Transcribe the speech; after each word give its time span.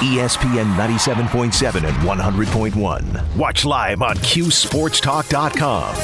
ESPN 0.00 0.74
97.7 0.76 1.84
and 1.86 1.96
100.1. 1.98 3.36
Watch 3.36 3.64
live 3.64 4.02
on 4.02 4.16
QSportsTalk.com. 4.16 5.94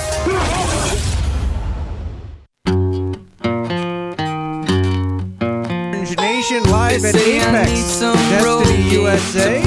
Nation 6.47 6.71
live 6.71 7.05
at 7.05 7.15
Apex 7.17 7.99
Destiny 8.01 8.91
USA. 8.93 9.63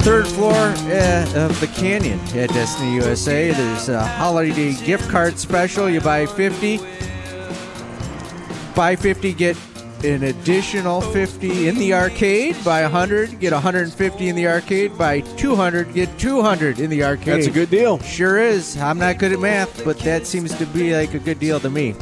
Third 0.00 0.26
floor 0.26 0.54
uh, 0.54 1.32
of 1.36 1.60
the 1.60 1.68
Canyon 1.76 2.18
at 2.34 2.48
Destiny 2.48 2.94
USA. 2.94 3.52
There's 3.52 3.88
a 3.88 4.04
holiday 4.04 4.74
gift 4.84 5.08
card 5.08 5.38
special. 5.38 5.88
You 5.88 6.00
buy 6.00 6.26
50, 6.26 6.80
buy 8.74 8.96
50, 8.96 9.32
get 9.34 9.56
an 10.04 10.24
additional 10.24 11.00
50 11.00 11.68
in 11.68 11.76
the 11.76 11.94
arcade. 11.94 12.56
Buy 12.64 12.82
100, 12.82 13.38
get 13.38 13.52
150 13.52 14.28
in 14.28 14.36
the 14.36 14.46
arcade. 14.48 14.96
Buy 14.98 15.20
200, 15.20 15.94
get 15.94 16.18
200 16.18 16.80
in 16.80 16.90
the 16.90 17.04
arcade. 17.04 17.26
That's 17.26 17.46
a 17.46 17.50
good 17.50 17.70
deal. 17.70 17.98
Sure 18.00 18.38
is. 18.38 18.76
I'm 18.76 18.98
not 18.98 19.18
good 19.18 19.32
at 19.32 19.40
math, 19.40 19.84
but 19.84 19.98
that 20.00 20.26
seems 20.26 20.54
to 20.58 20.66
be 20.66 20.94
like 20.94 21.14
a 21.14 21.18
good 21.18 21.38
deal 21.38 21.60
to 21.60 21.70
me. 21.70 21.94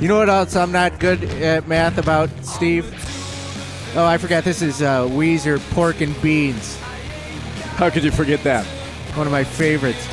You 0.00 0.08
know 0.08 0.18
what 0.18 0.28
else 0.28 0.56
I'm 0.56 0.72
not 0.72 1.00
good 1.00 1.24
at 1.24 1.66
math 1.68 1.98
about, 1.98 2.28
Steve? 2.44 2.84
Oh, 3.96 4.04
I 4.04 4.18
forgot. 4.18 4.44
This 4.44 4.60
is 4.60 4.82
uh, 4.82 5.06
Weezer 5.06 5.58
Pork 5.70 6.00
and 6.00 6.20
Beans. 6.20 6.76
How 7.76 7.90
could 7.90 8.04
you 8.04 8.10
forget 8.10 8.42
that? 8.42 8.66
One 9.16 9.26
of 9.26 9.32
my 9.32 9.44
favorites. 9.44 10.06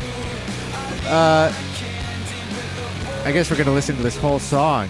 Uh, 1.08 1.52
I 3.26 3.32
guess 3.32 3.50
we're 3.50 3.58
going 3.58 3.68
to 3.68 3.74
listen 3.74 3.96
to 3.98 4.04
this 4.04 4.18
whole 4.18 4.40
song. 4.40 4.88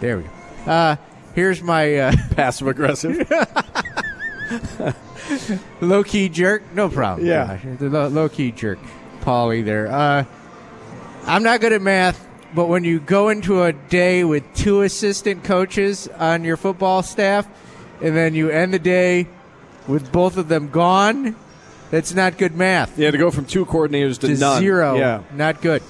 There 0.00 0.18
we 0.18 0.22
go. 0.24 0.30
Uh, 0.70 0.96
here's 1.34 1.62
my 1.62 1.96
uh, 1.96 2.12
passive 2.36 2.68
aggressive, 2.68 3.30
low 5.80 6.04
key 6.04 6.28
jerk. 6.28 6.62
No 6.74 6.88
problem. 6.88 7.26
Yeah, 7.26 7.58
the 7.78 8.08
low, 8.08 8.28
key 8.28 8.52
jerk, 8.52 8.78
Paulie. 9.20 9.64
There. 9.64 9.90
Uh, 9.90 10.24
I'm 11.24 11.42
not 11.42 11.60
good 11.60 11.72
at 11.72 11.82
math, 11.82 12.26
but 12.54 12.66
when 12.66 12.84
you 12.84 13.00
go 13.00 13.28
into 13.28 13.62
a 13.62 13.72
day 13.72 14.24
with 14.24 14.44
two 14.54 14.82
assistant 14.82 15.44
coaches 15.44 16.08
on 16.08 16.44
your 16.44 16.56
football 16.56 17.02
staff, 17.02 17.46
and 18.02 18.16
then 18.16 18.34
you 18.34 18.50
end 18.50 18.74
the 18.74 18.78
day 18.78 19.28
with 19.86 20.10
both 20.12 20.36
of 20.36 20.48
them 20.48 20.70
gone, 20.70 21.36
that's 21.90 22.14
not 22.14 22.38
good 22.38 22.54
math. 22.54 22.98
Yeah, 22.98 23.10
to 23.10 23.18
go 23.18 23.30
from 23.30 23.44
two 23.44 23.66
coordinators 23.66 24.18
to, 24.20 24.28
to 24.28 24.36
none. 24.36 24.60
zero. 24.60 24.96
Yeah, 24.96 25.22
not 25.34 25.60
good. 25.60 25.82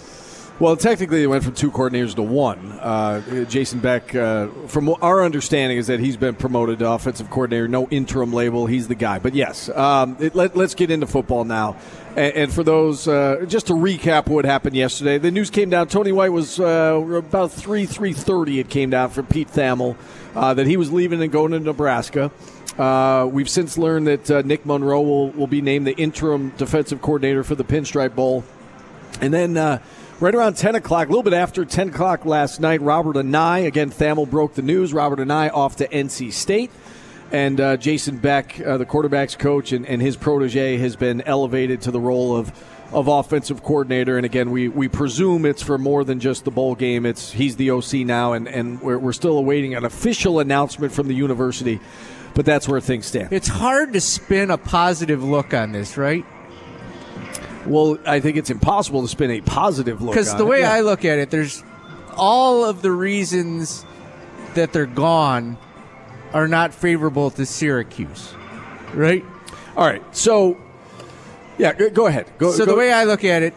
Well, 0.60 0.76
technically, 0.76 1.22
it 1.22 1.26
went 1.26 1.42
from 1.42 1.54
two 1.54 1.70
coordinators 1.70 2.14
to 2.16 2.22
one. 2.22 2.72
Uh, 2.72 3.46
Jason 3.46 3.80
Beck, 3.80 4.14
uh, 4.14 4.48
from 4.66 4.94
our 5.00 5.24
understanding, 5.24 5.78
is 5.78 5.86
that 5.86 6.00
he's 6.00 6.18
been 6.18 6.34
promoted 6.34 6.80
to 6.80 6.90
offensive 6.90 7.30
coordinator. 7.30 7.66
No 7.66 7.88
interim 7.88 8.30
label. 8.30 8.66
He's 8.66 8.86
the 8.86 8.94
guy. 8.94 9.20
But 9.20 9.34
yes, 9.34 9.70
um, 9.70 10.18
it, 10.20 10.34
let, 10.34 10.54
us 10.54 10.74
get 10.74 10.90
into 10.90 11.06
football 11.06 11.44
now. 11.44 11.78
And, 12.10 12.34
and 12.34 12.52
for 12.52 12.62
those, 12.62 13.08
uh, 13.08 13.46
just 13.48 13.68
to 13.68 13.72
recap 13.72 14.28
what 14.28 14.44
happened 14.44 14.76
yesterday, 14.76 15.16
the 15.16 15.30
news 15.30 15.48
came 15.48 15.70
down. 15.70 15.88
Tony 15.88 16.12
White 16.12 16.32
was 16.32 16.60
uh, 16.60 17.00
about 17.14 17.52
three 17.52 17.86
three 17.86 18.12
thirty. 18.12 18.60
It 18.60 18.68
came 18.68 18.90
down 18.90 19.08
from 19.08 19.28
Pete 19.28 19.48
Thamel 19.48 19.96
uh, 20.34 20.52
that 20.52 20.66
he 20.66 20.76
was 20.76 20.92
leaving 20.92 21.22
and 21.22 21.32
going 21.32 21.52
to 21.52 21.60
Nebraska. 21.60 22.30
Uh, 22.78 23.26
we've 23.32 23.48
since 23.48 23.78
learned 23.78 24.08
that 24.08 24.44
Nick 24.44 24.66
Monroe 24.66 25.00
will, 25.00 25.30
will 25.30 25.46
be 25.46 25.62
named 25.62 25.86
the 25.86 25.96
interim 25.96 26.50
defensive 26.58 27.00
coordinator 27.00 27.44
for 27.44 27.54
the 27.54 27.64
Pinstripe 27.64 28.14
Bowl. 28.14 28.44
And 29.22 29.32
then 29.32 29.80
Right 30.20 30.34
around 30.34 30.58
10 30.58 30.74
o'clock, 30.74 31.08
a 31.08 31.10
little 31.10 31.22
bit 31.22 31.32
after 31.32 31.64
10 31.64 31.88
o'clock 31.88 32.26
last 32.26 32.60
night, 32.60 32.82
Robert 32.82 33.16
Anae, 33.16 33.64
again, 33.64 33.90
Thamel 33.90 34.28
broke 34.28 34.52
the 34.52 34.60
news. 34.60 34.92
Robert 34.92 35.18
Anae 35.18 35.50
off 35.50 35.76
to 35.76 35.88
NC 35.88 36.34
State. 36.34 36.70
And 37.32 37.58
uh, 37.58 37.78
Jason 37.78 38.18
Beck, 38.18 38.60
uh, 38.60 38.76
the 38.76 38.84
quarterback's 38.84 39.34
coach, 39.34 39.72
and, 39.72 39.86
and 39.86 40.02
his 40.02 40.18
protege 40.18 40.76
has 40.76 40.94
been 40.94 41.22
elevated 41.22 41.80
to 41.82 41.90
the 41.90 42.00
role 42.00 42.36
of 42.36 42.52
of 42.92 43.08
offensive 43.08 43.62
coordinator. 43.62 44.16
And 44.16 44.26
again, 44.26 44.50
we, 44.50 44.68
we 44.68 44.88
presume 44.88 45.46
it's 45.46 45.62
for 45.62 45.78
more 45.78 46.02
than 46.04 46.20
just 46.20 46.44
the 46.44 46.50
bowl 46.50 46.74
game. 46.74 47.06
It's 47.06 47.32
he's 47.32 47.56
the 47.56 47.70
OC 47.70 48.04
now, 48.04 48.34
and, 48.34 48.48
and 48.48 48.82
we're, 48.82 48.98
we're 48.98 49.12
still 49.12 49.38
awaiting 49.38 49.74
an 49.74 49.84
official 49.84 50.40
announcement 50.40 50.92
from 50.92 51.08
the 51.08 51.14
university. 51.14 51.80
But 52.34 52.44
that's 52.44 52.68
where 52.68 52.80
things 52.80 53.06
stand. 53.06 53.32
It's 53.32 53.48
hard 53.48 53.94
to 53.94 54.00
spin 54.00 54.50
a 54.50 54.58
positive 54.58 55.22
look 55.24 55.54
on 55.54 55.72
this, 55.72 55.96
right? 55.96 56.26
Well, 57.66 57.98
I 58.06 58.20
think 58.20 58.36
it's 58.36 58.50
impossible 58.50 59.02
to 59.02 59.08
spin 59.08 59.30
a 59.30 59.40
positive 59.40 60.00
look. 60.00 60.14
Because 60.14 60.34
the 60.36 60.46
way 60.46 60.62
it. 60.62 60.66
I 60.66 60.80
look 60.80 61.04
at 61.04 61.18
it, 61.18 61.30
there's 61.30 61.62
all 62.16 62.64
of 62.64 62.82
the 62.82 62.90
reasons 62.90 63.84
that 64.54 64.72
they're 64.72 64.86
gone 64.86 65.58
are 66.32 66.48
not 66.48 66.72
favorable 66.72 67.30
to 67.32 67.44
Syracuse, 67.46 68.34
right? 68.94 69.24
All 69.76 69.86
right, 69.86 70.02
so 70.16 70.58
yeah, 71.58 71.72
go 71.72 72.06
ahead. 72.06 72.30
Go, 72.38 72.52
so 72.52 72.64
go. 72.64 72.72
the 72.72 72.78
way 72.78 72.92
I 72.92 73.04
look 73.04 73.24
at 73.24 73.42
it, 73.42 73.54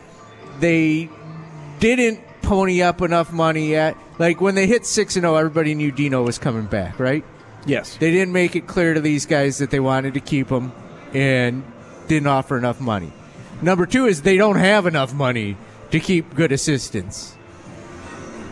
they 0.60 1.10
didn't 1.80 2.20
pony 2.42 2.82
up 2.82 3.02
enough 3.02 3.32
money 3.32 3.70
yet. 3.70 3.98
Like 4.20 4.42
when 4.42 4.56
they 4.56 4.68
hit 4.68 4.86
six 4.86 5.16
and 5.16 5.24
zero, 5.24 5.36
everybody 5.36 5.74
knew 5.76 5.92
Dino 5.92 6.24
was 6.24 6.38
coming 6.38 6.66
back, 6.66 7.00
right? 7.00 7.24
Yes. 7.66 7.98
They 7.98 8.12
didn't 8.12 8.34
make 8.34 8.56
it 8.56 8.68
clear 8.68 8.94
to 8.94 9.02
these 9.02 9.26
guys 9.26 9.60
that 9.60 9.70
they 9.72 9.80
wanted 9.80 10.16
to 10.16 10.20
keep 10.20 10.50
him, 10.50 10.72
and 11.14 11.64
didn't 12.08 12.28
offer 12.28 12.58
enough 12.58 12.82
money. 12.82 13.14
Number 13.64 13.86
two 13.86 14.08
is 14.08 14.22
they 14.24 14.36
don't 14.36 14.58
have 14.58 14.86
enough 14.86 15.14
money 15.14 15.56
to 15.92 16.00
keep 16.02 16.36
good 16.36 16.52
assistants. 16.52 17.34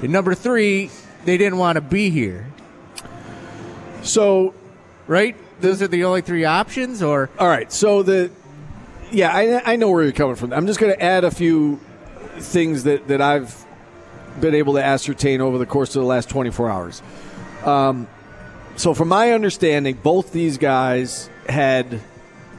And 0.01 0.09
number 0.09 0.33
three, 0.33 0.89
they 1.25 1.37
didn't 1.37 1.57
want 1.57 1.75
to 1.75 1.81
be 1.81 2.09
here. 2.09 2.47
So, 4.03 4.53
right? 5.07 5.35
Those 5.59 5.81
are 5.81 5.89
the 5.89 6.05
only 6.05 6.21
three 6.21 6.45
options, 6.45 7.03
or 7.03 7.29
all 7.37 7.49
right. 7.49 7.71
So 7.73 8.03
the 8.03 8.31
yeah, 9.11 9.35
I, 9.35 9.73
I 9.73 9.75
know 9.75 9.91
where 9.91 10.03
you're 10.03 10.13
coming 10.13 10.35
from. 10.35 10.53
I'm 10.53 10.65
just 10.65 10.79
going 10.79 10.93
to 10.93 11.01
add 11.01 11.25
a 11.25 11.31
few 11.31 11.81
things 12.37 12.83
that 12.85 13.09
that 13.09 13.21
I've 13.21 13.65
been 14.39 14.55
able 14.55 14.73
to 14.75 14.83
ascertain 14.83 15.41
over 15.41 15.57
the 15.57 15.65
course 15.65 15.93
of 15.95 16.01
the 16.01 16.07
last 16.07 16.29
24 16.29 16.69
hours. 16.69 17.01
Um, 17.65 18.07
so, 18.77 18.93
from 18.93 19.09
my 19.09 19.33
understanding, 19.33 19.99
both 20.01 20.31
these 20.31 20.57
guys 20.57 21.29
had 21.47 21.99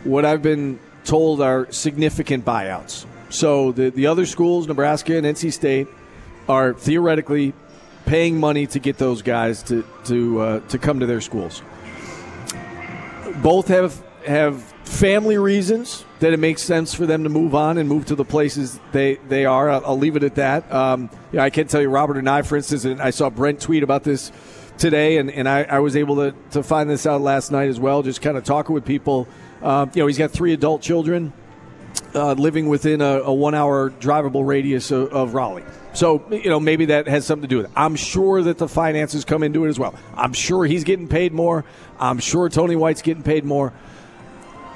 what 0.05 0.27
I've 0.27 0.43
been 0.43 0.79
told 1.05 1.41
are 1.41 1.71
significant 1.73 2.45
buyouts. 2.45 3.07
So 3.31 3.73
the, 3.73 3.91
the 3.91 4.07
other 4.07 4.27
schools, 4.27 4.67
Nebraska 4.69 5.17
and 5.17 5.27
NC 5.27 5.53
State, 5.53 5.89
are 6.49 6.75
theoretically 6.75 7.55
paying 8.05 8.39
money 8.39 8.67
to 8.67 8.79
get 8.79 8.99
those 8.99 9.23
guys 9.23 9.63
to 9.65 9.85
to 10.05 10.41
uh, 10.41 10.61
to 10.69 10.79
come 10.79 11.01
to 11.01 11.07
their 11.07 11.21
schools. 11.21 11.63
Both 13.43 13.69
have 13.69 14.03
have 14.27 14.63
family 14.85 15.39
reasons 15.39 16.05
that 16.21 16.33
it 16.33 16.39
makes 16.39 16.63
sense 16.63 16.95
for 16.95 17.07
them 17.07 17.25
to 17.25 17.29
move 17.29 17.55
on 17.55 17.79
and 17.79 17.89
move 17.89 18.07
to 18.07 18.15
the 18.15 18.25
places 18.25 18.79
they 18.93 19.17
they 19.29 19.45
are. 19.45 19.71
I'll, 19.71 19.87
I'll 19.87 19.99
leave 19.99 20.17
it 20.17 20.25
at 20.25 20.35
that. 20.35 20.71
Um, 20.73 21.11
yeah, 21.33 21.43
I 21.43 21.51
can 21.51 21.67
tell 21.69 21.81
you, 21.81 21.89
Robert 21.89 22.17
Anae, 22.17 22.45
for 22.45 22.57
instance, 22.57 22.85
and 22.85 23.01
I 23.01 23.11
saw 23.11 23.31
Brent 23.31 23.61
tweet 23.61 23.83
about 23.83 24.05
this 24.05 24.31
today, 24.79 25.19
and, 25.19 25.31
and 25.31 25.49
I, 25.49 25.63
I 25.63 25.79
was 25.79 25.97
able 25.97 26.17
to, 26.17 26.35
to 26.53 26.63
find 26.63 26.91
this 26.91 27.07
out 27.07 27.21
last 27.21 27.53
night 27.53 27.69
as 27.69 27.79
well, 27.79 28.03
just 28.03 28.21
kind 28.21 28.37
of 28.37 28.45
talking 28.45 28.75
with 28.75 28.85
people 28.85 29.29
uh, 29.63 29.87
you 29.95 30.03
know, 30.03 30.07
he's 30.07 30.19
got 30.19 30.31
three 30.31 30.53
adult 30.53 30.83
children 30.83 31.33
uh, 32.15 32.33
living 32.35 32.69
within 32.69 33.01
a, 33.01 33.21
a, 33.21 33.33
one 33.33 33.55
hour 33.55 33.91
drivable 33.91 34.47
radius 34.47 34.91
of, 34.91 35.13
of, 35.13 35.35
Raleigh. 35.35 35.65
So, 35.95 36.25
you 36.31 36.49
know, 36.49 36.61
maybe 36.61 36.87
that 36.87 37.07
has 37.07 37.27
something 37.27 37.43
to 37.43 37.49
do 37.49 37.59
with 37.59 37.67
it. 37.67 37.73
I'm 37.77 37.97
sure 37.97 38.43
that 38.43 38.59
the 38.59 38.69
finances 38.69 39.25
come 39.25 39.43
into 39.43 39.65
it 39.65 39.69
as 39.69 39.79
well. 39.79 39.95
I'm 40.15 40.33
sure 40.33 40.65
he's 40.65 40.85
getting 40.85 41.09
paid 41.09 41.33
more. 41.33 41.65
I'm 41.99 42.19
sure 42.19 42.49
Tony 42.49 42.77
White's 42.77 43.03
getting 43.03 43.23
paid 43.23 43.45
more. 43.45 43.73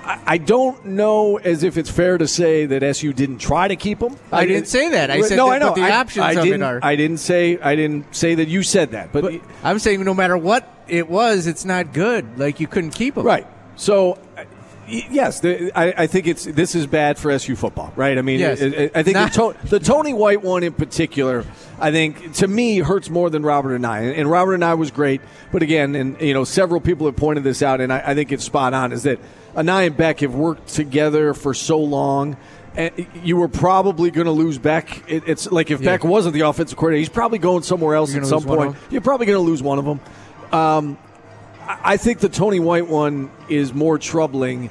I, 0.04 0.22
I 0.26 0.38
don't 0.38 0.84
know 0.84 1.36
as 1.36 1.62
if 1.62 1.76
it's 1.76 1.90
fair 1.90 2.16
to 2.18 2.28
say 2.28 2.66
that 2.66 2.82
SU 2.82 3.12
didn't 3.12 3.38
try 3.38 3.68
to 3.68 3.76
keep 3.76 4.00
him. 4.00 4.16
I, 4.30 4.40
I 4.40 4.46
didn't 4.46 4.68
say 4.68 4.90
that. 4.90 5.10
I 5.10 5.20
said 5.22 5.36
no, 5.36 5.50
I 5.50 5.58
know. 5.58 5.74
the 5.74 5.82
I, 5.82 5.98
options 5.98 6.24
I, 6.24 6.32
of 6.32 6.44
didn't, 6.44 6.62
it 6.62 6.64
are. 6.64 6.80
I 6.82 6.96
didn't 6.96 7.18
say 7.18 7.58
I 7.58 7.76
didn't 7.76 8.14
say 8.14 8.36
that 8.36 8.48
you 8.48 8.62
said 8.62 8.92
that, 8.92 9.12
but, 9.12 9.22
but 9.22 9.40
I'm 9.64 9.78
saying 9.78 10.04
no 10.04 10.14
matter 10.14 10.36
what 10.36 10.70
it 10.86 11.08
was, 11.08 11.46
it's 11.46 11.64
not 11.64 11.92
good. 11.92 12.38
Like 12.38 12.60
you 12.60 12.66
couldn't 12.66 12.92
keep 12.92 13.16
him. 13.16 13.24
Right. 13.24 13.46
So 13.76 14.18
Yes, 14.88 15.40
the, 15.40 15.72
I, 15.74 16.04
I, 16.04 16.06
think 16.06 16.28
it's 16.28 16.44
this 16.44 16.76
is 16.76 16.86
bad 16.86 17.18
for 17.18 17.32
SU 17.32 17.56
football, 17.56 17.92
right? 17.96 18.16
I 18.16 18.22
mean, 18.22 18.38
yes. 18.38 18.62
I, 18.62 18.90
I 18.94 19.02
think 19.02 19.16
the, 19.16 19.54
to, 19.62 19.68
the, 19.68 19.80
Tony 19.80 20.12
White 20.12 20.42
one 20.42 20.62
in 20.62 20.72
particular, 20.72 21.44
I 21.80 21.90
think 21.90 22.34
to 22.34 22.46
me 22.46 22.78
hurts 22.78 23.10
more 23.10 23.28
than 23.28 23.42
Robert 23.42 23.80
Anae. 23.80 24.08
And, 24.08 24.14
and 24.14 24.30
Robert 24.30 24.60
Anae 24.60 24.78
was 24.78 24.92
great, 24.92 25.20
but 25.50 25.62
again, 25.62 25.96
and 25.96 26.20
you 26.20 26.34
know, 26.34 26.44
several 26.44 26.80
people 26.80 27.06
have 27.06 27.16
pointed 27.16 27.42
this 27.42 27.62
out, 27.62 27.80
and 27.80 27.92
I, 27.92 28.02
I 28.06 28.14
think 28.14 28.30
it's 28.30 28.44
spot 28.44 28.74
on. 28.74 28.92
Is 28.92 29.02
that 29.02 29.18
Anae 29.56 29.86
and 29.86 29.96
Beck 29.96 30.20
have 30.20 30.34
worked 30.34 30.68
together 30.68 31.34
for 31.34 31.54
so 31.54 31.78
long. 31.78 32.36
And 32.76 33.06
you 33.24 33.38
were 33.38 33.48
probably 33.48 34.10
going 34.10 34.26
to 34.26 34.32
lose 34.32 34.58
Beck. 34.58 35.02
It, 35.08 35.24
it's 35.26 35.50
like 35.50 35.70
if 35.70 35.80
yeah. 35.80 35.92
Beck 35.92 36.04
wasn't 36.04 36.34
the 36.34 36.42
offensive 36.42 36.76
coordinator, 36.76 37.00
he's 37.00 37.08
probably 37.08 37.38
going 37.38 37.62
somewhere 37.62 37.94
else 37.94 38.14
at 38.14 38.26
some 38.26 38.42
point. 38.42 38.76
You're 38.90 39.00
probably 39.00 39.26
going 39.26 39.38
to 39.38 39.50
lose 39.50 39.62
one 39.62 39.78
of 39.78 39.86
them. 39.86 40.00
Um, 40.52 40.98
I 41.68 41.96
think 41.96 42.20
the 42.20 42.28
Tony 42.28 42.60
White 42.60 42.86
one 42.86 43.30
is 43.48 43.74
more 43.74 43.98
troubling 43.98 44.70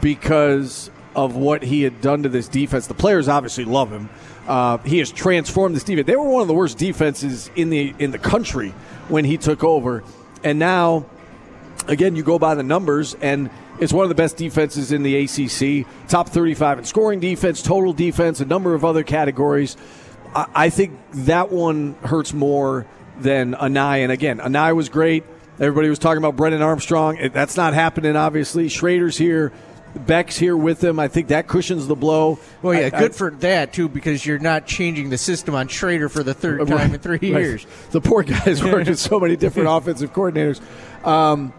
because 0.00 0.90
of 1.14 1.36
what 1.36 1.62
he 1.62 1.82
had 1.82 2.00
done 2.00 2.24
to 2.24 2.28
this 2.28 2.48
defense. 2.48 2.86
The 2.86 2.94
players 2.94 3.28
obviously 3.28 3.64
love 3.64 3.90
him. 3.90 4.08
Uh, 4.46 4.78
he 4.78 4.98
has 4.98 5.12
transformed 5.12 5.76
this 5.76 5.84
defense. 5.84 6.06
They 6.06 6.16
were 6.16 6.28
one 6.28 6.42
of 6.42 6.48
the 6.48 6.54
worst 6.54 6.78
defenses 6.78 7.50
in 7.54 7.70
the 7.70 7.94
in 7.98 8.10
the 8.10 8.18
country 8.18 8.70
when 9.08 9.24
he 9.24 9.36
took 9.36 9.62
over, 9.62 10.02
and 10.42 10.58
now 10.58 11.06
again, 11.88 12.16
you 12.16 12.22
go 12.22 12.38
by 12.38 12.54
the 12.54 12.62
numbers, 12.62 13.14
and 13.14 13.50
it's 13.78 13.92
one 13.92 14.04
of 14.04 14.08
the 14.08 14.14
best 14.14 14.36
defenses 14.36 14.92
in 14.92 15.02
the 15.02 15.16
ACC. 15.16 15.86
Top 16.08 16.28
35 16.28 16.80
in 16.80 16.84
scoring 16.84 17.20
defense, 17.20 17.62
total 17.62 17.92
defense, 17.92 18.40
a 18.40 18.44
number 18.44 18.74
of 18.74 18.84
other 18.84 19.02
categories. 19.02 19.76
I, 20.34 20.46
I 20.54 20.70
think 20.70 20.98
that 21.12 21.50
one 21.50 21.94
hurts 22.02 22.32
more 22.32 22.86
than 23.20 23.54
Anae. 23.54 24.02
And 24.02 24.12
again, 24.12 24.38
Anae 24.38 24.74
was 24.74 24.88
great. 24.88 25.24
Everybody 25.62 25.88
was 25.88 26.00
talking 26.00 26.18
about 26.18 26.34
Brennan 26.34 26.60
Armstrong. 26.60 27.30
That's 27.32 27.56
not 27.56 27.72
happening, 27.72 28.16
obviously. 28.16 28.66
Shrader's 28.66 29.16
here. 29.16 29.52
Beck's 29.94 30.36
here 30.36 30.56
with 30.56 30.82
him. 30.82 30.98
I 30.98 31.06
think 31.06 31.28
that 31.28 31.46
cushions 31.46 31.86
the 31.86 31.94
blow. 31.94 32.40
Well, 32.62 32.74
yeah, 32.74 32.86
I, 32.86 32.90
good 32.90 33.12
I, 33.12 33.14
for 33.14 33.30
that 33.30 33.72
too, 33.72 33.88
because 33.88 34.26
you're 34.26 34.40
not 34.40 34.66
changing 34.66 35.10
the 35.10 35.18
system 35.18 35.54
on 35.54 35.68
Shrader 35.68 36.10
for 36.10 36.24
the 36.24 36.34
third 36.34 36.66
time 36.66 36.76
right, 36.76 36.94
in 36.94 36.98
three 36.98 37.12
right. 37.12 37.22
years. 37.22 37.64
The 37.92 38.00
poor 38.00 38.24
guy's 38.24 38.60
worked 38.64 38.88
with 38.88 38.98
so 38.98 39.20
many 39.20 39.36
different 39.36 39.68
offensive 39.70 40.12
coordinators. 40.12 40.60
Um, 41.06 41.52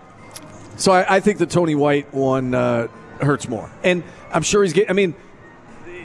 so 0.76 0.92
I, 0.92 1.16
I, 1.16 1.20
think 1.22 1.38
the 1.38 1.46
Tony 1.46 1.76
White 1.76 2.14
one 2.14 2.54
uh, 2.54 2.88
hurts 3.22 3.48
more, 3.48 3.72
and 3.86 4.04
I'm 4.34 4.44
sure 4.44 4.64
he's 4.64 4.74
getting. 4.74 4.90
I 4.90 4.94
mean, 4.94 5.16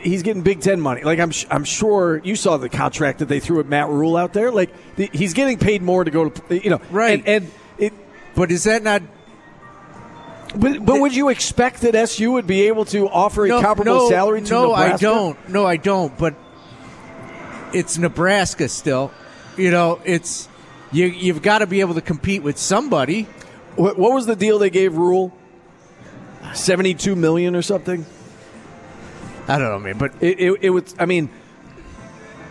he's 0.02 0.22
getting 0.22 0.42
Big 0.42 0.60
Ten 0.60 0.80
money. 0.80 1.02
Like 1.02 1.18
I'm, 1.18 1.32
I'm 1.50 1.64
sure 1.64 2.18
you 2.22 2.36
saw 2.36 2.58
the 2.58 2.68
contract 2.68 3.18
that 3.18 3.26
they 3.26 3.40
threw 3.40 3.58
at 3.58 3.66
Matt 3.66 3.88
Rhule 3.88 4.16
out 4.16 4.34
there. 4.34 4.52
Like 4.52 4.70
the, 4.94 5.10
he's 5.12 5.34
getting 5.34 5.58
paid 5.58 5.82
more 5.82 6.04
to 6.04 6.12
go 6.12 6.28
to, 6.28 6.62
you 6.62 6.70
know, 6.70 6.80
right? 6.90 7.18
And, 7.18 7.28
and 7.28 7.50
but 8.38 8.52
is 8.52 8.62
that 8.64 8.84
not 8.84 9.02
but, 10.54 10.86
but 10.86 11.00
would 11.00 11.14
you 11.14 11.28
expect 11.28 11.80
that 11.80 11.96
SU 11.96 12.30
would 12.32 12.46
be 12.46 12.68
able 12.68 12.84
to 12.86 13.08
offer 13.08 13.44
a 13.44 13.48
no, 13.48 13.60
comparable 13.60 14.04
no, 14.04 14.08
salary 14.08 14.42
to 14.42 14.50
no, 14.52 14.68
Nebraska? 14.68 15.04
No, 15.04 15.10
I 15.10 15.16
don't. 15.16 15.48
No, 15.48 15.66
I 15.66 15.76
don't. 15.76 16.16
But 16.16 16.36
it's 17.74 17.98
Nebraska 17.98 18.68
still. 18.68 19.10
You 19.56 19.72
know, 19.72 20.00
it's 20.04 20.48
you. 20.92 21.06
You've 21.06 21.42
got 21.42 21.58
to 21.58 21.66
be 21.66 21.80
able 21.80 21.94
to 21.94 22.00
compete 22.00 22.44
with 22.44 22.58
somebody. 22.58 23.24
What, 23.74 23.98
what 23.98 24.12
was 24.12 24.26
the 24.26 24.36
deal 24.36 24.60
they 24.60 24.70
gave 24.70 24.96
Rhule? 24.96 25.36
Seventy-two 26.54 27.16
million 27.16 27.56
or 27.56 27.62
something. 27.62 28.06
I 29.48 29.58
don't 29.58 29.68
know, 29.68 29.80
man. 29.80 29.98
But 29.98 30.12
it, 30.20 30.40
it, 30.40 30.58
it 30.62 30.70
was. 30.70 30.94
I 30.98 31.06
mean, 31.06 31.28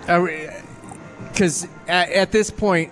because 0.02 1.66
at, 1.88 2.12
at 2.12 2.32
this 2.34 2.52
point, 2.52 2.92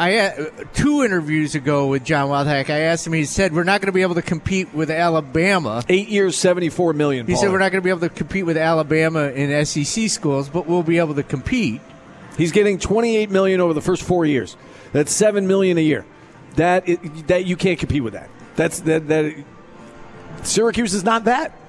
I 0.00 0.16
uh, 0.16 0.50
two 0.72 1.02
interviews 1.02 1.54
ago 1.54 1.88
with 1.88 2.04
John 2.04 2.30
Wildhack, 2.30 2.70
I 2.70 2.78
asked 2.80 3.06
him. 3.06 3.12
He 3.12 3.26
said 3.26 3.52
we're 3.52 3.64
not 3.64 3.82
going 3.82 3.88
to 3.88 3.92
be 3.92 4.00
able 4.00 4.14
to 4.14 4.22
compete 4.22 4.72
with 4.72 4.90
Alabama. 4.90 5.84
Eight 5.90 6.08
years, 6.08 6.36
seventy-four 6.36 6.94
million. 6.94 7.26
He 7.26 7.36
said 7.36 7.50
we're 7.50 7.58
not 7.58 7.70
going 7.70 7.82
to 7.82 7.84
be 7.84 7.90
able 7.90 8.00
to 8.00 8.08
compete 8.08 8.46
with 8.46 8.56
Alabama 8.56 9.24
in 9.24 9.66
SEC 9.66 10.08
schools, 10.08 10.48
but 10.48 10.66
we'll 10.66 10.82
be 10.82 10.96
able 10.96 11.16
to 11.16 11.22
compete. 11.22 11.82
He's 12.38 12.50
getting 12.50 12.78
twenty-eight 12.78 13.28
million 13.28 13.60
over 13.60 13.74
the 13.74 13.82
first 13.82 14.02
four 14.02 14.24
years. 14.24 14.56
That's 14.94 15.12
seven 15.12 15.46
million 15.46 15.76
a 15.76 15.82
year. 15.82 16.06
That 16.56 16.86
that 17.26 17.44
you 17.44 17.56
can't 17.56 17.78
compete 17.78 18.02
with 18.02 18.14
that. 18.14 18.30
That's 18.56 18.80
that 18.80 19.06
that. 19.08 19.34
Syracuse 20.44 20.94
is 20.94 21.04
not 21.04 21.24
that. 21.24 21.59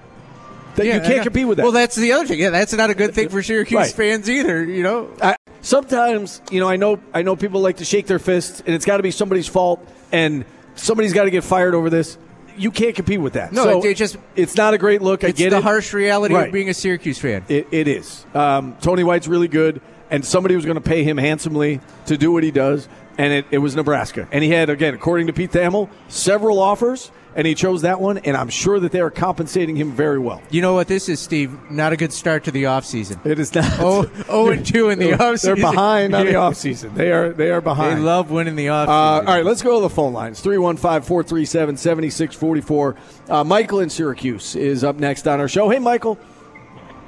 That 0.75 0.85
yeah, 0.85 0.95
you 0.95 1.01
can't 1.01 1.23
compete 1.23 1.47
with 1.47 1.57
that. 1.57 1.63
Well, 1.63 1.71
that's 1.71 1.95
the 1.95 2.13
other 2.13 2.25
thing. 2.25 2.39
Yeah, 2.39 2.49
that's 2.49 2.73
not 2.73 2.89
a 2.89 2.95
good 2.95 3.13
thing 3.13 3.29
for 3.29 3.43
Syracuse 3.43 3.77
right. 3.77 3.91
fans 3.91 4.29
either. 4.29 4.63
You 4.63 4.83
know, 4.83 5.09
I, 5.21 5.35
sometimes 5.61 6.41
you 6.51 6.59
know 6.59 6.69
I 6.69 6.75
know 6.75 7.01
I 7.13 7.21
know 7.21 7.35
people 7.35 7.61
like 7.61 7.77
to 7.77 7.85
shake 7.85 8.07
their 8.07 8.19
fists, 8.19 8.61
and 8.65 8.73
it's 8.73 8.85
got 8.85 8.97
to 8.97 9.03
be 9.03 9.11
somebody's 9.11 9.47
fault, 9.47 9.85
and 10.11 10.45
somebody's 10.75 11.13
got 11.13 11.25
to 11.25 11.31
get 11.31 11.43
fired 11.43 11.75
over 11.75 11.89
this. 11.89 12.17
You 12.57 12.71
can't 12.71 12.95
compete 12.95 13.21
with 13.21 13.33
that. 13.33 13.53
No, 13.53 13.63
so 13.63 13.79
it, 13.79 13.91
it 13.91 13.97
just 13.97 14.17
it's 14.35 14.55
not 14.55 14.73
a 14.73 14.77
great 14.77 15.01
look. 15.01 15.23
I 15.23 15.31
get 15.31 15.51
the 15.51 15.57
it. 15.57 15.63
harsh 15.63 15.93
reality 15.93 16.35
right. 16.35 16.47
of 16.47 16.53
being 16.53 16.69
a 16.69 16.73
Syracuse 16.73 17.17
fan. 17.17 17.43
it, 17.47 17.67
it 17.71 17.87
is. 17.87 18.25
Um, 18.33 18.75
Tony 18.81 19.03
White's 19.03 19.27
really 19.27 19.47
good, 19.47 19.81
and 20.09 20.25
somebody 20.25 20.55
was 20.55 20.65
going 20.65 20.75
to 20.75 20.81
pay 20.81 21.03
him 21.03 21.17
handsomely 21.17 21.79
to 22.07 22.17
do 22.17 22.31
what 22.31 22.43
he 22.43 22.51
does, 22.51 22.87
and 23.17 23.33
it, 23.33 23.45
it 23.51 23.57
was 23.59 23.75
Nebraska. 23.75 24.27
And 24.31 24.43
he 24.43 24.49
had 24.51 24.69
again, 24.69 24.93
according 24.93 25.27
to 25.27 25.33
Pete 25.33 25.51
Thamel, 25.51 25.89
several 26.07 26.59
offers 26.59 27.11
and 27.35 27.45
he 27.47 27.55
chose 27.55 27.83
that 27.83 28.01
one, 28.01 28.17
and 28.19 28.37
I'm 28.37 28.49
sure 28.49 28.79
that 28.79 28.91
they 28.91 28.99
are 28.99 29.09
compensating 29.09 29.75
him 29.75 29.91
very 29.91 30.19
well. 30.19 30.39
You 30.49 30.61
know 30.61 30.73
what 30.73 30.87
this 30.87 31.09
is, 31.09 31.19
Steve? 31.19 31.71
Not 31.71 31.91
a 31.93 31.97
good 31.97 32.13
start 32.13 32.43
to 32.45 32.51
the 32.51 32.63
offseason. 32.63 33.25
It 33.25 33.39
is 33.39 33.55
not. 33.55 33.65
Oh, 33.79 34.09
oh 34.29 34.49
and 34.49 34.65
2 34.65 34.89
in 34.89 34.99
the 34.99 35.05
offseason. 35.11 35.41
They're 35.41 35.55
behind 35.55 36.13
on 36.13 36.25
the 36.25 36.33
offseason. 36.33 36.93
They 36.95 37.11
are 37.11 37.31
they 37.31 37.51
are 37.51 37.61
behind. 37.61 37.99
They 37.99 38.03
love 38.03 38.31
winning 38.31 38.55
the 38.55 38.67
offseason. 38.67 38.87
Uh, 38.87 38.91
all 38.91 39.23
right, 39.23 39.45
let's 39.45 39.61
go 39.61 39.75
to 39.75 39.81
the 39.81 39.89
phone 39.89 40.13
lines. 40.13 40.41
315-437-7644. 40.41 42.97
Uh, 43.29 43.43
Michael 43.43 43.79
in 43.79 43.89
Syracuse 43.89 44.55
is 44.55 44.83
up 44.83 44.97
next 44.97 45.27
on 45.27 45.39
our 45.39 45.47
show. 45.47 45.69
Hey, 45.69 45.79
Michael. 45.79 46.17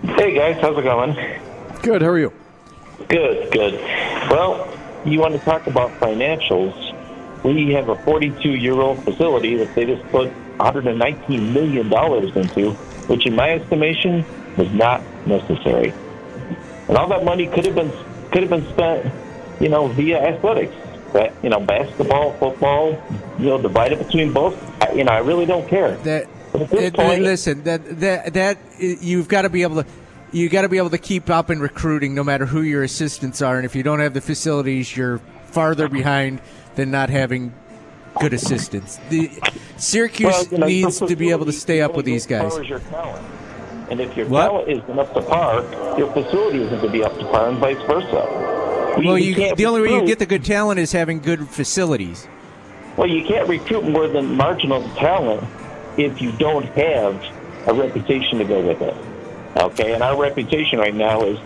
Hey, 0.02 0.34
guys. 0.36 0.58
How's 0.62 0.78
it 0.78 0.84
going? 0.84 1.14
Good. 1.82 2.02
How 2.02 2.10
are 2.10 2.20
you? 2.20 2.34
Good, 3.10 3.52
good. 3.52 3.74
Well, 4.30 4.70
you 5.06 5.20
want 5.20 5.34
to 5.34 5.40
talk 5.40 5.68
about 5.68 5.92
financials 6.00 6.83
we 7.44 7.74
have 7.74 7.90
a 7.90 7.96
42 7.96 8.50
year 8.50 8.74
old 8.74 9.04
facility 9.04 9.56
that 9.58 9.74
they 9.76 9.86
just 9.86 10.04
put 10.10 10.32
119 10.58 11.54
million 11.54 11.90
dollars 11.90 12.36
into, 12.36 12.72
which, 13.08 13.26
in 13.26 13.36
my 13.36 13.52
estimation, 13.52 14.26
was 14.58 14.72
not 14.72 15.02
necessary. 15.28 15.94
And 16.88 16.98
all 16.98 17.08
that 17.10 17.24
money 17.24 17.48
could 17.48 17.66
have 17.66 17.76
been 17.76 17.92
could 18.32 18.44
have 18.44 18.50
been 18.50 18.68
spent, 18.70 19.14
you 19.60 19.70
know, 19.70 19.88
via 19.88 20.20
athletics. 20.20 20.76
But, 21.12 21.32
you 21.44 21.50
know, 21.50 21.60
basketball, 21.60 22.34
football, 22.34 23.00
you 23.38 23.46
know, 23.46 23.62
divided 23.62 24.00
between 24.00 24.34
both. 24.34 24.56
You 24.96 25.04
know, 25.04 25.12
I 25.12 25.20
really 25.20 25.46
don't 25.46 25.68
care. 25.68 25.96
That, 25.98 26.28
it, 26.56 26.94
point, 26.94 27.22
listen, 27.22 27.64
that 27.64 28.00
that 28.00 28.34
that 28.34 28.58
you've 28.80 29.28
got 29.28 29.44
to 29.44 29.50
be 29.50 29.64
able 29.64 29.84
to 29.84 29.90
you 30.32 30.50
got 30.50 30.64
to 30.64 30.70
be 30.70 30.78
able 30.78 30.90
to 30.90 30.98
keep 30.98 31.30
up 31.30 31.52
in 31.52 31.60
recruiting 31.60 32.16
no 32.16 32.24
matter 32.24 32.46
who 32.46 32.62
your 32.62 32.84
assistants 32.84 33.42
are 33.42 33.58
and 33.58 33.66
if 33.66 33.76
you 33.76 33.84
don't 33.84 34.00
have 34.00 34.14
the 34.14 34.22
facilities 34.22 34.96
you're 34.96 35.20
farther 35.46 35.88
behind 35.88 36.42
than 36.76 36.92
not 36.92 37.10
having 37.10 37.54
good 38.20 38.34
assistance. 38.34 39.00
The 39.10 39.32
Syracuse 39.78 40.28
well, 40.28 40.46
you 40.46 40.58
know, 40.58 40.68
needs 40.68 41.00
to 41.00 41.16
be 41.16 41.32
able 41.32 41.46
to 41.46 41.52
stay 41.52 41.82
up 41.82 41.96
with 41.96 42.06
these 42.06 42.26
guys. 42.26 42.56
And 43.90 44.00
if 44.00 44.16
your 44.16 44.28
what? 44.28 44.48
talent 44.48 44.70
isn't 44.70 45.00
up 45.00 45.14
to 45.14 45.22
par, 45.22 45.62
your 45.98 46.12
facility 46.14 46.62
isn't 46.62 46.80
going 46.80 46.92
to 46.92 46.92
be 46.92 47.04
up 47.04 47.18
to 47.18 47.26
par, 47.26 47.50
and 47.50 47.58
vice 47.60 47.78
versa. 47.86 49.02
well, 49.04 49.18
you, 49.18 49.34
you 49.34 49.56
the 49.56 49.66
only 49.66 49.82
way 49.82 49.90
you 49.90 50.06
get 50.06 50.20
the 50.20 50.26
good 50.26 50.46
talent 50.46 50.80
is 50.80 50.92
having 50.92 51.20
good 51.20 51.48
facilities. 51.50 52.28
Well, 52.98 53.08
you 53.08 53.26
can't 53.26 53.48
recruit 53.50 53.84
more 53.88 54.08
than 54.08 54.36
marginal 54.36 54.82
talent 54.96 55.44
if 55.98 56.22
you 56.22 56.32
don't 56.34 56.66
have 56.66 57.24
a 57.68 57.74
reputation 57.74 58.38
to 58.40 58.46
go 58.46 58.62
with 58.62 58.82
it. 58.82 58.96
Okay, 59.58 59.94
and 59.94 60.02
our 60.02 60.20
reputation 60.20 60.80
right 60.80 60.94
now 60.94 61.24
is 61.24 61.40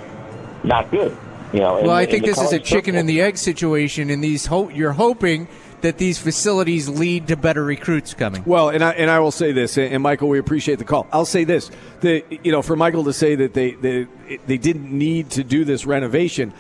not 0.64 0.90
good. 0.92 1.18
You 1.54 1.60
know, 1.60 1.82
well, 1.82 1.92
I 1.92 2.06
think 2.06 2.26
this 2.26 2.40
is 2.40 2.52
a 2.52 2.60
chicken 2.60 2.96
and 2.96 3.08
the 3.08 3.22
egg 3.22 3.38
situation. 3.38 4.10
In 4.10 4.22
these, 4.22 4.46
ho- 4.46 4.70
you're 4.70 4.92
hoping 4.92 5.48
that 5.82 5.98
these 5.98 6.18
facilities 6.18 6.90
lead 6.90 7.28
to 7.28 7.38
better 7.38 7.64
recruits 7.64 8.14
coming. 8.14 8.44
Well, 8.46 8.70
and 8.70 8.84
I 8.84 8.92
and 8.92 9.10
I 9.10 9.20
will 9.20 9.32
say 9.32 9.52
this, 9.52 9.78
and 9.78 10.04
Michael, 10.04 10.28
we 10.28 10.40
appreciate 10.40 10.80
the 10.80 10.86
call. 10.86 11.08
I'll 11.12 11.26
say 11.26 11.44
this: 11.44 11.72
the 12.02 12.24
you 12.44 12.52
know, 12.52 12.62
for 12.62 12.76
Michael 12.76 13.04
to 13.06 13.14
say 13.14 13.36
that 13.36 13.54
they 13.54 13.72
they 13.72 14.08
they 14.46 14.58
didn't 14.58 14.92
need 14.92 15.30
to 15.32 15.44
do 15.44 15.64
this 15.64 15.86
renovation, 15.86 16.54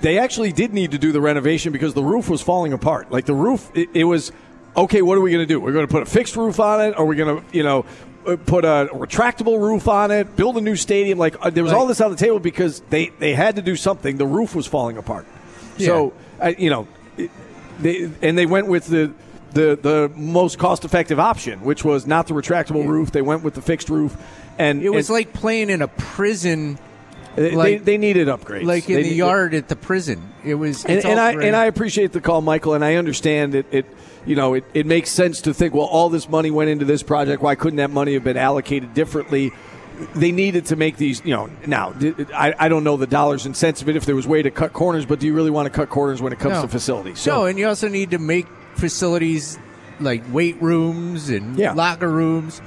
they 0.00 0.18
actually 0.18 0.52
did 0.52 0.74
need 0.74 0.90
to 0.90 0.98
do 0.98 1.12
the 1.12 1.20
renovation 1.20 1.72
because 1.72 1.94
the 1.94 2.04
roof 2.04 2.28
was 2.28 2.42
falling 2.42 2.72
apart. 2.72 3.10
Like 3.10 3.24
the 3.24 3.34
roof, 3.34 3.70
it, 3.74 3.88
it 3.94 4.04
was 4.04 4.32
okay. 4.76 5.02
What 5.02 5.16
are 5.16 5.22
we 5.22 5.30
going 5.30 5.46
to 5.46 5.52
do? 5.52 5.60
We're 5.60 5.72
going 5.72 5.86
to 5.86 5.92
put 5.92 6.02
a 6.02 6.06
fixed 6.06 6.36
roof 6.36 6.60
on 6.60 6.80
it, 6.80 6.98
or 6.98 7.06
we're 7.06 7.14
going 7.14 7.40
to 7.40 7.56
you 7.56 7.62
know 7.62 7.86
put 8.46 8.64
a 8.64 8.88
retractable 8.92 9.60
roof 9.60 9.88
on 9.88 10.10
it, 10.10 10.36
build 10.36 10.56
a 10.56 10.60
new 10.60 10.76
stadium. 10.76 11.18
Like 11.18 11.36
uh, 11.40 11.50
there 11.50 11.62
was 11.62 11.72
right. 11.72 11.78
all 11.78 11.86
this 11.86 12.00
on 12.00 12.10
the 12.10 12.16
table 12.16 12.38
because 12.38 12.80
they 12.90 13.10
they 13.18 13.34
had 13.34 13.56
to 13.56 13.62
do 13.62 13.76
something. 13.76 14.16
The 14.16 14.26
roof 14.26 14.54
was 14.54 14.66
falling 14.66 14.96
apart. 14.96 15.26
Yeah. 15.76 15.86
So 15.86 16.12
uh, 16.40 16.52
you 16.56 16.70
know, 16.70 16.88
they 17.80 18.10
and 18.22 18.36
they 18.36 18.46
went 18.46 18.66
with 18.66 18.86
the. 18.86 19.12
The, 19.54 19.78
the 19.80 20.10
most 20.16 20.58
cost 20.58 20.84
effective 20.84 21.20
option, 21.20 21.60
which 21.60 21.84
was 21.84 22.08
not 22.08 22.26
the 22.26 22.34
retractable 22.34 22.82
yeah. 22.82 22.90
roof, 22.90 23.12
they 23.12 23.22
went 23.22 23.44
with 23.44 23.54
the 23.54 23.62
fixed 23.62 23.88
roof, 23.88 24.16
and 24.58 24.82
it 24.82 24.90
was 24.90 25.08
and, 25.08 25.14
like 25.14 25.32
playing 25.32 25.70
in 25.70 25.80
a 25.80 25.86
prison 25.86 26.76
like, 27.36 27.56
they, 27.56 27.76
they 27.78 27.98
needed 27.98 28.28
upgrades, 28.28 28.64
like 28.64 28.88
in 28.88 28.96
they 28.96 29.02
the 29.04 29.14
yard 29.14 29.54
at 29.54 29.68
the 29.68 29.76
prison. 29.76 30.32
It 30.44 30.54
was, 30.54 30.84
and, 30.84 31.04
and 31.04 31.18
I 31.18 31.32
and 31.32 31.56
I 31.56 31.64
appreciate 31.66 32.12
the 32.12 32.20
call, 32.20 32.40
Michael, 32.40 32.74
and 32.74 32.84
I 32.84 32.94
understand 32.94 33.54
it. 33.54 33.66
It 33.72 33.86
you 34.26 34.36
know, 34.36 34.54
it, 34.54 34.64
it 34.74 34.86
makes 34.86 35.10
sense 35.10 35.42
to 35.42 35.54
think, 35.54 35.74
well, 35.74 35.86
all 35.86 36.08
this 36.08 36.28
money 36.28 36.50
went 36.50 36.70
into 36.70 36.84
this 36.84 37.02
project. 37.02 37.42
Why 37.42 37.54
couldn't 37.54 37.76
that 37.76 37.90
money 37.90 38.14
have 38.14 38.24
been 38.24 38.36
allocated 38.36 38.94
differently? 38.94 39.52
They 40.14 40.32
needed 40.32 40.66
to 40.66 40.76
make 40.76 40.96
these, 40.96 41.24
you 41.24 41.34
know. 41.34 41.50
Now, 41.66 41.94
I, 42.34 42.54
I 42.58 42.68
don't 42.68 42.82
know 42.82 42.96
the 42.96 43.06
dollars 43.06 43.46
and 43.46 43.56
cents 43.56 43.80
of 43.80 43.88
it 43.88 43.96
if 43.96 44.06
there 44.06 44.16
was 44.16 44.26
way 44.26 44.42
to 44.42 44.50
cut 44.50 44.72
corners, 44.72 45.06
but 45.06 45.20
do 45.20 45.26
you 45.26 45.34
really 45.34 45.50
want 45.50 45.66
to 45.66 45.70
cut 45.70 45.88
corners 45.88 46.20
when 46.20 46.32
it 46.32 46.38
comes 46.38 46.54
no. 46.54 46.62
to 46.62 46.68
facilities? 46.68 47.20
So, 47.20 47.32
no, 47.32 47.44
and 47.46 47.58
you 47.58 47.68
also 47.68 47.88
need 47.88 48.10
to 48.10 48.18
make 48.18 48.46
facilities 48.74 49.58
like 50.00 50.22
weight 50.32 50.60
rooms 50.60 51.30
and 51.30 51.56
yeah. 51.56 51.72
locker 51.72 52.08
rooms. 52.08 52.60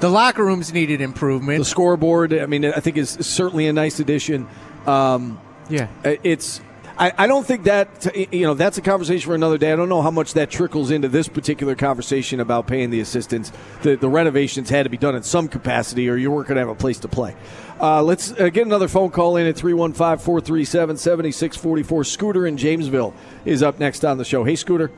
The 0.00 0.08
locker 0.08 0.44
rooms 0.44 0.72
needed 0.72 1.00
improvement. 1.00 1.58
The 1.58 1.64
scoreboard, 1.64 2.32
I 2.32 2.46
mean, 2.46 2.64
I 2.64 2.80
think 2.80 2.96
is 2.96 3.10
certainly 3.10 3.66
a 3.66 3.72
nice 3.72 4.00
addition. 4.00 4.48
Um, 4.86 5.40
yeah, 5.68 5.88
it's 6.02 6.60
I, 6.96 7.12
I 7.18 7.26
don't 7.26 7.44
think 7.44 7.64
that 7.64 8.14
you 8.32 8.42
know 8.42 8.54
that's 8.54 8.78
a 8.78 8.82
conversation 8.82 9.26
for 9.26 9.34
another 9.34 9.58
day. 9.58 9.72
I 9.72 9.76
don't 9.76 9.88
know 9.88 10.02
how 10.02 10.12
much 10.12 10.34
that 10.34 10.50
trickles 10.50 10.90
into 10.92 11.08
this 11.08 11.26
particular 11.26 11.74
conversation 11.74 12.38
about 12.38 12.68
paying 12.68 12.90
the 12.90 13.00
assistants. 13.00 13.52
The, 13.82 13.96
the 13.96 14.08
renovations 14.08 14.70
had 14.70 14.84
to 14.84 14.90
be 14.90 14.96
done 14.96 15.16
in 15.16 15.24
some 15.24 15.48
capacity, 15.48 16.08
or 16.08 16.16
you 16.16 16.30
weren't 16.30 16.46
going 16.46 16.56
to 16.56 16.60
have 16.60 16.68
a 16.68 16.74
place 16.74 17.00
to 17.00 17.08
play. 17.08 17.34
Uh, 17.80 18.02
let's 18.02 18.32
uh, 18.32 18.48
get 18.48 18.66
another 18.66 18.86
phone 18.86 19.10
call 19.10 19.36
in 19.36 19.46
at 19.46 19.56
315 19.56 20.24
437 20.24 20.96
7644. 20.96 22.04
Scooter 22.04 22.46
in 22.46 22.56
Jamesville 22.56 23.12
is 23.44 23.62
up 23.62 23.80
next 23.80 24.04
on 24.04 24.18
the 24.18 24.24
show. 24.24 24.44
Hey, 24.44 24.54
Scooter. 24.54 24.92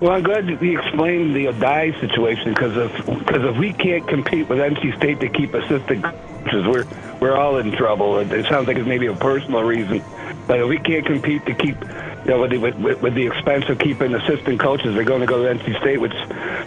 Well, 0.00 0.12
I'm 0.12 0.22
glad 0.22 0.46
that 0.48 0.60
you 0.60 0.78
explained 0.78 1.34
the 1.34 1.46
Odai 1.46 1.98
situation 2.00 2.52
because 2.52 2.76
if 2.76 3.06
because 3.06 3.44
if 3.44 3.56
we 3.56 3.72
can't 3.72 4.06
compete 4.06 4.48
with 4.48 4.58
NC 4.58 4.96
State 4.98 5.20
to 5.20 5.28
keep 5.28 5.54
assistant 5.54 6.04
coaches, 6.04 6.66
we're 6.66 6.84
we're 7.20 7.36
all 7.36 7.56
in 7.56 7.72
trouble. 7.72 8.18
It 8.18 8.46
sounds 8.46 8.66
like 8.66 8.76
it's 8.76 8.86
maybe 8.86 9.06
a 9.06 9.14
personal 9.14 9.62
reason, 9.62 10.00
if 10.48 10.68
we 10.68 10.78
can't 10.78 11.06
compete 11.06 11.46
to 11.46 11.54
keep, 11.54 11.80
you 11.80 12.30
know, 12.30 12.40
with 12.40 12.50
the, 12.50 12.58
with, 12.58 13.00
with 13.00 13.14
the 13.14 13.26
expense 13.26 13.64
of 13.68 13.78
keeping 13.78 14.14
assistant 14.14 14.60
coaches, 14.60 14.94
they're 14.94 15.04
going 15.04 15.20
to 15.20 15.26
go 15.26 15.42
to 15.42 15.58
NC 15.58 15.80
State, 15.80 16.00
which 16.00 16.14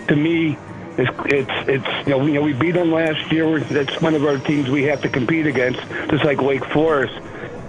to 0.07 0.15
me. 0.15 0.57
It's, 0.99 1.11
it's, 1.25 1.69
it's 1.69 2.07
you 2.07 2.11
know, 2.13 2.17
we, 2.17 2.33
you 2.33 2.39
know, 2.39 2.41
we 2.41 2.53
beat 2.53 2.71
them 2.71 2.91
last 2.91 3.31
year. 3.31 3.59
That's 3.59 4.01
one 4.01 4.15
of 4.15 4.25
our 4.25 4.39
teams 4.39 4.67
we 4.67 4.81
have 4.85 4.99
to 5.03 5.09
compete 5.09 5.45
against, 5.45 5.79
just 6.09 6.25
like 6.25 6.41
Wake 6.41 6.65
Forest. 6.65 7.13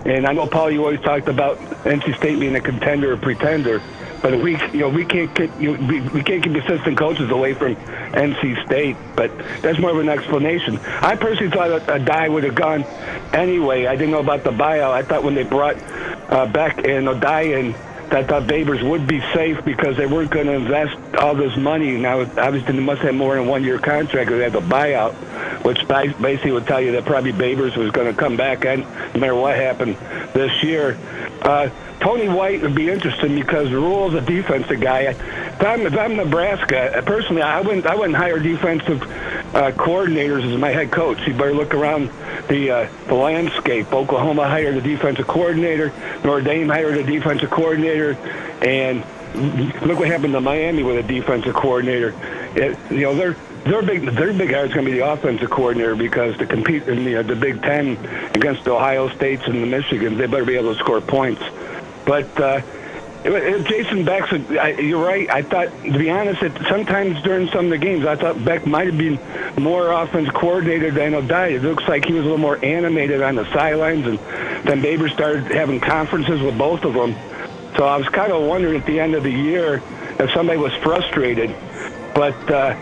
And 0.09 0.27
I 0.27 0.33
know, 0.33 0.47
Paul, 0.47 0.71
you 0.71 0.81
always 0.85 1.01
talked 1.01 1.29
about 1.29 1.59
NC 1.85 2.17
State 2.17 2.41
being 2.41 2.57
a 2.57 2.61
contender 2.61 3.13
or 3.13 3.17
pretender. 3.19 3.83
But 4.23 4.43
we, 4.43 4.57
you 4.73 4.81
know, 4.81 4.89
we 4.89 5.05
can't 5.05 5.33
get, 5.35 5.61
you 5.61 5.77
know, 5.77 5.87
we, 5.87 6.01
we 6.01 6.23
can't 6.23 6.43
keep 6.43 6.55
assistant 6.55 6.99
coaches 6.99 7.31
away 7.31 7.55
from 7.55 7.77
NC 7.77 8.65
State. 8.67 8.97
But 9.15 9.31
that's 9.61 9.79
more 9.79 9.91
of 9.91 9.99
an 9.99 10.09
explanation. 10.09 10.79
I 10.79 11.15
personally 11.15 11.53
thought 11.53 11.71
a, 11.71 11.95
a 11.95 11.99
die 11.99 12.29
would 12.29 12.45
have 12.45 12.55
gone 12.55 12.85
anyway. 13.33 13.87
I 13.87 13.97
didn't 13.97 14.11
know 14.11 14.21
about 14.21 14.45
the 14.45 14.51
buyout. 14.51 14.91
I 14.91 15.03
thought 15.03 15.23
when 15.23 15.35
they 15.35 15.45
brought 15.45 15.77
uh, 16.33 16.47
Beck 16.47 16.79
and 16.79 17.07
Odai 17.07 17.59
in, 17.59 17.75
I 18.11 18.23
thought 18.25 18.45
Babers 18.45 18.83
would 18.89 19.07
be 19.07 19.21
safe 19.35 19.63
because 19.65 19.97
they 19.97 20.07
weren't 20.07 20.31
going 20.31 20.47
to 20.47 20.55
invest 20.55 20.97
all 21.17 21.35
this 21.35 21.57
money. 21.57 21.97
Now, 21.99 22.21
obviously, 22.21 22.73
they 22.73 22.81
must 22.81 23.03
have 23.03 23.15
more 23.15 23.37
than 23.37 23.47
one 23.47 23.65
year 23.65 23.79
contract. 23.79 24.29
Because 24.29 24.39
they 24.39 24.45
had 24.45 24.53
the 24.53 24.61
buyout, 24.61 25.13
which 25.65 25.87
basically 26.19 26.53
would 26.53 26.67
tell 26.67 26.81
you 26.81 26.93
that 26.93 27.05
probably 27.05 27.33
Babers 27.33 27.77
was 27.77 27.91
going 27.91 28.13
to 28.13 28.19
come 28.19 28.37
back, 28.37 28.65
and 28.65 28.83
no 29.15 29.21
matter 29.21 29.35
what 29.35 29.57
happened 29.57 29.97
this 30.33 30.63
year. 30.63 30.99
Uh, 31.43 31.69
Tony 32.01 32.29
White 32.29 32.63
would 32.63 32.75
be 32.75 32.89
interesting 32.89 33.35
because 33.35 33.71
Rhule's 33.71 34.15
a 34.15 34.21
defensive 34.21 34.81
guy. 34.81 35.01
If 35.01 35.63
I'm, 35.63 35.81
if 35.83 35.97
I'm 35.97 36.17
Nebraska, 36.17 37.03
personally, 37.05 37.43
I 37.43 37.61
wouldn't 37.61 37.87
I 37.87 37.97
wouldn't 37.97 38.17
hire 38.17 38.39
defensive 38.39 39.03
uh, 39.03 39.73
coordinators 39.73 40.51
as 40.51 40.59
my 40.59 40.71
head 40.71 40.93
coach. 40.93 41.19
You 41.27 41.35
better 41.35 41.55
look 41.55 41.75
around 41.75 42.11
the 42.49 42.71
uh, 42.71 42.89
the 43.07 43.15
landscape. 43.15 43.93
Oklahoma 43.93 44.49
hired 44.49 44.77
a 44.77 44.81
defensive 44.81 45.27
coordinator. 45.27 45.93
Notre 46.25 46.43
Dame 46.43 46.69
hired 46.69 46.97
a 46.97 47.03
defensive 47.03 47.51
coordinator, 47.51 48.17
and 48.63 49.05
look 49.83 49.99
what 49.99 50.09
happened 50.09 50.35
to 50.35 50.41
Miami 50.41 50.83
with 50.83 51.05
a 51.05 51.09
defensive 51.09 51.55
coordinator. 51.55 52.15
It, 52.55 52.79
you 52.91 53.01
know 53.01 53.15
they're 53.15 53.37
their 53.65 53.83
big 53.83 54.03
their 54.03 54.33
big 54.33 54.51
guy 54.51 54.63
is 54.63 54.73
going 54.73 54.87
to 54.87 54.93
be 54.93 54.99
the 54.99 55.07
offensive 55.07 55.51
coordinator 55.51 55.97
because 55.97 56.37
to 56.39 56.47
compete 56.47 56.89
in 56.89 57.05
the, 57.05 57.17
uh, 57.17 57.23
the 57.23 57.37
Big 57.37 57.61
Ten 57.61 57.97
against 58.35 58.65
the 58.65 58.73
Ohio 58.73 59.09
States 59.11 59.43
and 59.47 59.63
the 59.63 59.67
Michigans, 59.67 60.17
they 60.17 60.27
better 60.27 60.45
be 60.45 60.57
able 60.57 60.75
to 60.75 60.79
score 60.79 61.01
points. 61.01 61.43
But 62.09 62.41
uh, 62.41 62.63
Jason 63.23 64.07
Beck's, 64.07 64.33
you're 64.81 65.05
right. 65.05 65.29
I 65.29 65.43
thought, 65.43 65.69
to 65.85 65.99
be 65.99 66.09
honest, 66.09 66.41
that 66.41 66.57
sometimes 66.71 67.21
during 67.23 67.49
some 67.49 67.67
of 67.67 67.71
the 67.71 67.77
games, 67.77 68.07
I 68.07 68.17
thought 68.17 68.43
Beck 68.43 68.67
might 68.67 68.87
have 68.87 68.97
been 68.97 69.21
more 69.63 69.93
offense 69.93 70.31
coordinator 70.31 70.91
than 70.91 71.13
Odai. 71.13 71.51
It 71.51 71.63
looks 71.63 71.87
like 71.87 72.07
he 72.07 72.15
was 72.15 72.23
a 72.23 72.25
little 72.25 72.39
more 72.39 72.65
animated 72.65 73.21
on 73.21 73.35
the 73.35 73.45
sidelines, 73.53 74.07
and 74.07 74.19
then 74.67 74.81
Baber 74.81 75.11
started 75.11 75.45
having 75.53 75.81
conferences 75.81 76.41
with 76.41 76.57
both 76.57 76.85
of 76.85 76.95
them. 76.95 77.15
So 77.77 77.85
I 77.85 77.99
was 77.99 78.09
kind 78.09 78.33
of 78.33 78.43
wondering 78.43 78.81
at 78.81 78.87
the 78.87 79.01
end 79.01 79.15
of 79.15 79.23
the 79.23 79.31
year 79.31 79.83
if 80.19 80.31
somebody 80.33 80.59
was 80.59 80.73
frustrated. 80.77 81.55
But 82.15 82.51
uh, 82.51 82.75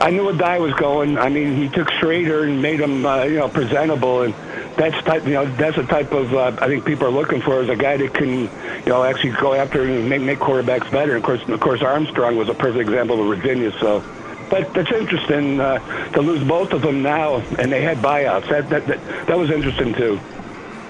I 0.00 0.10
knew 0.10 0.24
Odai 0.24 0.60
was 0.60 0.74
going. 0.74 1.18
I 1.18 1.28
mean, 1.28 1.54
he 1.54 1.68
took 1.68 1.86
Shrader 1.88 2.48
and 2.48 2.60
made 2.60 2.80
him, 2.80 3.06
uh, 3.06 3.22
you 3.22 3.38
know, 3.38 3.48
presentable, 3.48 4.22
and 4.22 4.34
that's 4.76 5.04
type 5.04 5.24
you 5.24 5.34
know 5.34 5.46
that's 5.56 5.76
the 5.76 5.84
type 5.84 6.12
of 6.12 6.32
uh, 6.34 6.56
I 6.60 6.66
think 6.66 6.84
people 6.84 7.06
are 7.06 7.10
looking 7.10 7.40
for 7.40 7.62
is 7.62 7.68
a 7.68 7.76
guy 7.76 7.96
that 7.96 8.14
can 8.14 8.28
you 8.28 8.50
know 8.86 9.04
actually 9.04 9.32
go 9.32 9.54
after 9.54 9.82
and 9.82 10.08
make 10.08 10.22
make 10.22 10.38
quarterbacks 10.38 10.90
better. 10.90 11.16
Of 11.16 11.22
course, 11.22 11.46
of 11.48 11.60
course 11.60 11.82
Armstrong 11.82 12.36
was 12.36 12.48
a 12.48 12.54
perfect 12.54 12.80
example 12.88 13.20
of 13.20 13.38
Virginia. 13.38 13.72
So, 13.78 14.02
but 14.50 14.72
that's 14.74 14.90
interesting 14.90 15.60
uh, 15.60 15.78
to 16.12 16.20
lose 16.20 16.46
both 16.46 16.72
of 16.72 16.82
them 16.82 17.02
now, 17.02 17.36
and 17.58 17.70
they 17.70 17.82
had 17.82 17.98
buyouts. 17.98 18.48
That 18.48 18.70
that 18.70 18.86
that, 18.86 19.26
that 19.26 19.38
was 19.38 19.50
interesting 19.50 19.94
too. 19.94 20.18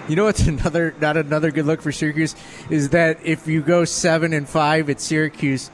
You 0.09 0.17
know 0.17 0.25
what's 0.25 0.41
another 0.47 0.95
not 1.01 1.17
another 1.17 1.51
good 1.51 1.67
look 1.67 1.83
for 1.83 1.93
Syracuse 1.93 2.35
is 2.71 2.91
that 2.91 3.25
if 3.25 3.47
you 3.47 3.63
go 3.63 3.85
seven 3.85 4.33
and 4.33 4.49
five 4.49 4.91
at 4.91 5.01
Syracuse, 5.01 5.71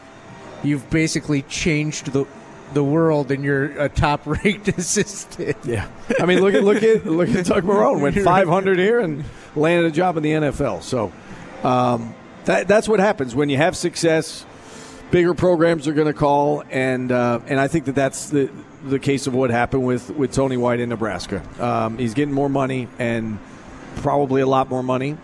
you've 0.62 0.88
basically 0.90 1.42
changed 1.42 2.12
the 2.12 2.26
the 2.74 2.84
world 2.84 3.30
and 3.30 3.44
you're 3.44 3.66
a 3.80 3.88
top 3.88 4.26
ranked 4.26 4.68
assistant. 4.68 5.56
Yeah. 5.64 5.88
I 6.20 6.26
mean 6.26 6.40
look 6.40 6.54
at 6.54 6.62
look 6.62 6.82
at 6.82 7.06
look 7.06 7.28
at 7.28 7.46
Doug 7.46 7.64
Marrone 7.64 8.00
went 8.00 8.16
five 8.24 8.48
hundred 8.48 8.78
here 8.78 9.00
and 9.00 9.24
landed 9.54 9.86
a 9.86 9.90
job 9.90 10.16
in 10.16 10.22
the 10.22 10.32
NFL. 10.32 10.82
So 10.82 11.12
um, 11.62 12.14
that 12.44 12.68
that's 12.68 12.88
what 12.88 13.00
happens 13.00 13.34
when 13.34 13.48
you 13.48 13.56
have 13.56 13.76
success. 13.76 14.44
Bigger 15.10 15.32
programs 15.32 15.88
are 15.88 15.94
going 15.94 16.06
to 16.06 16.12
call, 16.12 16.62
and 16.70 17.10
uh, 17.10 17.40
and 17.46 17.58
I 17.58 17.66
think 17.66 17.86
that 17.86 17.94
that's 17.94 18.28
the 18.28 18.50
the 18.84 18.98
case 18.98 19.26
of 19.26 19.34
what 19.34 19.50
happened 19.50 19.84
with, 19.84 20.10
with 20.10 20.32
Tony 20.32 20.56
White 20.56 20.80
in 20.80 20.88
Nebraska. 20.88 21.42
Um, 21.58 21.98
he's 21.98 22.14
getting 22.14 22.34
more 22.34 22.48
money 22.48 22.88
and 22.98 23.38
probably 23.96 24.40
a 24.40 24.46
lot 24.46 24.68
more 24.68 24.82
money, 24.82 25.16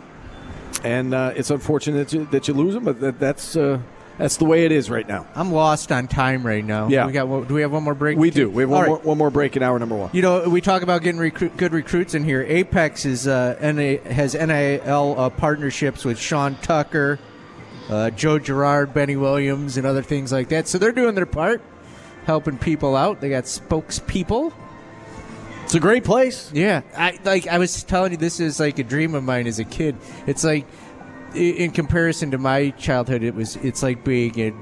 and 0.83 1.15
uh, 1.15 1.33
it's 1.37 1.51
unfortunate 1.51 2.09
that 2.09 2.13
you, 2.13 2.25
that 2.27 2.49
you 2.49 2.55
lose 2.55 2.75
him, 2.75 2.85
but 2.85 3.01
that, 3.01 3.21
that's 3.21 3.57
uh, 3.57 3.79
that's 4.18 4.37
the 4.37 4.44
way 4.44 4.64
it 4.64 4.73
is 4.73 4.88
right 4.88 5.06
now. 5.06 5.26
I'm 5.35 5.50
lost 5.52 5.90
on 5.90 6.06
time 6.06 6.47
right 6.47 6.64
now. 6.64 6.88
Yeah. 6.88 7.06
We 7.06 7.12
got. 7.12 7.26
Do 7.49 7.54
we 7.54 7.62
have 7.62 7.73
one 7.73 7.83
more 7.83 7.94
break? 7.94 8.16
We 8.16 8.30
do. 8.30 8.49
We 8.49 8.62
have 8.62 8.71
one, 8.71 8.83
All 8.83 8.88
more, 8.88 8.99
one 8.99 9.18
more 9.18 9.30
break 9.30 9.56
in 9.56 9.62
hour 9.62 9.78
number 9.78 9.97
one. 9.97 10.11
You 10.12 10.23
know, 10.23 10.49
we 10.49 10.61
talk 10.61 10.83
about 10.83 11.02
getting 11.02 11.21
recruit, 11.21 11.56
good 11.56 11.73
recruits 11.73 12.14
in 12.14 12.23
here. 12.25 12.42
Apex 12.42 13.04
is 13.04 13.26
uh, 13.26 13.56
NA, 13.61 13.99
has 14.11 14.35
NIL 14.35 15.14
uh, 15.18 15.30
partnerships 15.30 16.04
with 16.04 16.18
Sean 16.18 16.54
Tucker, 16.56 17.18
uh, 17.88 18.11
Joe 18.11 18.38
Girard, 18.38 18.94
Benny 18.94 19.16
Williams, 19.16 19.76
and 19.76 19.87
other 19.87 20.02
things 20.02 20.30
like 20.30 20.49
that. 20.50 20.68
So 20.68 20.78
they're 20.78 20.92
doing 20.92 21.16
their 21.16 21.26
part, 21.26 21.61
helping 22.25 22.56
people 22.56 22.94
out. 22.94 23.21
They 23.21 23.30
got 23.30 23.44
spokespeople. 23.44 24.52
It's 25.64 25.75
a 25.75 25.80
great 25.80 26.04
place. 26.04 26.50
Yeah, 26.52 26.83
I 26.97 27.18
like. 27.25 27.49
I 27.49 27.59
was 27.59 27.83
telling 27.83 28.12
you, 28.12 28.18
this 28.18 28.38
is 28.38 28.61
like 28.61 28.78
a 28.78 28.85
dream 28.85 29.14
of 29.14 29.25
mine 29.25 29.47
as 29.47 29.59
a 29.59 29.64
kid. 29.64 29.97
It's 30.26 30.44
like, 30.44 30.66
in 31.35 31.71
comparison 31.71 32.31
to 32.33 32.38
my 32.38 32.71
childhood, 32.71 33.23
it 33.23 33.35
was. 33.35 33.57
It's 33.57 33.83
like 33.83 34.05
being 34.05 34.38
in 34.38 34.55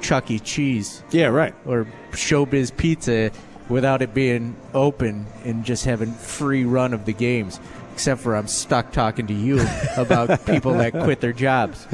Chuck 0.00 0.30
E. 0.30 0.38
Cheese 0.38 1.02
Yeah, 1.10 1.26
right. 1.28 1.54
or 1.64 1.86
Showbiz 2.12 2.76
Pizza 2.76 3.30
without 3.68 4.00
it 4.02 4.14
being 4.14 4.54
open 4.74 5.26
and 5.44 5.64
just 5.64 5.84
having 5.84 6.12
free 6.12 6.64
run 6.64 6.94
of 6.94 7.04
the 7.04 7.12
games. 7.12 7.58
Except 7.94 8.20
for 8.20 8.36
I'm 8.36 8.46
stuck 8.46 8.92
talking 8.92 9.26
to 9.28 9.34
you 9.34 9.64
about 9.96 10.44
people 10.46 10.74
that 10.74 10.92
quit 10.92 11.20
their 11.20 11.32
jobs. 11.32 11.86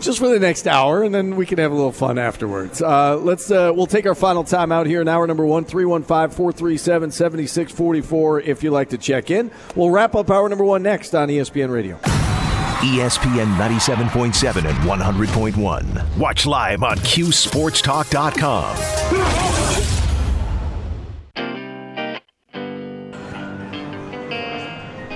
just 0.00 0.18
for 0.18 0.28
the 0.30 0.38
next 0.40 0.66
hour, 0.66 1.02
and 1.02 1.14
then 1.14 1.36
we 1.36 1.44
can 1.44 1.58
have 1.58 1.72
a 1.72 1.74
little 1.74 1.92
fun 1.92 2.18
afterwards. 2.18 2.80
Uh, 2.80 3.16
let's 3.18 3.50
uh, 3.50 3.70
we'll 3.74 3.86
take 3.86 4.06
our 4.06 4.14
final 4.14 4.44
time 4.44 4.72
out 4.72 4.86
here 4.86 5.02
in 5.02 5.08
hour 5.08 5.26
number 5.26 5.44
one, 5.44 5.66
315-437-7644 5.66 8.44
if 8.44 8.62
you'd 8.62 8.70
like 8.72 8.88
to 8.90 8.98
check 8.98 9.30
in. 9.30 9.50
We'll 9.76 9.90
wrap 9.90 10.14
up 10.14 10.30
hour 10.30 10.48
number 10.48 10.64
one 10.64 10.82
next 10.82 11.14
on 11.14 11.28
ESPN 11.28 11.70
Radio. 11.70 11.98
ESPN 12.80 13.56
97.7 13.56 14.64
and 14.64 14.78
100.1. 14.78 16.16
Watch 16.18 16.46
live 16.46 16.82
on 16.82 16.96
QSportsTalk.com. 16.96 18.76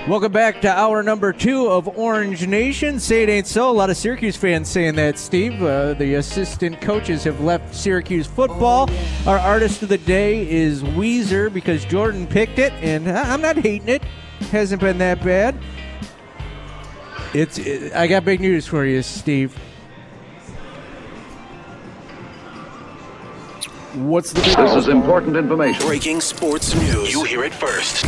Welcome 0.06 0.32
back 0.32 0.60
to 0.60 0.68
hour 0.70 1.02
number 1.02 1.32
two 1.32 1.66
of 1.66 1.88
Orange 1.96 2.46
Nation. 2.46 3.00
Say 3.00 3.22
it 3.22 3.30
ain't 3.30 3.46
so. 3.46 3.70
A 3.70 3.72
lot 3.72 3.88
of 3.88 3.96
Syracuse 3.96 4.36
fans 4.36 4.68
saying 4.68 4.96
that, 4.96 5.18
Steve. 5.18 5.62
Uh, 5.62 5.94
the 5.94 6.16
assistant 6.16 6.82
coaches 6.82 7.24
have 7.24 7.40
left 7.40 7.74
Syracuse 7.74 8.26
football. 8.26 8.90
Our 9.26 9.38
artist 9.38 9.82
of 9.82 9.88
the 9.88 9.96
day 9.96 10.46
is 10.50 10.82
Weezer 10.82 11.50
because 11.50 11.86
Jordan 11.86 12.26
picked 12.26 12.58
it, 12.58 12.74
and 12.74 13.10
I'm 13.10 13.40
not 13.40 13.56
hating 13.56 13.88
it. 13.88 14.04
Hasn't 14.50 14.82
been 14.82 14.98
that 14.98 15.24
bad. 15.24 15.58
It's. 17.34 17.58
It, 17.58 17.92
I 17.92 18.06
got 18.06 18.24
big 18.24 18.40
news 18.40 18.66
for 18.66 18.84
you, 18.84 19.02
Steve. 19.02 19.54
What's 23.94 24.32
the 24.32 24.40
big 24.40 24.56
This 24.56 24.74
is 24.76 24.88
important 24.88 25.36
information. 25.36 25.84
Breaking 25.86 26.20
sports 26.20 26.74
news. 26.74 27.12
You 27.12 27.24
hear 27.24 27.44
it 27.44 27.52
first. 27.52 28.04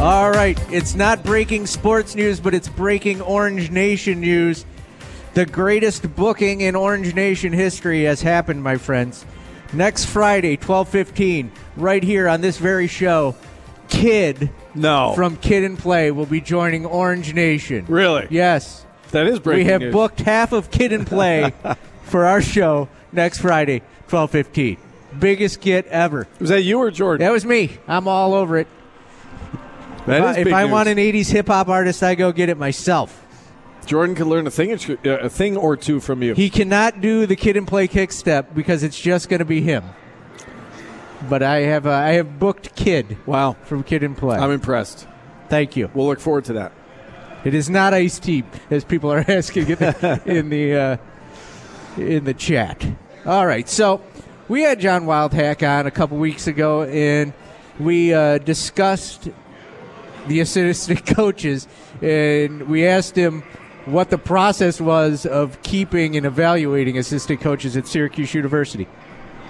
All 0.00 0.30
right, 0.30 0.58
it's 0.72 0.94
not 0.94 1.22
breaking 1.22 1.66
sports 1.66 2.14
news, 2.14 2.40
but 2.40 2.54
it's 2.54 2.68
breaking 2.68 3.20
Orange 3.20 3.70
Nation 3.70 4.20
news. 4.20 4.64
The 5.34 5.46
greatest 5.46 6.14
booking 6.16 6.62
in 6.62 6.74
Orange 6.74 7.14
Nation 7.14 7.52
history 7.52 8.04
has 8.04 8.22
happened, 8.22 8.62
my 8.62 8.76
friends. 8.76 9.24
Next 9.72 10.06
Friday, 10.06 10.56
12:15, 10.56 11.50
right 11.76 12.02
here 12.02 12.28
on 12.28 12.40
this 12.40 12.58
very 12.58 12.88
show, 12.88 13.36
Kid 13.90 14.50
No. 14.74 15.12
from 15.14 15.36
Kid 15.36 15.64
and 15.64 15.78
Play 15.78 16.10
will 16.10 16.26
be 16.26 16.40
joining 16.40 16.86
Orange 16.86 17.34
Nation. 17.34 17.84
Really? 17.88 18.26
Yes. 18.30 18.86
That 19.10 19.26
is 19.26 19.38
breaking 19.40 19.66
we 19.66 19.70
have 19.72 19.80
news. 19.80 19.92
booked 19.92 20.20
half 20.20 20.52
of 20.52 20.70
Kid 20.70 20.92
and 20.92 21.06
Play 21.06 21.52
for 22.04 22.26
our 22.26 22.40
show 22.40 22.88
next 23.12 23.38
Friday, 23.40 23.82
12:15. 24.08 24.78
Biggest 25.18 25.60
get 25.60 25.86
ever. 25.88 26.28
Was 26.38 26.50
that 26.50 26.62
you 26.62 26.78
or 26.78 26.90
Jordan? 26.92 27.24
That 27.26 27.32
was 27.32 27.44
me. 27.44 27.78
I'm 27.88 28.06
all 28.06 28.32
over 28.34 28.56
it. 28.58 28.68
That 30.06 30.18
If 30.20 30.24
I- 30.24 30.30
is 30.30 30.36
if 30.38 30.44
big 30.44 30.52
I 30.54 30.62
news. 30.62 30.72
want 30.72 30.88
an 30.88 30.98
80s 30.98 31.30
hip 31.30 31.48
hop 31.48 31.68
artist, 31.68 32.02
I 32.02 32.14
go 32.14 32.30
get 32.32 32.48
it 32.48 32.56
myself. 32.56 33.26
Jordan 33.86 34.14
can 34.14 34.28
learn 34.28 34.46
a 34.46 34.50
thing, 34.50 34.72
uh, 34.72 35.08
a 35.08 35.28
thing 35.28 35.56
or 35.56 35.76
two 35.76 35.98
from 36.00 36.22
you. 36.22 36.34
He 36.34 36.48
cannot 36.48 37.00
do 37.00 37.26
the 37.26 37.34
kid 37.34 37.56
and 37.56 37.66
play 37.66 37.88
kick 37.88 38.12
step 38.12 38.54
because 38.54 38.82
it's 38.84 38.98
just 38.98 39.28
going 39.28 39.40
to 39.40 39.44
be 39.44 39.62
him. 39.62 39.82
But 41.28 41.42
I 41.42 41.60
have 41.60 41.86
uh, 41.86 41.90
I 41.90 42.12
have 42.12 42.38
booked 42.38 42.74
kid 42.74 43.18
wow, 43.26 43.56
from 43.64 43.82
kid 43.82 44.02
and 44.02 44.16
play. 44.16 44.38
I'm 44.38 44.50
impressed. 44.50 45.06
Thank 45.48 45.76
you. 45.76 45.90
We'll 45.92 46.06
look 46.06 46.20
forward 46.20 46.44
to 46.46 46.54
that. 46.54 46.72
It 47.44 47.54
is 47.54 47.70
not 47.70 47.94
iced 47.94 48.22
tea, 48.22 48.44
as 48.70 48.84
people 48.84 49.12
are 49.12 49.24
asking 49.28 49.68
in 49.68 49.78
the 49.78 50.22
in 50.26 50.50
the, 50.50 50.74
uh, 50.74 50.96
in 51.96 52.24
the 52.24 52.34
chat. 52.34 52.86
All 53.26 53.46
right, 53.46 53.68
so 53.68 54.02
we 54.48 54.62
had 54.62 54.80
John 54.80 55.04
Wildhack 55.04 55.66
on 55.66 55.86
a 55.86 55.90
couple 55.90 56.16
weeks 56.18 56.46
ago, 56.46 56.82
and 56.84 57.32
we 57.78 58.12
uh, 58.12 58.38
discussed 58.38 59.28
the 60.26 60.40
assistant 60.40 61.06
coaches, 61.16 61.66
and 62.02 62.68
we 62.68 62.86
asked 62.86 63.16
him 63.16 63.42
what 63.86 64.10
the 64.10 64.18
process 64.18 64.80
was 64.80 65.24
of 65.26 65.60
keeping 65.62 66.16
and 66.16 66.26
evaluating 66.26 66.98
assistant 66.98 67.40
coaches 67.40 67.76
at 67.76 67.86
Syracuse 67.86 68.34
University. 68.34 68.86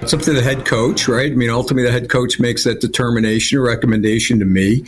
It's 0.02 0.14
up 0.14 0.20
to 0.22 0.32
the 0.32 0.40
head 0.42 0.64
coach, 0.64 1.08
right? 1.08 1.30
I 1.30 1.34
mean, 1.34 1.50
ultimately, 1.50 1.86
the 1.86 1.92
head 1.92 2.08
coach 2.08 2.40
makes 2.40 2.64
that 2.64 2.80
determination 2.80 3.58
or 3.58 3.62
recommendation 3.62 4.38
to 4.38 4.46
me. 4.46 4.84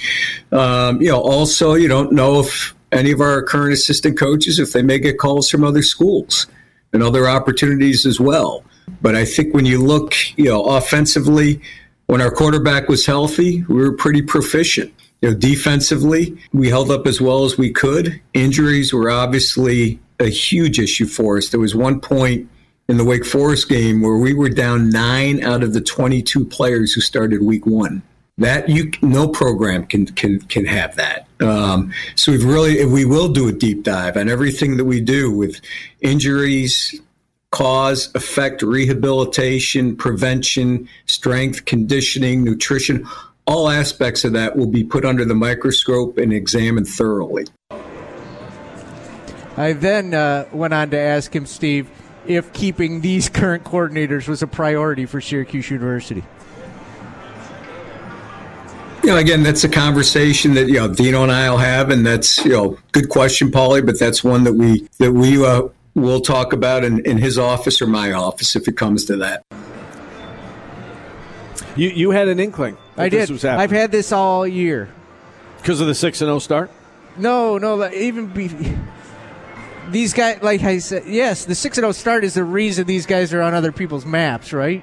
Um, 0.52 1.02
you 1.02 1.08
know, 1.08 1.20
also, 1.20 1.74
you 1.74 1.86
don't 1.86 2.12
know 2.12 2.40
if 2.40 2.74
any 2.92 3.12
of 3.12 3.20
our 3.20 3.42
current 3.42 3.74
assistant 3.74 4.18
coaches, 4.18 4.58
if 4.58 4.72
they 4.72 4.80
may 4.82 4.98
get 4.98 5.18
calls 5.18 5.50
from 5.50 5.64
other 5.64 5.82
schools 5.82 6.46
and 6.94 7.02
other 7.02 7.28
opportunities 7.28 8.06
as 8.06 8.18
well. 8.18 8.64
But 9.02 9.14
I 9.14 9.26
think 9.26 9.54
when 9.54 9.66
you 9.66 9.84
look, 9.84 10.14
you 10.38 10.46
know, 10.46 10.64
offensively, 10.64 11.60
when 12.06 12.22
our 12.22 12.30
quarterback 12.30 12.88
was 12.88 13.04
healthy, 13.04 13.64
we 13.68 13.76
were 13.76 13.92
pretty 13.92 14.22
proficient. 14.22 14.92
You 15.20 15.30
know, 15.30 15.36
defensively, 15.36 16.36
we 16.54 16.70
held 16.70 16.90
up 16.90 17.06
as 17.06 17.20
well 17.20 17.44
as 17.44 17.58
we 17.58 17.70
could. 17.70 18.18
Injuries 18.32 18.94
were 18.94 19.10
obviously 19.10 20.00
a 20.18 20.28
huge 20.28 20.78
issue 20.78 21.06
for 21.06 21.36
us. 21.36 21.50
There 21.50 21.60
was 21.60 21.74
one 21.74 22.00
point 22.00 22.48
in 22.88 22.96
the 22.96 23.04
Wake 23.04 23.24
Forest 23.24 23.68
game 23.68 24.00
where 24.00 24.16
we 24.16 24.34
were 24.34 24.48
down 24.48 24.90
nine 24.90 25.42
out 25.42 25.62
of 25.62 25.72
the 25.72 25.80
22 25.80 26.44
players 26.44 26.92
who 26.92 27.00
started 27.00 27.42
week 27.42 27.66
one. 27.66 28.02
That 28.38 28.68
you 28.68 28.90
no 29.02 29.28
program 29.28 29.86
can 29.86 30.06
can 30.06 30.40
can 30.40 30.64
have 30.64 30.96
that. 30.96 31.26
Um, 31.40 31.92
so 32.14 32.32
we've 32.32 32.44
really 32.44 32.84
we 32.86 33.04
will 33.04 33.28
do 33.28 33.46
a 33.46 33.52
deep 33.52 33.82
dive 33.82 34.16
on 34.16 34.30
everything 34.30 34.78
that 34.78 34.86
we 34.86 35.02
do 35.02 35.30
with 35.30 35.60
injuries, 36.00 36.98
cause, 37.50 38.10
effect, 38.14 38.62
rehabilitation, 38.62 39.96
prevention, 39.96 40.88
strength, 41.06 41.66
conditioning, 41.66 42.42
nutrition. 42.42 43.06
All 43.46 43.68
aspects 43.68 44.24
of 44.24 44.32
that 44.32 44.56
will 44.56 44.66
be 44.66 44.82
put 44.82 45.04
under 45.04 45.24
the 45.24 45.34
microscope 45.34 46.16
and 46.16 46.32
examined 46.32 46.88
thoroughly. 46.88 47.44
I 49.56 49.74
then 49.74 50.14
uh, 50.14 50.46
went 50.52 50.72
on 50.72 50.90
to 50.90 50.98
ask 50.98 51.34
him, 51.36 51.44
Steve, 51.44 51.88
if 52.26 52.52
keeping 52.52 53.00
these 53.00 53.28
current 53.28 53.64
coordinators 53.64 54.28
was 54.28 54.42
a 54.42 54.46
priority 54.46 55.06
for 55.06 55.20
Syracuse 55.20 55.70
University. 55.70 56.22
You 59.02 59.08
know, 59.08 59.16
again, 59.16 59.42
that's 59.42 59.64
a 59.64 59.68
conversation 59.68 60.54
that 60.54 60.68
you 60.68 60.74
know 60.74 60.92
Dino 60.92 61.24
and 61.24 61.32
I 61.32 61.50
will 61.50 61.58
have, 61.58 61.90
and 61.90 62.06
that's 62.06 62.44
you 62.44 62.52
know 62.52 62.78
good 62.92 63.08
question, 63.08 63.50
Paulie. 63.50 63.84
But 63.84 63.98
that's 63.98 64.22
one 64.22 64.44
that 64.44 64.52
we 64.52 64.88
that 64.98 65.12
we 65.12 65.44
uh, 65.44 65.62
will 65.94 66.20
talk 66.20 66.52
about 66.52 66.84
in, 66.84 67.04
in 67.04 67.18
his 67.18 67.36
office 67.36 67.82
or 67.82 67.88
my 67.88 68.12
office 68.12 68.54
if 68.54 68.68
it 68.68 68.76
comes 68.76 69.04
to 69.06 69.16
that. 69.16 69.44
You 71.74 71.88
you 71.88 72.10
had 72.12 72.28
an 72.28 72.38
inkling. 72.38 72.76
that 72.94 73.02
I 73.02 73.08
this 73.08 73.26
did. 73.26 73.32
Was 73.32 73.42
happening. 73.42 73.62
I've 73.62 73.70
had 73.72 73.90
this 73.90 74.12
all 74.12 74.46
year. 74.46 74.88
because 75.58 75.80
of 75.80 75.88
the 75.88 75.94
six 75.96 76.20
and 76.20 76.28
zero 76.28 76.38
start. 76.38 76.70
No, 77.16 77.58
no, 77.58 77.74
like, 77.74 77.94
even 77.94 78.26
be, 78.26 78.48
these 79.90 80.12
guys. 80.12 80.42
Like 80.42 80.62
I 80.62 80.78
said, 80.78 81.04
yes, 81.06 81.44
the 81.44 81.54
six 81.54 81.78
and 81.78 81.82
zero 81.82 81.92
start 81.92 82.24
is 82.24 82.34
the 82.34 82.44
reason 82.44 82.86
these 82.86 83.06
guys 83.06 83.32
are 83.32 83.42
on 83.42 83.54
other 83.54 83.72
people's 83.72 84.06
maps, 84.06 84.52
right? 84.52 84.82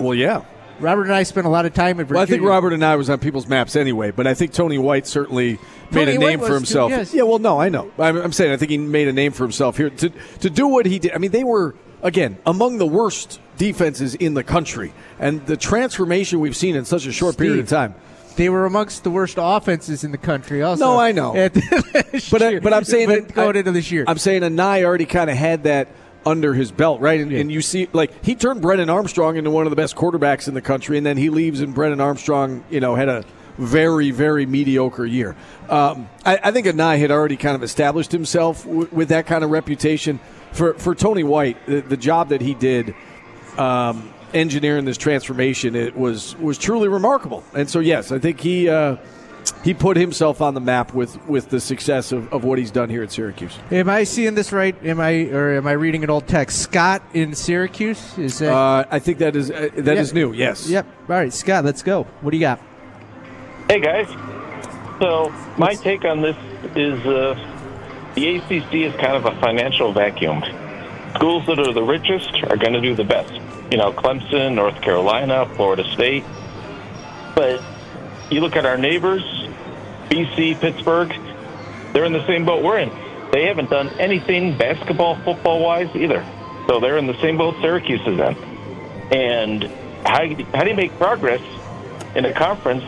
Well, 0.00 0.14
yeah. 0.14 0.44
Robert 0.80 1.06
Anae 1.06 1.24
spent 1.24 1.46
a 1.46 1.50
lot 1.50 1.66
of 1.66 1.72
time 1.72 2.00
in 2.00 2.06
Virginia. 2.06 2.14
Well, 2.14 2.22
I 2.22 2.26
think 2.26 2.42
Robert 2.42 2.72
Anae 2.72 2.98
was 2.98 3.08
on 3.08 3.20
people's 3.20 3.46
maps 3.46 3.76
anyway, 3.76 4.10
but 4.10 4.26
I 4.26 4.34
think 4.34 4.52
Tony 4.52 4.76
White 4.76 5.06
certainly 5.06 5.58
made 5.92 6.06
Tony 6.06 6.16
a 6.16 6.18
name 6.18 6.40
for 6.40 6.48
too, 6.48 6.54
himself. 6.54 6.90
yes. 6.90 7.14
Yeah, 7.14 7.22
well, 7.22 7.38
no, 7.38 7.60
I 7.60 7.68
know. 7.68 7.92
I'm, 7.98 8.16
I'm 8.16 8.32
saying 8.32 8.52
I 8.52 8.56
think 8.56 8.70
he 8.70 8.78
made 8.78 9.06
a 9.06 9.12
name 9.12 9.32
for 9.32 9.44
himself 9.44 9.76
here 9.76 9.90
to 9.90 10.10
to 10.40 10.50
do 10.50 10.66
what 10.66 10.86
he 10.86 10.98
did. 10.98 11.12
I 11.12 11.18
mean, 11.18 11.30
they 11.30 11.44
were 11.44 11.74
again 12.02 12.38
among 12.44 12.78
the 12.78 12.86
worst 12.86 13.40
defenses 13.56 14.16
in 14.16 14.34
the 14.34 14.42
country, 14.42 14.92
and 15.20 15.46
the 15.46 15.56
transformation 15.56 16.40
we've 16.40 16.56
seen 16.56 16.74
in 16.74 16.84
such 16.84 17.06
a 17.06 17.12
short 17.12 17.36
period 17.38 17.60
of 17.60 17.68
time. 17.68 17.94
They 18.36 18.48
were 18.48 18.66
amongst 18.66 19.04
the 19.04 19.10
worst 19.10 19.36
offenses 19.38 20.04
in 20.04 20.10
the 20.12 20.18
country. 20.18 20.62
Also, 20.62 20.84
No, 20.84 20.98
I 20.98 21.12
know. 21.12 21.34
But 22.30 22.42
I, 22.42 22.58
but 22.60 22.72
I'm 22.72 22.84
saying 22.84 23.08
But 23.08 23.28
that 23.28 23.34
going 23.34 23.56
I, 23.56 23.58
into 23.60 23.72
this 23.72 23.90
year, 23.90 24.04
I'm 24.06 24.18
saying 24.18 24.42
Anae 24.42 24.84
already 24.84 25.06
kind 25.06 25.30
of 25.30 25.36
had 25.36 25.64
that 25.64 25.88
under 26.26 26.54
his 26.54 26.72
belt, 26.72 27.00
right? 27.00 27.20
And, 27.20 27.32
and 27.32 27.52
you 27.52 27.60
see, 27.60 27.88
like 27.92 28.24
he 28.24 28.34
turned 28.34 28.62
Brennan 28.62 28.88
Armstrong 28.90 29.36
into 29.36 29.50
one 29.50 29.66
of 29.66 29.70
the 29.70 29.76
best 29.76 29.94
quarterbacks 29.94 30.48
in 30.48 30.54
the 30.54 30.62
country, 30.62 30.96
and 30.96 31.04
then 31.06 31.16
he 31.16 31.28
leaves, 31.30 31.60
and 31.60 31.74
Brennan 31.74 32.00
Armstrong, 32.00 32.64
you 32.70 32.80
know, 32.80 32.94
had 32.94 33.08
a 33.08 33.24
very, 33.58 34.10
very 34.10 34.46
mediocre 34.46 35.04
year. 35.06 35.36
Um, 35.68 36.08
I, 36.24 36.38
I 36.44 36.50
think 36.50 36.66
Anae 36.66 36.98
had 36.98 37.10
already 37.10 37.36
kind 37.36 37.54
of 37.54 37.62
established 37.62 38.10
himself 38.10 38.64
w- 38.64 38.88
with 38.90 39.08
that 39.10 39.26
kind 39.26 39.44
of 39.44 39.50
reputation. 39.50 40.18
For 40.52 40.74
for 40.74 40.94
Tony 40.94 41.24
White, 41.24 41.64
the, 41.66 41.80
the 41.82 41.96
job 41.96 42.30
that 42.30 42.40
he 42.40 42.54
did. 42.54 42.94
Um, 43.58 44.10
engineering 44.34 44.84
this 44.84 44.98
transformation 44.98 45.74
it 45.76 45.96
was 45.96 46.36
was 46.36 46.58
truly 46.58 46.88
remarkable 46.88 47.42
and 47.54 47.70
so 47.70 47.78
yes 47.78 48.10
i 48.12 48.18
think 48.18 48.40
he 48.40 48.68
uh, 48.68 48.96
he 49.62 49.74
put 49.74 49.96
himself 49.96 50.40
on 50.40 50.54
the 50.54 50.60
map 50.60 50.92
with 50.94 51.22
with 51.28 51.48
the 51.50 51.60
success 51.60 52.12
of, 52.12 52.32
of 52.32 52.44
what 52.44 52.58
he's 52.58 52.70
done 52.70 52.88
here 52.88 53.02
at 53.02 53.12
Syracuse. 53.12 53.58
am 53.70 53.90
I 53.90 54.04
seeing 54.04 54.34
this 54.34 54.52
right? 54.52 54.74
Am 54.84 55.00
I 55.00 55.26
or 55.30 55.54
am 55.56 55.66
I 55.66 55.72
reading 55.72 56.02
an 56.02 56.08
old 56.10 56.26
text? 56.26 56.62
Scott 56.62 57.02
in 57.12 57.34
Syracuse 57.34 58.16
is 58.18 58.38
that? 58.38 58.52
Uh, 58.52 58.84
I 58.90 58.98
think 58.98 59.18
that 59.18 59.36
is 59.36 59.50
uh, 59.50 59.68
that 59.76 59.98
is 59.98 60.12
Yeah. 60.12 60.14
new. 60.14 60.32
Yes. 60.32 60.66
Yep. 60.68 60.86
All 61.10 61.16
right, 61.16 61.32
Scott, 61.32 61.64
let's 61.64 61.82
go. 61.82 62.04
What 62.22 62.30
do 62.30 62.36
you 62.38 62.40
got? 62.42 62.58
Hey 63.68 63.80
guys. 63.80 64.08
So 64.98 65.30
my 65.58 65.74
take 65.74 66.04
on 66.06 66.22
this 66.22 66.36
is 66.74 67.04
uh, 67.06 67.34
the 68.14 68.36
ACC 68.36 68.74
is 68.74 68.94
kind 68.94 69.14
of 69.16 69.26
a 69.26 69.38
financial 69.40 69.92
vacuum. 69.92 70.42
Schools 71.16 71.44
that 71.46 71.58
are 71.58 71.72
the 71.72 71.82
richest 71.82 72.32
are 72.44 72.56
going 72.56 72.72
to 72.72 72.80
do 72.80 72.94
the 72.94 73.04
best. 73.04 73.32
You 73.70 73.78
know, 73.78 73.92
Clemson, 73.92 74.54
North 74.54 74.80
Carolina, 74.82 75.46
Florida 75.56 75.84
State. 75.94 76.24
But 77.34 77.62
you 78.30 78.40
look 78.40 78.56
at 78.56 78.66
our 78.66 78.76
neighbors, 78.76 79.22
BC, 80.10 80.60
Pittsburgh. 80.60 81.12
They're 81.92 82.04
in 82.04 82.12
the 82.12 82.26
same 82.26 82.44
boat 82.44 82.62
we're 82.62 82.78
in. 82.78 82.90
They 83.32 83.44
haven't 83.46 83.70
done 83.70 83.90
anything 83.98 84.56
basketball, 84.56 85.16
football 85.24 85.60
wise 85.60 85.88
either. 85.94 86.24
So 86.68 86.80
they're 86.80 86.98
in 86.98 87.06
the 87.06 87.20
same 87.20 87.36
boat 87.36 87.56
Syracuse 87.60 88.00
is 88.06 88.18
in. 88.18 88.36
And 89.10 89.64
how, 90.04 90.20
how 90.54 90.64
do 90.64 90.70
you 90.70 90.76
make 90.76 90.96
progress 90.98 91.42
in 92.14 92.24
a 92.24 92.32
conference 92.32 92.84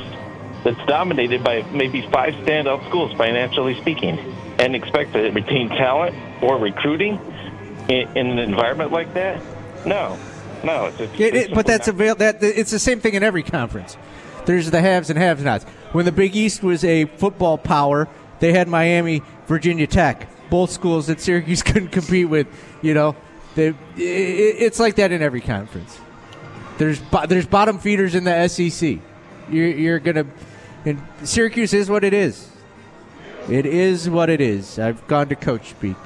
that's 0.65 0.85
dominated 0.87 1.43
by 1.43 1.63
maybe 1.63 2.09
five 2.13 2.35
standout 2.45 2.87
schools, 2.89 3.13
financially 3.17 3.77
speaking, 3.81 4.19
and 4.59 4.75
expect 4.75 5.13
to 5.13 5.31
retain 5.31 5.69
talent 5.69 6.15
or 6.43 6.59
recruiting 6.59 7.21
in, 7.89 8.17
in 8.17 8.27
an 8.27 8.39
environment 8.39 8.93
like 8.93 9.15
that? 9.15 9.43
No, 9.85 10.19
no. 10.67 10.87
It's, 10.87 11.01
it's, 11.01 11.21
It, 11.21 11.35
it, 11.35 11.55
but 11.55 11.67
that's 11.67 11.87
simply 11.87 12.09
a 12.09 12.15
that 12.17 12.43
it's 12.43 12.71
the 12.71 12.79
same 12.79 13.01
thing 13.01 13.15
in 13.15 13.23
every 13.23 13.43
conference. 13.43 13.97
There's 14.45 14.71
the 14.71 14.81
haves 14.81 15.11
and 15.11 15.19
have-nots. 15.19 15.65
When 15.93 16.05
the 16.05 16.13
Big 16.13 16.37
East 16.37 16.63
was 16.63 16.85
a 16.85 17.07
football 17.07 17.59
power, 17.59 18.09
they 18.39 18.53
had 18.53 18.69
Miami, 18.69 19.23
Virginia 19.47 19.87
Tech, 19.87 20.29
both 20.51 20.71
schools 20.71 21.09
that 21.09 21.21
Syracuse 21.21 21.63
couldn't 21.65 21.89
compete 21.89 22.29
with. 22.29 22.47
You 22.83 22.95
know, 22.95 23.17
they, 23.55 23.69
it, 23.69 23.75
it's 23.97 24.79
like 24.79 24.97
that 24.97 25.13
in 25.13 25.23
every 25.23 25.41
conference. 25.41 25.99
There's 26.79 27.01
bo- 27.01 27.27
there's 27.27 27.47
bottom 27.47 27.79
feeders 27.79 28.15
in 28.15 28.25
the 28.25 28.49
SEC. 28.49 28.99
You're, 29.51 29.69
you're 29.69 29.99
gonna, 29.99 30.27
and 30.85 31.01
Syracuse 31.25 31.73
is 31.73 31.89
what 31.89 32.05
it 32.05 32.13
is. 32.13 32.51
It 33.49 33.65
is 33.65 34.11
what 34.11 34.29
it 34.29 34.41
is. 34.41 34.79
I've 34.79 35.07
gone 35.07 35.29
to 35.29 35.37
coach 35.37 35.71
speak, 35.71 35.97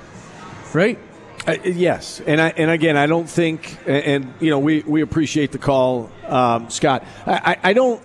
right? 0.75 0.99
Uh, 1.47 1.57
yes, 1.65 2.21
and 2.27 2.41
I 2.41 2.49
and 2.51 2.71
again, 2.71 2.97
I 2.97 3.07
don't 3.07 3.29
think, 3.29 3.79
and, 3.87 4.05
and, 4.05 4.35
you 4.41 4.51
know, 4.51 4.59
we 4.59 4.81
we 4.83 5.01
appreciate 5.01 5.53
the 5.53 5.59
call, 5.59 6.11
um, 6.27 6.69
Scott. 6.69 7.05
I, 7.27 7.33
I, 7.33 7.71
I 7.71 7.73
don't 7.73 8.03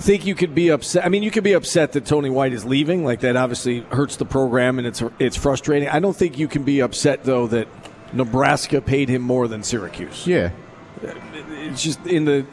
think 0.00 0.26
you 0.26 0.34
could 0.34 0.54
be 0.54 0.68
upset. 0.68 1.04
I 1.04 1.08
mean, 1.08 1.22
you 1.22 1.30
could 1.30 1.44
be 1.44 1.54
upset 1.54 1.92
that 1.92 2.04
Tony 2.04 2.28
White 2.28 2.52
is 2.52 2.64
leaving. 2.64 3.04
Like 3.04 3.20
that, 3.20 3.36
obviously 3.36 3.80
hurts 3.90 4.16
the 4.16 4.26
program, 4.26 4.78
and 4.78 4.86
it's 4.86 5.02
it's 5.18 5.36
frustrating. 5.36 5.88
I 5.88 5.98
don't 5.98 6.16
think 6.16 6.38
you 6.38 6.46
can 6.46 6.62
be 6.62 6.80
upset 6.80 7.24
though 7.24 7.46
that 7.48 7.68
Nebraska 8.12 8.80
paid 8.80 9.08
him 9.08 9.22
more 9.22 9.48
than 9.48 9.62
Syracuse. 9.62 10.26
Yeah. 10.26 10.50
It's 11.02 11.82
just 11.82 12.06
in 12.06 12.26
the 12.26 12.44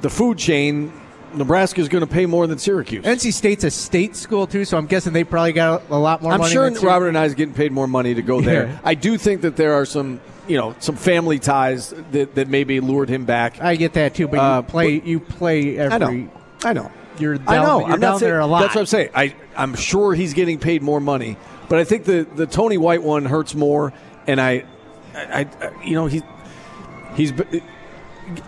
the 0.00 0.10
food 0.10 0.38
chain. 0.38 0.92
Nebraska 1.34 1.80
is 1.80 1.88
going 1.88 2.06
to 2.06 2.12
pay 2.12 2.26
more 2.26 2.46
than 2.46 2.58
Syracuse. 2.58 3.04
NC 3.04 3.32
State's 3.32 3.64
a 3.64 3.70
state 3.70 4.16
school 4.16 4.46
too, 4.46 4.64
so 4.64 4.76
I'm 4.76 4.86
guessing 4.86 5.12
they 5.12 5.24
probably 5.24 5.52
got 5.52 5.82
a 5.90 5.98
lot 5.98 6.22
more 6.22 6.32
I'm 6.32 6.44
sure 6.50 6.70
Robert 6.82 7.12
Anae 7.12 7.26
is 7.26 7.34
getting 7.34 7.54
paid 7.54 7.72
more 7.72 7.86
money 7.86 8.14
to 8.14 8.22
go 8.22 8.40
there. 8.40 8.66
Yeah. 8.66 8.78
I 8.84 8.94
do 8.94 9.16
think 9.18 9.42
that 9.42 9.56
there 9.56 9.74
are 9.74 9.84
some, 9.84 10.20
you 10.48 10.56
know, 10.56 10.74
some 10.78 10.96
family 10.96 11.38
ties 11.38 11.94
that, 12.12 12.34
that 12.34 12.48
maybe 12.48 12.80
lured 12.80 13.08
him 13.08 13.24
back. 13.24 13.60
I 13.60 13.76
get 13.76 13.94
that 13.94 14.14
too, 14.14 14.28
but 14.28 14.38
Uh, 14.38 14.56
you 14.58 14.62
play 14.68 15.02
you 15.04 15.20
play 15.20 15.78
every. 15.78 15.94
I 15.94 15.98
know, 15.98 16.30
I 16.64 16.72
know. 16.72 16.90
You're 17.18 17.36
down, 17.38 17.48
I 17.48 17.56
know. 17.62 17.78
You're 17.80 17.84
I'm 17.94 18.00
down 18.00 18.00
not 18.00 18.20
saying, 18.20 18.30
there 18.32 18.40
a 18.40 18.46
lot. 18.46 18.60
That's 18.62 18.74
what 18.74 18.80
I'm 18.80 18.86
saying. 18.86 19.10
I, 19.14 19.34
I'm 19.56 19.74
sure 19.74 20.14
he's 20.14 20.32
getting 20.34 20.58
paid 20.58 20.82
more 20.82 20.98
money, 21.00 21.36
But 21.68 21.78
I 21.78 21.84
think 21.84 22.04
the 22.04 22.26
the 22.34 22.46
Tony 22.46 22.78
White 22.78 23.02
one 23.02 23.24
hurts 23.26 23.54
more, 23.54 23.92
and 24.26 24.40
I, 24.40 24.64
I, 25.14 25.46
I 25.60 25.84
you 25.84 25.94
know 25.94 26.06
he 26.06 26.22
he's. 27.16 27.32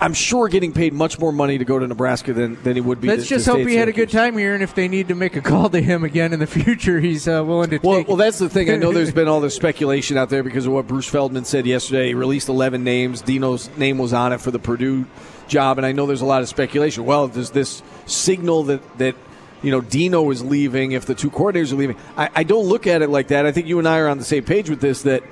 I'm 0.00 0.14
sure 0.14 0.48
getting 0.48 0.72
paid 0.72 0.92
much 0.92 1.18
more 1.18 1.32
money 1.32 1.58
to 1.58 1.64
go 1.64 1.78
to 1.78 1.86
Nebraska 1.86 2.32
than, 2.32 2.62
than 2.62 2.74
he 2.76 2.80
would 2.80 3.00
be. 3.00 3.08
Let's 3.08 3.24
to- 3.24 3.28
just 3.30 3.46
to 3.46 3.52
hope 3.52 3.66
he 3.66 3.74
had 3.74 3.88
a 3.88 3.92
good 3.92 4.10
time 4.10 4.38
here, 4.38 4.54
and 4.54 4.62
if 4.62 4.74
they 4.74 4.86
need 4.88 5.08
to 5.08 5.14
make 5.14 5.34
a 5.36 5.40
call 5.40 5.68
to 5.70 5.80
him 5.80 6.04
again 6.04 6.32
in 6.32 6.38
the 6.38 6.46
future, 6.62 7.00
he's 7.00 7.26
uh, 7.26 7.42
willing 7.44 7.70
to 7.70 7.78
Well, 7.82 7.98
take. 7.98 8.08
well, 8.08 8.16
that's 8.16 8.38
the 8.38 8.48
thing. 8.48 8.70
I 8.70 8.76
know 8.76 8.92
there's 8.92 9.12
been 9.12 9.28
all 9.28 9.40
this 9.42 9.54
speculation 9.54 10.16
out 10.16 10.30
there 10.30 10.42
because 10.42 10.66
of 10.66 10.72
what 10.72 10.86
Bruce 10.86 11.08
Feldman 11.08 11.44
said 11.44 11.66
yesterday. 11.66 12.08
He 12.08 12.14
released 12.14 12.48
11 12.48 12.84
names. 12.84 13.20
Dino's 13.20 13.68
name 13.76 13.98
was 13.98 14.12
on 14.12 14.32
it 14.32 14.40
for 14.40 14.50
the 14.52 14.58
Purdue 14.60 15.06
job, 15.48 15.78
and 15.78 15.86
I 15.86 15.92
know 15.92 16.06
there's 16.06 16.22
a 16.22 16.26
lot 16.26 16.42
of 16.42 16.48
speculation. 16.48 17.04
Well, 17.04 17.28
does 17.28 17.50
this 17.50 17.82
signal 18.06 18.62
that 18.64 18.98
that 18.98 19.16
you 19.62 19.70
know 19.70 19.80
Dino 19.80 20.30
is 20.30 20.42
leaving 20.44 20.92
if 20.92 21.04
the 21.04 21.14
two 21.14 21.30
coordinators 21.30 21.72
are 21.72 21.76
leaving? 21.76 21.96
I, 22.16 22.30
I 22.34 22.42
don't 22.44 22.66
look 22.66 22.86
at 22.86 23.02
it 23.02 23.10
like 23.10 23.28
that. 23.28 23.44
I 23.44 23.52
think 23.52 23.66
you 23.66 23.78
and 23.78 23.88
I 23.88 23.98
are 23.98 24.08
on 24.08 24.18
the 24.18 24.24
same 24.24 24.44
page 24.44 24.70
with 24.70 24.80
this. 24.80 25.02
That 25.02 25.22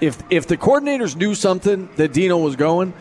if 0.00 0.22
if 0.30 0.46
the 0.46 0.56
coordinators 0.56 1.16
knew 1.16 1.34
something 1.34 1.88
that 1.96 2.12
Dino 2.12 2.38
was 2.38 2.56
going, 2.56 2.94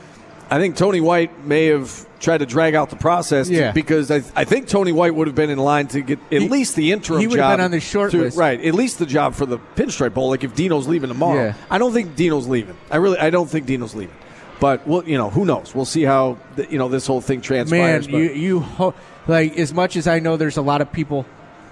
I 0.49 0.59
think 0.59 0.75
Tony 0.77 1.01
White 1.01 1.45
may 1.45 1.65
have 1.67 2.05
tried 2.19 2.39
to 2.39 2.45
drag 2.45 2.73
out 2.73 2.89
the 2.89 2.95
process. 2.95 3.47
to- 3.49 3.71
because 3.73 4.09
I, 4.09 4.21
I 4.35 4.43
think 4.45 4.67
Tony 4.67 4.91
White 4.91 5.13
would 5.13 5.27
have 5.27 5.35
been 5.35 5.49
in 5.49 5.57
line 5.59 5.87
to 5.89 6.01
get 6.01 6.19
at 6.31 6.41
He- 6.41 6.49
least 6.49 6.75
the 6.75 6.91
interim 6.91 7.19
he 7.19 7.27
would 7.27 7.37
have 7.39 7.57
been 7.57 7.63
on 7.65 7.71
the 7.71 7.79
short 7.79 8.11
to- 8.11 8.19
list. 8.19 8.37
right? 8.37 8.59
At 8.63 8.73
least 8.73 8.97
the 8.99 9.05
job 9.05 9.35
for 9.35 9.45
the 9.45 9.59
Pinstripe 9.75 10.13
Bowl. 10.13 10.29
Like 10.29 10.43
if 10.43 10.55
Dino's 10.55 10.87
leaving 10.87 11.09
tomorrow, 11.09 11.45
Yeah. 11.47 11.53
I 11.69 11.77
don't 11.77 11.93
think 11.93 12.15
Dino's 12.15 12.47
leaving. 12.47 12.75
I 12.89 12.97
really, 12.97 13.19
I 13.19 13.29
don't 13.29 13.49
think 13.49 13.65
Dino's 13.65 13.93
leaving. 13.93 14.15
But 14.59 14.87
well, 14.87 15.03
you 15.05 15.17
know, 15.17 15.29
who 15.29 15.45
knows? 15.45 15.75
We'll 15.75 15.85
see 15.85 16.01
how 16.03 16.37
the, 16.55 16.65
you 16.71 16.79
know 16.79 16.87
this 16.89 17.05
whole 17.05 17.21
thing 17.21 17.37
Man, 17.39 17.43
transpires. 17.43 18.07
but- 18.07 18.17
you 18.17 18.29
you 18.31 18.59
ho- 18.61 18.95
like 19.27 19.55
as 19.57 19.71
much 19.73 19.95
as 19.95 20.07
I 20.07 20.19
know, 20.19 20.35
there's 20.37 20.57
a 20.57 20.61
lot 20.63 20.81
of 20.81 20.91
people 20.91 21.25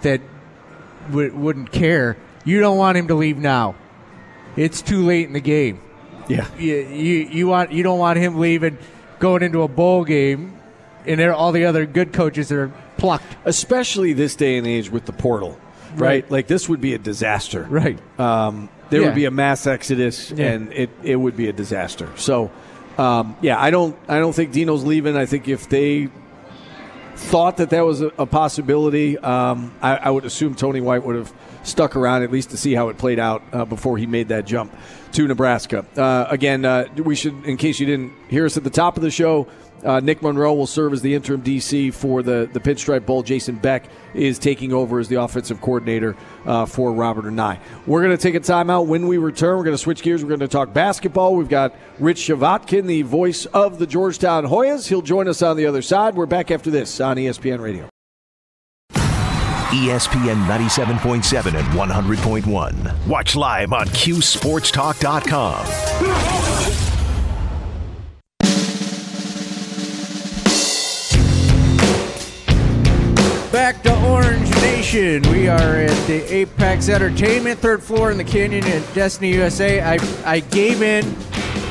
that 0.04 0.22
w- 1.10 1.34
wouldn't 1.34 1.72
care. 1.72 2.18
You 2.44 2.60
don't 2.60 2.78
want 2.78 2.98
him 2.98 3.08
to 3.08 3.16
leave 3.16 3.38
now. 3.40 3.74
It's 4.56 4.82
too 4.84 5.04
late 5.04 5.26
in 5.26 5.34
the 5.34 5.40
game. 5.40 5.80
Yeah, 6.28 6.48
You 6.58 6.76
you, 6.76 7.14
you 7.32 7.48
want 7.48 7.72
you 7.72 7.84
don't 7.84 8.00
want 8.00 8.18
him 8.20 8.40
leaving, 8.40 8.78
going 9.20 9.44
into 9.44 9.62
a 9.64 9.68
bowl 9.68 10.04
game, 10.04 10.58
and 11.06 11.20
there 11.20 11.34
all 11.34 11.52
the 11.52 11.66
other 11.66 11.86
good 11.86 12.14
coaches 12.14 12.52
are 12.52 12.72
plucked. 12.98 13.36
especially 13.46 14.14
this 14.14 14.36
day 14.36 14.58
and 14.58 14.66
age 14.68 14.90
with 14.90 15.06
the 15.06 15.14
portal, 15.14 15.58
right? 15.92 16.00
Right. 16.00 16.32
Like 16.32 16.48
this 16.48 16.68
would 16.70 16.82
be 16.82 16.94
a 16.94 16.98
disaster, 16.98 17.66
Right. 17.70 18.00
Um, 18.20 18.70
there 18.90 19.02
Yeah. 19.02 19.08
would 19.08 19.16
be 19.16 19.26
a 19.26 19.32
mass 19.32 19.66
exodus, 19.68 20.32
Yeah. 20.32 20.46
and 20.52 20.72
it, 20.72 20.90
it 21.04 21.16
would 21.16 21.36
be 21.36 21.48
a 21.50 21.54
disaster. 21.54 22.08
So, 22.16 22.52
um, 22.98 23.36
yeah, 23.42 23.60
I 23.62 23.70
don't 23.72 23.96
I 24.08 24.20
don't 24.20 24.34
think 24.34 24.52
Dino's 24.52 24.84
leaving. 24.84 25.18
I 25.18 25.26
think 25.26 25.48
if 25.48 25.68
they 25.70 26.10
thought 27.16 27.58
that 27.58 27.70
that 27.70 27.82
was 27.86 28.02
a, 28.02 28.08
a 28.18 28.26
possibility, 28.26 29.18
um, 29.18 29.74
I, 29.82 29.96
I 29.98 30.10
would 30.10 30.26
assume 30.26 30.54
Tony 30.56 30.82
White 30.82 31.04
would 31.04 31.16
have 31.16 31.34
stuck 31.64 31.96
around 31.96 32.24
at 32.24 32.32
least 32.32 32.50
to 32.52 32.58
see 32.58 32.74
how 32.74 32.90
it 32.90 32.98
played 32.98 33.20
out 33.20 33.42
uh, 33.54 33.66
before 33.66 33.98
he 33.98 34.06
made 34.06 34.28
that 34.30 34.46
jump 34.46 34.76
to 35.15 35.28
Nebraska. 35.28 35.86
Uh, 35.95 36.28
again, 36.30 36.65
uh, 36.65 36.86
we 36.97 37.15
should, 37.15 37.45
in 37.45 37.56
case 37.56 37.80
you 37.80 37.86
didn't 37.86 38.12
hear 38.28 38.45
us 38.45 38.58
at 38.58 38.65
the 38.65 38.69
top 38.69 38.97
of 38.97 39.04
the 39.04 39.10
show, 39.10 39.47
uh, 39.86 40.01
Nick 40.01 40.21
Monroe 40.21 40.54
will 40.54 40.67
serve 40.67 40.91
as 40.91 41.01
the 41.01 41.13
interim 41.13 41.41
DC 41.41 41.93
for 41.93 42.21
the, 42.21 42.49
the 42.51 42.60
Pinstripe 42.60 43.06
Bowl. 43.06 43.23
Jason 43.23 43.56
Beck 43.56 43.89
is 44.13 44.38
taking 44.38 44.73
over 44.73 44.99
as 44.99 45.08
the 45.08 45.21
offensive 45.21 45.62
coordinator 45.62 46.17
uh, 46.45 46.65
for 46.65 46.91
Robert 46.91 47.25
Anae. 47.25 47.60
We're 47.88 48.04
going 48.04 48.17
to 48.17 48.21
take 48.21 48.36
a 48.36 48.39
timeout. 48.41 48.88
When 48.88 49.08
we 49.08 49.17
return, 49.17 49.58
we're 49.58 49.63
going 49.63 49.75
to 49.75 49.82
switch 49.82 50.01
gears. 50.01 50.21
We're 50.21 50.30
going 50.30 50.39
to 50.41 50.47
talk 50.49 50.73
basketball. 50.73 51.36
We've 51.36 51.47
got 51.47 51.73
Rich 51.97 52.21
Chvotkin, 52.28 52.86
the 52.86 53.04
voice 53.04 53.45
of 53.47 53.80
the 53.80 53.88
Georgetown 53.88 54.45
Hoyas. 54.45 54.88
He'll 54.88 55.01
join 55.01 55.30
us 55.30 55.41
on 55.41 55.56
the 55.56 55.65
other 55.65 55.82
side. 55.82 56.15
We're 56.15 56.25
back 56.25 56.51
after 56.51 56.69
this 56.69 56.99
on 56.99 57.15
ESPN 57.15 57.60
Radio. 57.62 57.94
ESPN 59.76 60.46
97.7 60.46 61.48
and 61.48 61.68
100.1. 61.68 63.08
Watch 63.08 63.36
live 63.36 63.74
on 63.74 63.86
QSportsTalk.com. 63.88 65.66
Back 73.52 73.84
to 73.84 73.94
Orange 74.06 74.50
Nation. 74.62 75.22
We 75.24 75.50
are 75.50 75.76
at 75.76 76.08
the 76.08 76.24
Apex 76.34 76.88
Entertainment, 76.88 77.60
third 77.60 77.84
floor 77.84 78.12
in 78.12 78.18
the 78.18 78.24
Canyon 78.24 78.64
at 78.68 78.94
Destiny 78.94 79.34
USA. 79.34 79.82
I 79.82 79.98
I 80.26 80.40
gave 80.40 80.82
in 80.82 81.06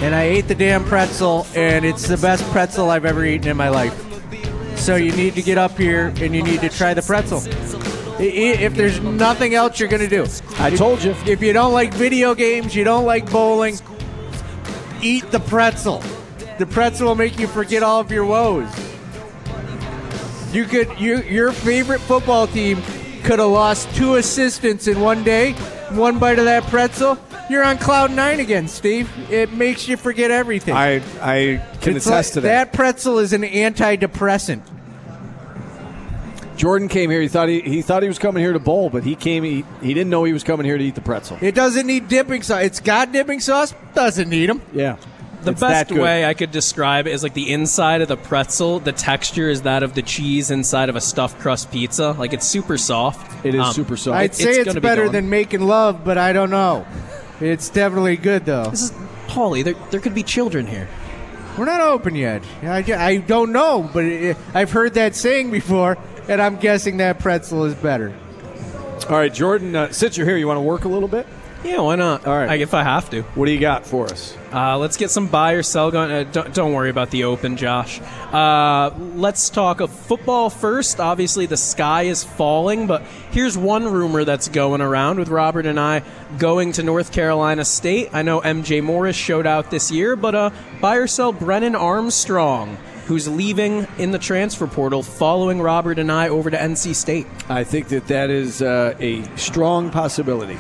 and 0.03 0.15
I 0.15 0.25
ate 0.25 0.47
the 0.49 0.55
damn 0.55 0.85
pretzel, 0.85 1.47
and 1.55 1.87
it's 1.87 2.07
the 2.07 2.19
best 2.19 2.45
pretzel 2.51 2.91
I've 2.91 3.07
ever 3.07 3.25
eaten 3.25 3.49
in 3.49 3.57
my 3.57 3.71
life. 3.71 3.99
So 4.77 4.97
you 4.97 5.13
need 5.13 5.35
to 5.37 5.43
get 5.43 5.57
up 5.57 5.79
here 5.79 6.13
and 6.21 6.35
you 6.35 6.43
need 6.43 6.61
to 6.61 6.69
try 6.69 6.93
the 6.93 7.01
pretzel. 7.01 7.41
If 8.19 8.75
there's 8.75 9.01
nothing 9.01 9.55
else 9.55 9.81
you're 9.81 9.89
gonna 9.89 10.09
do, 10.09 10.27
I 10.59 10.71
told 10.71 11.03
you. 11.03 11.15
if 11.27 11.43
you 11.43 11.53
don't 11.53 11.73
like 11.73 11.93
video 11.95 12.35
games, 12.35 12.75
you 12.75 12.85
don't 12.85 13.05
like 13.05 13.31
bowling, 13.31 13.77
eat 15.03 15.31
the 15.31 15.41
pretzel. 15.41 16.03
The 16.59 16.67
pretzel 16.67 17.09
will 17.09 17.15
make 17.17 17.39
you 17.39 17.47
forget 17.49 17.83
all 17.83 18.01
of 18.01 18.13
your 18.13 18.25
woes. 18.25 18.69
You 20.53 20.65
could 20.67 20.89
you 21.01 21.23
your 21.23 21.51
favorite 21.51 22.01
football 22.01 22.47
team 22.47 22.81
could 23.25 23.41
have 23.41 23.49
lost 23.49 23.93
two 23.97 24.15
assistants 24.17 24.87
in 24.87 25.01
one 25.01 25.25
day, 25.25 25.53
one 25.91 26.19
bite 26.21 26.39
of 26.39 26.45
that 26.45 26.63
pretzel. 26.65 27.19
You're 27.51 27.65
on 27.65 27.77
cloud 27.79 28.13
nine 28.13 28.39
again, 28.41 28.69
Steve. 28.69 29.11
It 29.31 29.53
makes 29.53 29.89
you 29.89 29.97
forget 29.97 30.31
everything. 30.31 30.75
I 30.75 31.03
I 31.21 31.61
can 31.81 31.97
It's 31.97 32.07
attest 32.07 32.11
like- 32.11 32.33
to 32.35 32.41
that. 32.43 32.71
that. 32.71 32.73
pretzel 32.73 33.19
is 33.19 33.33
an 33.33 33.43
antidepressant. 33.43 34.61
Jordan 36.57 36.89
came 36.89 37.11
here. 37.11 37.21
He 37.21 37.29
thought 37.29 37.49
he, 37.49 37.61
he 37.61 37.83
thought 37.83 38.03
he 38.03 38.09
was 38.09 38.19
coming 38.19 38.43
here 38.43 38.53
to 38.53 38.59
bowl, 38.59 38.91
but 38.91 39.03
he 39.05 39.15
came. 39.17 39.43
He, 39.45 39.65
he 39.83 39.95
didn't 39.95 40.11
know 40.11 40.25
he 40.25 40.33
was 40.33 40.45
coming 40.45 40.65
here 40.65 40.79
to 40.79 40.85
eat 40.85 40.95
the 40.95 41.01
pretzel. 41.01 41.39
It 41.41 41.55
doesn't 41.55 41.87
need 41.87 42.09
dipping 42.09 42.43
sauce. 42.43 42.63
It's 42.63 42.81
got 42.81 43.13
dipping 43.13 43.41
sauce. 43.41 43.75
Doesn't 43.95 44.29
need 44.29 44.49
them. 44.49 44.63
Yeah, 44.73 44.97
The 45.43 45.51
It's 45.53 45.61
best 45.61 45.91
way 45.93 46.25
I 46.25 46.35
could 46.35 46.51
describe 46.53 47.07
it 47.07 47.13
is 47.13 47.23
like 47.23 47.35
the 47.35 47.53
inside 47.53 48.03
of 48.03 48.09
the 48.09 48.17
pretzel. 48.17 48.79
The 48.81 48.93
texture 48.93 49.49
is 49.51 49.63
that 49.63 49.83
of 49.83 49.95
the 49.95 50.03
cheese 50.03 50.51
inside 50.51 50.89
of 50.89 50.97
a 50.97 51.01
stuffed 51.01 51.41
crust 51.41 51.71
pizza. 51.73 52.13
Like 52.13 52.33
it's 52.33 52.47
super 52.47 52.79
soft. 52.79 53.45
It 53.45 53.55
is 53.55 53.61
Um, 53.61 53.73
super 53.73 53.97
soft. 53.97 54.17
I'd 54.17 54.35
say 54.35 54.51
it's, 54.53 54.65
gonna 54.67 54.75
be 54.75 54.81
better 54.81 55.09
than 55.09 55.29
making 55.29 55.61
love, 55.67 56.05
but 56.05 56.19
I 56.19 56.33
don't 56.33 56.51
know. 56.51 56.87
It's 57.41 57.69
definitely 57.69 58.17
good 58.17 58.45
though. 58.47 58.71
This 58.71 58.83
is 58.85 58.93
Paulie. 59.27 59.65
There, 59.65 59.75
there 59.91 60.01
could 60.01 60.15
be 60.15 60.23
children 60.23 60.67
here. 60.67 60.89
We're 61.59 61.67
not 61.67 61.81
open 61.81 62.15
yet. 62.15 62.43
I, 62.63 62.79
I 62.97 63.17
don't 63.19 63.53
know, 63.53 63.89
but 63.93 64.05
it, 64.05 64.37
I've 64.55 64.73
heard 64.73 64.95
that 64.95 65.15
saying 65.15 65.51
before, 65.53 65.97
and 66.29 66.41
I'm 66.41 66.57
guessing 66.57 66.99
that 66.99 67.19
pretzel 67.19 67.65
is 67.65 67.75
better. 67.75 68.15
All 69.09 69.17
right, 69.17 69.33
Jordan. 69.33 69.77
Uh, 69.77 69.93
since 69.93 70.17
you're 70.17 70.27
here, 70.27 70.37
you 70.37 70.47
want 70.47 70.59
to 70.59 70.63
work 70.63 70.85
a 70.85 70.89
little 70.89 71.09
bit? 71.09 71.27
Yeah, 71.65 71.81
why 71.81 71.97
not? 71.97 72.27
All 72.27 72.37
right. 72.37 72.47
Like, 72.47 72.61
if 72.61 72.75
I 72.75 72.83
have 72.83 73.09
to. 73.11 73.23
What 73.23 73.47
do 73.47 73.53
you 73.53 73.59
got 73.59 73.87
for 73.87 74.05
us? 74.07 74.37
Uh, 74.53 74.77
let's 74.77 74.99
get 74.99 75.11
some 75.11 75.29
buy 75.29 75.53
or 75.53 75.63
sell 75.63 75.91
going. 75.91 76.13
Uh, 76.13 76.25
don't, 76.25 76.55
don't 76.55 76.73
worry 76.75 76.91
about 76.91 77.11
the 77.11 77.25
open, 77.25 77.57
Josh. 77.57 78.01
Uh, 78.33 78.91
let's 79.15 79.49
talk 79.49 79.81
of 79.81 79.91
football 79.91 80.51
first. 80.51 81.01
Obviously, 81.01 81.47
the 81.47 81.57
sky 81.57 82.03
is 82.03 82.23
falling, 82.23 82.87
but 82.87 83.03
here's 83.31 83.57
one 83.57 83.91
rumor 83.91 84.25
that's 84.25 84.49
going 84.49 84.83
around 84.83 85.19
with 85.19 85.29
Robert 85.29 85.65
Anae 85.65 86.05
going 86.39 86.73
to 86.73 86.83
North 86.83 87.13
Carolina 87.13 87.65
State. 87.65 88.11
I 88.13 88.21
know 88.21 88.43
MJ 88.43 88.83
Morris 88.83 89.17
showed 89.17 89.47
out 89.47 89.71
this 89.71 89.91
year, 89.91 90.17
but 90.17 90.35
uh, 90.35 90.51
buy 90.83 90.97
or 90.97 91.07
sell 91.07 91.33
Brennan 91.33 91.75
Armstrong, 91.75 92.77
who's 93.07 93.29
leaving 93.29 93.87
in 93.99 94.11
the 94.11 94.19
transfer 94.19 94.67
portal 94.67 95.03
following 95.03 95.61
Robert 95.61 95.99
Anae 95.99 96.29
over 96.29 96.51
to 96.51 96.57
NC 96.57 96.95
State. 96.95 97.27
I 97.49 97.65
think 97.65 97.89
that 97.89 98.07
that 98.09 98.31
is 98.31 98.63
uh, 98.63 98.95
a 98.99 99.23
strong 99.37 99.91
possibility. 99.91 100.59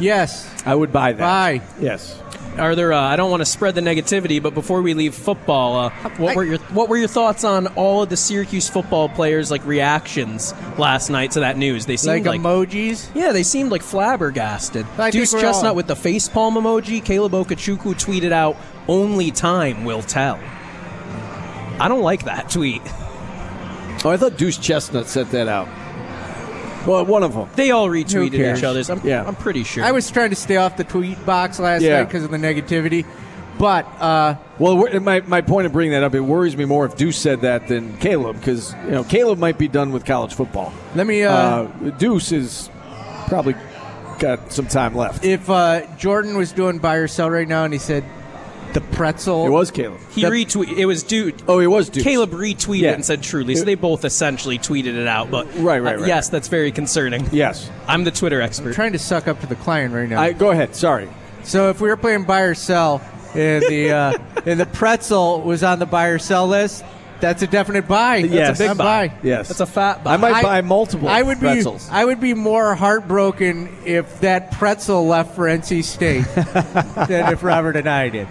Yes. 0.00 0.50
I 0.66 0.74
would 0.74 0.92
buy 0.92 1.12
that. 1.12 1.20
Buy. 1.20 1.62
Yes. 1.80 2.20
Are 2.58 2.74
there? 2.74 2.92
Uh, 2.92 3.00
I 3.00 3.16
don't 3.16 3.30
want 3.30 3.42
to 3.42 3.46
spread 3.46 3.74
the 3.74 3.82
negativity, 3.82 4.42
but 4.42 4.54
before 4.54 4.80
we 4.80 4.94
leave 4.94 5.14
football, 5.14 5.76
uh, 5.76 5.90
what 6.16 6.34
were 6.36 6.44
your 6.44 6.58
what 6.72 6.88
were 6.88 6.96
your 6.96 7.08
thoughts 7.08 7.44
on 7.44 7.66
all 7.74 8.02
of 8.02 8.08
the 8.08 8.16
Syracuse 8.16 8.66
football 8.66 9.10
players' 9.10 9.50
like 9.50 9.64
reactions 9.66 10.54
last 10.78 11.10
night 11.10 11.32
to 11.32 11.40
that 11.40 11.58
news? 11.58 11.84
They 11.84 11.98
seemed 11.98 12.24
like, 12.24 12.40
emojis? 12.40 13.10
yeah, 13.14 13.32
they 13.32 13.42
seemed 13.42 13.70
like 13.70 13.82
flabbergasted. 13.82 14.86
I 14.96 15.10
Deuce 15.10 15.32
Chestnut 15.32 15.70
all- 15.70 15.74
with 15.76 15.86
the 15.86 15.96
face 15.96 16.28
palm 16.30 16.54
emoji. 16.54 17.04
Caleb 17.04 17.32
Okechukwu 17.32 17.94
tweeted 17.94 18.32
out, 18.32 18.56
"Only 18.88 19.30
time 19.30 19.84
will 19.84 20.02
tell." 20.02 20.40
I 21.78 21.88
don't 21.88 22.02
like 22.02 22.24
that 22.24 22.50
tweet. 22.50 22.82
Oh, 24.04 24.10
I 24.10 24.16
thought 24.16 24.36
Deuce 24.36 24.58
Chestnut 24.58 25.06
set 25.08 25.30
that 25.32 25.48
out. 25.48 25.68
Well, 26.86 27.04
one 27.04 27.22
of 27.24 27.34
them. 27.34 27.48
They 27.56 27.70
all 27.72 27.88
retweeted 27.88 28.32
cares? 28.36 28.58
each 28.60 28.64
other's. 28.64 28.88
I'm, 28.90 29.00
Yeah. 29.04 29.24
I'm 29.26 29.34
pretty 29.34 29.64
sure. 29.64 29.82
I 29.84 29.90
was 29.92 30.08
trying 30.10 30.30
to 30.30 30.36
stay 30.36 30.56
off 30.56 30.76
the 30.76 30.84
tweet 30.84 31.24
box 31.26 31.58
last 31.58 31.82
Yeah. 31.82 31.98
night 31.98 32.04
because 32.04 32.22
of 32.24 32.30
the 32.30 32.36
negativity. 32.36 33.04
But 33.58 33.86
uh, 34.00 34.36
Well, 34.58 34.76
wor- 34.76 35.00
my, 35.00 35.20
my 35.22 35.40
point 35.40 35.66
of 35.66 35.72
bringing 35.72 35.92
that 35.92 36.02
up, 36.04 36.14
it 36.14 36.20
worries 36.20 36.56
me 36.56 36.64
more 36.66 36.84
if 36.86 36.96
Deuce 36.96 37.16
said 37.18 37.40
that 37.40 37.66
than 37.68 37.96
Caleb, 37.98 38.36
because 38.36 38.74
you 38.84 38.90
know 38.92 39.02
Caleb 39.04 39.38
might 39.38 39.58
be 39.58 39.66
done 39.66 39.92
with 39.92 40.04
college 40.04 40.34
football. 40.34 40.72
let 40.94 41.06
me. 41.06 41.24
Uh, 41.24 41.32
Uh, 41.32 41.66
Deuce 41.98 42.32
is 42.32 42.70
probably 43.28 43.56
got 44.18 44.52
some 44.52 44.66
time 44.66 44.94
left. 44.94 45.24
if 45.24 45.48
uh, 45.50 45.80
Jordan 45.96 46.36
was 46.36 46.52
doing 46.52 46.78
buy 46.78 46.96
or 46.96 47.08
sell 47.08 47.30
right 47.30 47.48
now 47.48 47.64
and 47.64 47.72
he 47.72 47.78
said 47.78 48.04
the 48.74 48.80
pretzel. 48.80 49.46
It 49.46 49.50
was 49.50 49.70
Caleb. 49.70 49.98
He 50.10 50.22
That- 50.22 50.32
retweet. 50.32 50.76
It 50.76 50.86
was 50.86 51.02
dude. 51.02 51.34
Oh, 51.48 51.58
it 51.60 51.66
was 51.66 51.88
dude. 51.88 52.04
Caleb 52.04 52.30
retweeted 52.32 52.80
Yeah. 52.80 52.92
and 52.92 53.04
said 53.04 53.22
truly, 53.22 53.54
so 53.56 53.64
they 53.64 53.74
both 53.74 54.04
essentially 54.04 54.58
tweeted 54.58 54.94
it 54.96 55.06
out. 55.06 55.30
But 55.30 55.46
Right, 55.58 55.80
right, 55.82 55.96
uh, 55.96 56.00
right. 56.00 56.08
yes, 56.08 56.28
that's 56.28 56.48
very 56.48 56.72
concerning. 56.72 57.28
Yes. 57.32 57.70
I'm 57.88 58.04
the 58.04 58.10
Twitter 58.10 58.40
expert. 58.40 58.74
trying 58.74 58.92
to 58.92 58.98
suck 58.98 59.28
up 59.28 59.40
to 59.40 59.46
the 59.46 59.54
client 59.56 59.94
right 59.94 60.08
now. 60.08 60.20
I 60.20 60.32
go 60.32 60.50
ahead. 60.50 60.74
Sorry. 60.76 61.08
so 61.42 61.70
if 61.70 61.80
we 61.80 61.88
were 61.88 61.96
playing 61.96 62.24
buy 62.24 62.40
or 62.40 62.54
sell, 62.54 63.00
and 63.34 63.62
the 63.68 63.90
uh, 63.92 64.12
and 64.46 64.58
the 64.58 64.66
pretzel 64.66 65.40
was 65.42 65.62
on 65.62 65.78
the 65.78 65.86
buy 65.86 66.06
or 66.06 66.18
sell 66.18 66.46
list, 66.48 66.84
that's 67.20 67.42
a 67.42 67.46
definite 67.46 67.86
buy. 67.88 68.22
That's 68.22 68.32
Yes. 68.32 68.60
a 68.60 68.62
big 68.62 68.70
I'm 68.70 68.76
buy. 68.76 69.12
Yes. 69.22 69.48
That's 69.48 69.60
a 69.60 69.66
fat 69.66 70.04
buy. 70.04 70.14
I 70.14 70.16
might 70.16 70.34
I- 70.36 70.42
buy 70.42 70.60
multiple 70.60 71.08
I 71.08 71.22
would 71.22 71.38
pretzels. 71.38 71.86
be 71.88 71.92
I 71.92 72.04
would 72.04 72.20
be 72.20 72.34
more 72.34 72.74
heartbroken 72.74 73.68
if 73.84 74.20
that 74.20 74.52
pretzel 74.52 75.06
left 75.06 75.34
for 75.34 75.46
NC 75.48 75.82
State 75.82 76.24
than 77.08 77.32
if 77.32 77.42
Robert 77.42 77.76
Anae 77.76 78.12
did. 78.12 78.28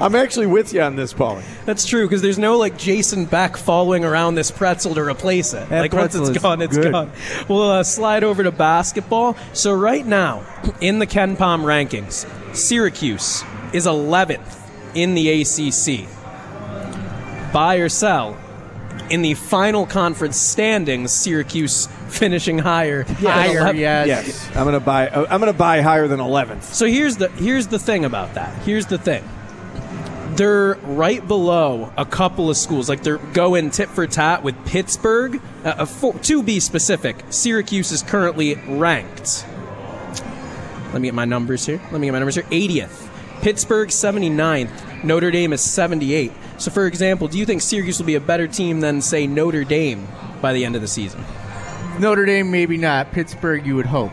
I'm 0.00 0.14
actually 0.14 0.46
with 0.46 0.72
you 0.72 0.82
on 0.82 0.96
this, 0.96 1.12
Paulie. 1.12 1.42
That's 1.64 1.84
true 1.86 2.06
because 2.06 2.22
there's 2.22 2.38
no 2.38 2.56
like 2.58 2.76
Jason 2.78 3.24
Beck 3.26 3.56
following 3.56 4.04
around 4.04 4.34
this 4.34 4.50
pretzel 4.50 4.94
to 4.94 5.02
replace 5.02 5.54
it. 5.54 5.68
That 5.68 5.80
like 5.80 5.92
once 5.92 6.12
pretzel 6.14 6.28
it's 6.28 6.36
is 6.36 6.42
gone, 6.42 6.62
it's 6.62 6.76
good. 6.76 6.92
gone. 6.92 7.10
We'll 7.48 7.70
uh, 7.70 7.82
slide 7.84 8.24
over 8.24 8.42
to 8.42 8.50
basketball. 8.50 9.36
So 9.52 9.72
right 9.74 10.04
now 10.06 10.44
in 10.80 10.98
the 10.98 11.06
KenPom 11.06 11.62
rankings, 11.64 12.26
Syracuse 12.56 13.44
is 13.72 13.86
11th 13.86 14.58
in 14.94 15.14
the 15.14 15.42
ACC. 15.42 16.08
Buy 17.52 17.76
or 17.76 17.88
sell. 17.88 18.36
In 19.10 19.22
the 19.22 19.34
final 19.34 19.86
conference 19.86 20.36
standings, 20.36 21.12
Syracuse 21.12 21.86
finishing 22.08 22.58
higher. 22.58 23.00
at 23.00 23.08
Higher, 23.08 23.60
11th. 23.60 23.78
yes. 23.78 24.06
Yes, 24.08 24.56
I'm 24.56 24.64
gonna 24.64 24.80
buy. 24.80 25.08
uh, 25.08 25.26
I'm 25.28 25.40
gonna 25.40 25.52
buy 25.52 25.80
higher 25.80 26.08
than 26.08 26.20
11th. 26.20 26.62
So 26.62 26.86
here's 26.86 27.16
the 27.16 27.28
here's 27.30 27.66
the 27.66 27.78
thing 27.78 28.04
about 28.04 28.34
that. 28.34 28.54
Here's 28.62 28.86
the 28.86 28.98
thing. 28.98 29.24
They're 30.36 30.74
right 30.84 31.26
below 31.26 31.92
a 31.96 32.06
couple 32.06 32.48
of 32.48 32.56
schools. 32.56 32.88
Like 32.88 33.02
they're 33.02 33.18
going 33.18 33.70
tit 33.70 33.88
for 33.90 34.06
tat 34.06 34.42
with 34.42 34.54
Pittsburgh. 34.66 35.40
Uh, 35.64 35.68
uh, 35.68 35.84
for, 35.84 36.14
to 36.14 36.42
be 36.42 36.58
specific, 36.60 37.16
Syracuse 37.30 37.92
is 37.92 38.02
currently 38.02 38.54
ranked. 38.66 39.44
Let 40.92 41.00
me 41.02 41.08
get 41.08 41.14
my 41.14 41.24
numbers 41.26 41.66
here. 41.66 41.80
Let 41.90 42.00
me 42.00 42.06
get 42.06 42.12
my 42.12 42.18
numbers 42.18 42.34
here. 42.36 42.44
80th. 42.44 43.08
Pittsburgh 43.42 43.88
79th. 43.88 45.04
Notre 45.04 45.30
Dame 45.30 45.52
is 45.52 45.60
78. 45.62 46.32
So 46.62 46.70
for 46.70 46.86
example, 46.86 47.26
do 47.28 47.38
you 47.38 47.44
think 47.46 47.60
Syracuse 47.60 47.98
will 47.98 48.06
be 48.06 48.14
a 48.14 48.20
better 48.20 48.46
team 48.46 48.80
than 48.80 49.02
say 49.02 49.26
Notre 49.26 49.64
Dame 49.64 50.06
by 50.40 50.52
the 50.52 50.64
end 50.64 50.76
of 50.76 50.80
the 50.80 50.88
season? 50.88 51.24
Notre 51.98 52.24
Dame, 52.24 52.50
maybe 52.50 52.76
not. 52.78 53.10
Pittsburgh, 53.12 53.66
you 53.66 53.74
would 53.76 53.86
hope. 53.86 54.12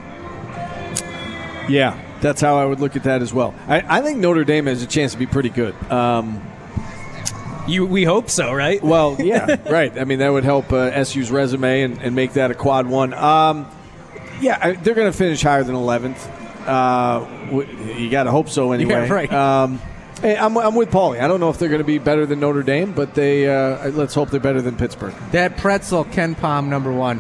Yeah, 1.70 2.00
that's 2.22 2.42
how 2.42 2.58
I 2.58 2.66
would 2.66 2.80
look 2.80 2.96
at 2.96 3.04
that 3.04 3.22
as 3.22 3.32
well. 3.34 3.54
I, 3.68 4.00
I 4.00 4.02
think 4.02 4.18
Notre 4.20 4.44
Dame 4.44 4.66
has 4.66 4.82
a 4.82 4.88
chance 4.88 5.12
to 5.14 5.20
be 5.20 5.28
pretty 5.28 5.50
good. 5.50 5.76
Um, 5.92 6.42
You 7.68 7.86
we 7.86 8.04
hope 8.04 8.30
so, 8.32 8.52
right? 8.52 8.82
well, 8.84 9.16
yeah, 9.20 9.58
right. 9.72 9.96
I 9.98 10.04
mean, 10.06 10.20
that 10.20 10.30
would 10.30 10.44
help 10.44 10.74
uh, 10.74 11.04
SU's 11.04 11.30
resume 11.30 11.84
and, 11.84 12.02
and 12.02 12.16
make 12.16 12.34
that 12.34 12.50
a 12.50 12.56
quad 12.56 12.88
one. 12.88 13.14
Um, 13.14 13.70
yeah, 14.42 14.58
I, 14.60 14.72
they're 14.72 14.96
going 14.96 15.12
to 15.12 15.18
finish 15.18 15.44
higher 15.44 15.64
than 15.64 15.76
11th. 15.76 16.18
Uh, 16.66 17.20
w- 17.52 17.94
you 17.96 18.10
got 18.10 18.24
to 18.24 18.32
hope 18.32 18.50
so 18.50 18.72
anyway. 18.74 19.08
Yeah, 19.08 19.14
right. 19.14 19.32
Um, 19.32 19.80
hey, 20.22 20.38
I'm, 20.38 20.58
I'm 20.58 20.76
with 20.76 20.92
Paulie. 20.92 21.20
I 21.20 21.28
don't 21.28 21.40
know 21.40 21.50
if 21.50 21.58
they're 21.58 21.70
going 21.70 21.80
to 21.80 21.86
be 21.86 21.98
better 21.98 22.26
than 22.26 22.40
Notre 22.40 22.64
Dame, 22.64 22.94
but 22.94 23.16
they 23.16 23.48
uh, 23.48 23.90
let's 23.92 24.14
hope 24.14 24.30
they're 24.30 24.40
better 24.40 24.62
than 24.62 24.76
Pittsburgh. 24.76 25.14
That 25.32 25.58
pretzel, 25.58 26.06
KenPom, 26.06 26.68
number 26.68 26.92
one. 26.92 27.20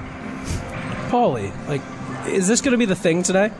Paulie, 1.09 1.51
like, 1.67 1.81
is 2.27 2.47
this 2.47 2.62
going 2.62 2.73
to 2.73 2.77
be 2.77 2.85
the 2.85 2.95
thing 2.95 3.23
today? 3.23 3.51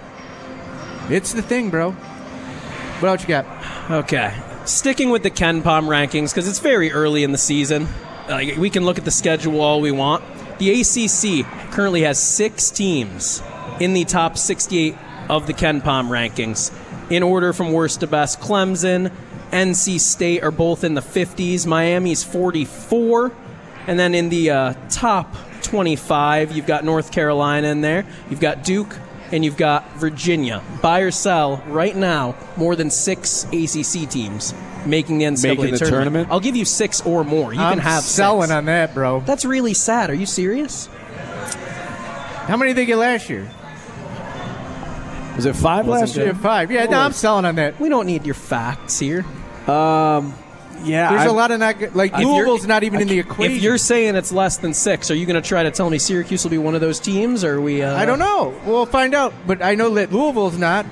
It's 1.10 1.34
the 1.34 1.42
thing, 1.42 1.70
bro. 1.70 1.92
What 1.92 3.10
else 3.10 3.22
you 3.22 3.28
got? 3.30 3.46
Okay. 3.90 4.38
Sticking 4.66 5.10
with 5.10 5.24
the 5.24 5.32
KenPom 5.32 5.88
rankings 5.88 6.32
because 6.32 6.48
it's 6.48 6.60
very 6.60 6.92
early 6.92 7.24
in 7.24 7.32
the 7.32 7.38
season. 7.38 7.88
Like 8.28 8.58
we 8.58 8.70
can 8.70 8.86
look 8.86 9.00
at 9.00 9.06
the 9.06 9.12
schedule 9.12 9.62
all 9.62 9.82
we 9.82 9.92
want. 9.92 10.24
The 10.60 10.82
ACC 10.82 11.46
currently 11.72 12.02
has 12.02 12.22
six 12.22 12.70
teams 12.70 13.42
in 13.80 13.94
the 13.94 14.06
top 14.06 14.38
68 14.38 14.96
of 15.30 15.48
the 15.48 15.54
KenPom 15.54 16.10
rankings. 16.10 16.72
In 17.10 17.24
order 17.24 17.54
from 17.54 17.72
worst 17.72 18.02
to 18.02 18.08
best, 18.08 18.40
Clemson, 18.40 19.12
NC 19.52 20.00
State 20.00 20.44
are 20.44 20.52
both 20.52 20.84
in 20.84 20.94
the 20.94 21.02
50s. 21.02 21.66
Miami's 21.66 22.24
44. 22.24 23.32
And 23.88 23.98
then 24.00 24.14
in 24.14 24.30
the 24.30 24.52
uh, 24.52 24.74
top 24.90 25.34
25, 25.64 26.52
you've 26.52 26.68
got 26.68 26.84
North 26.84 27.12
Carolina 27.12 27.68
in 27.68 27.82
there. 27.82 28.06
You've 28.30 28.40
got 28.40 28.64
Duke, 28.64 28.96
and 29.32 29.44
you've 29.44 29.58
got 29.58 29.90
Virginia. 29.94 30.62
Buy 30.82 31.00
or 31.00 31.12
sell 31.12 31.64
right 31.68 31.96
now, 31.96 32.36
more 32.58 32.76
than 32.76 32.90
six 32.92 33.46
ACC 33.46 34.10
teams 34.10 34.54
making 34.86 35.18
the 35.18 35.26
NCAA 35.26 35.44
Making 35.58 35.72
the 35.72 35.78
tournament. 35.78 35.90
tournament? 35.90 36.28
I'll 36.32 36.40
give 36.40 36.56
you 36.56 36.64
six 36.64 37.02
or 37.02 37.26
more. 37.26 37.54
You 37.54 37.60
I'm 37.60 37.74
can 37.74 37.80
have 37.84 38.02
selling 38.02 38.48
six. 38.48 38.52
on 38.56 38.66
that, 38.66 38.94
bro. 38.94 39.20
That's 39.22 39.44
really 39.44 39.74
sad. 39.74 40.10
Are 40.10 40.14
you 40.14 40.26
serious? 40.26 40.88
How 42.48 42.56
many 42.56 42.70
did 42.70 42.78
they 42.78 42.86
get 42.86 42.96
last 42.98 43.30
year? 43.30 43.50
Was 45.36 45.46
it 45.46 45.56
five 45.56 45.88
last 45.88 46.16
Yeah, 46.16 46.24
year? 46.26 46.34
five. 46.36 46.72
Yeah, 46.72 46.86
no, 46.86 47.00
I'm 47.00 47.12
selling 47.12 47.46
on 47.46 47.56
that. 47.56 47.80
We 47.80 47.90
don't 47.90 48.06
need 48.06 48.26
your 48.26 48.36
facts 48.36 49.00
here. 49.00 49.26
Yeah, 49.68 51.10
There's 51.12 51.30
a 51.30 51.34
lot 51.34 51.52
of 51.52 51.60
not 51.60 51.78
good, 51.78 51.94
like 51.94 52.18
Louisville's 52.18 52.66
not 52.66 52.84
even 52.84 53.02
in 53.02 53.08
the 53.10 53.20
equation. 53.20 53.54
If 53.58 53.62
you're 53.62 53.78
saying 53.78 54.16
it's 54.16 54.32
less 54.32 54.58
than 54.58 54.74
six, 54.74 55.12
are 55.12 55.16
you 55.16 55.26
going 55.26 55.42
to 55.42 55.46
try 55.48 55.64
to 55.64 55.72
tell 55.72 55.90
me 55.90 55.98
Syracuse 56.00 56.44
will 56.44 56.52
be 56.52 56.58
one 56.58 56.74
of 56.74 56.80
those 56.82 57.00
teams, 57.02 57.44
or 57.44 57.56
are 57.56 57.62
we? 57.62 57.82
Uh, 57.82 57.96
I 57.98 58.06
don't 58.06 58.20
know. 58.20 58.54
We'll 58.66 58.86
find 58.86 59.14
out. 59.14 59.34
But 59.46 59.62
I 59.62 59.76
know 59.76 59.94
that 59.96 60.12
Louisville's 60.14 60.58
not. 60.58 60.86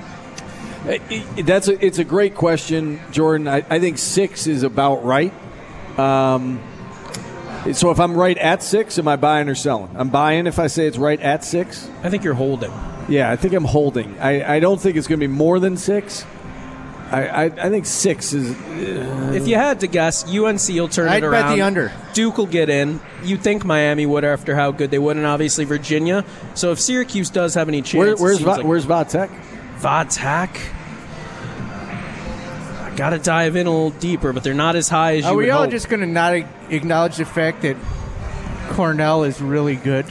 It- 0.86 1.02
it- 1.10 1.46
That's 1.46 1.70
a, 1.70 1.86
it's 1.86 2.00
a 2.00 2.04
great 2.04 2.36
question, 2.36 3.00
Jordan. 3.12 3.48
I, 3.48 3.64
I 3.70 3.80
think 3.80 3.98
six 3.98 4.46
is 4.46 4.64
about 4.64 5.06
right. 5.06 5.34
Um, 5.98 6.60
so 7.72 7.92
if 7.92 8.00
I'm 8.00 8.16
right 8.16 8.38
at 8.38 8.64
six, 8.64 9.00
am 9.00 9.08
I 9.08 9.16
buying 9.16 9.48
or 9.50 9.56
selling? 9.56 9.90
I'm 9.96 10.10
buying 10.10 10.48
if 10.48 10.60
I 10.60 10.68
say 10.68 10.86
it's 10.86 10.98
right 10.98 11.20
at 11.20 11.44
six. 11.44 11.90
I 12.04 12.10
think 12.10 12.24
you're 12.24 12.34
holding. 12.34 12.72
Yeah, 13.10 13.32
I 13.32 13.36
think 13.38 13.54
I'm 13.54 13.66
holding. 13.66 14.20
I, 14.20 14.56
I 14.56 14.60
don't 14.60 14.80
think 14.82 14.98
it's 14.98 15.08
going 15.08 15.20
to 15.20 15.28
be 15.28 15.32
more 15.34 15.60
than 15.62 15.78
six. 15.78 16.26
I, 17.12 17.28
I, 17.28 17.44
I 17.46 17.70
think 17.70 17.86
six 17.86 18.34
is. 18.34 18.52
If 19.34 19.48
you 19.48 19.56
had 19.56 19.80
to 19.80 19.88
guess, 19.88 20.26
UNC 20.26 20.68
will 20.70 20.90
turn 20.90 21.08
I'd 21.08 21.24
it 21.24 21.32
bet 21.32 21.56
the 21.56 21.62
under. 21.62 21.94
Duke 22.14 22.38
will 22.38 22.48
get 22.48 22.70
in. 22.70 23.00
You'd 23.24 23.42
think 23.42 23.64
Miami 23.64 24.06
would 24.06 24.26
after 24.26 24.56
how 24.56 24.72
good 24.72 24.92
they 24.92 25.00
would, 25.00 25.16
and 25.16 25.26
obviously 25.26 25.64
Virginia. 25.64 26.26
So 26.54 26.72
if 26.72 26.80
Syracuse 26.82 27.30
does 27.30 27.54
have 27.54 27.70
any 27.70 27.82
chance, 27.82 27.96
Where, 27.96 28.16
where's 28.18 28.38
seems 28.38 28.46
Va, 28.46 28.56
like 28.58 28.66
where's 28.66 28.86
Vatek? 28.86 29.30
Vatak? 29.80 30.60
I 32.82 32.94
gotta 32.98 33.20
dive 33.20 33.56
in 33.56 33.68
a 33.68 33.72
little 33.72 33.92
deeper, 33.92 34.34
but 34.34 34.44
they're 34.44 34.54
not 34.54 34.76
as 34.76 34.90
high 34.90 35.18
as 35.18 35.24
you 35.24 35.30
Are 35.30 35.36
would 35.36 35.46
we 35.46 35.50
all 35.52 35.62
hope. 35.64 35.72
just 35.72 35.88
going 35.90 36.00
to 36.02 36.08
not 36.08 36.34
acknowledge 36.70 37.18
the 37.18 37.26
fact 37.26 37.62
that 37.62 37.78
Cornell 38.70 39.24
is 39.24 39.42
really 39.42 39.76
good? 39.76 40.06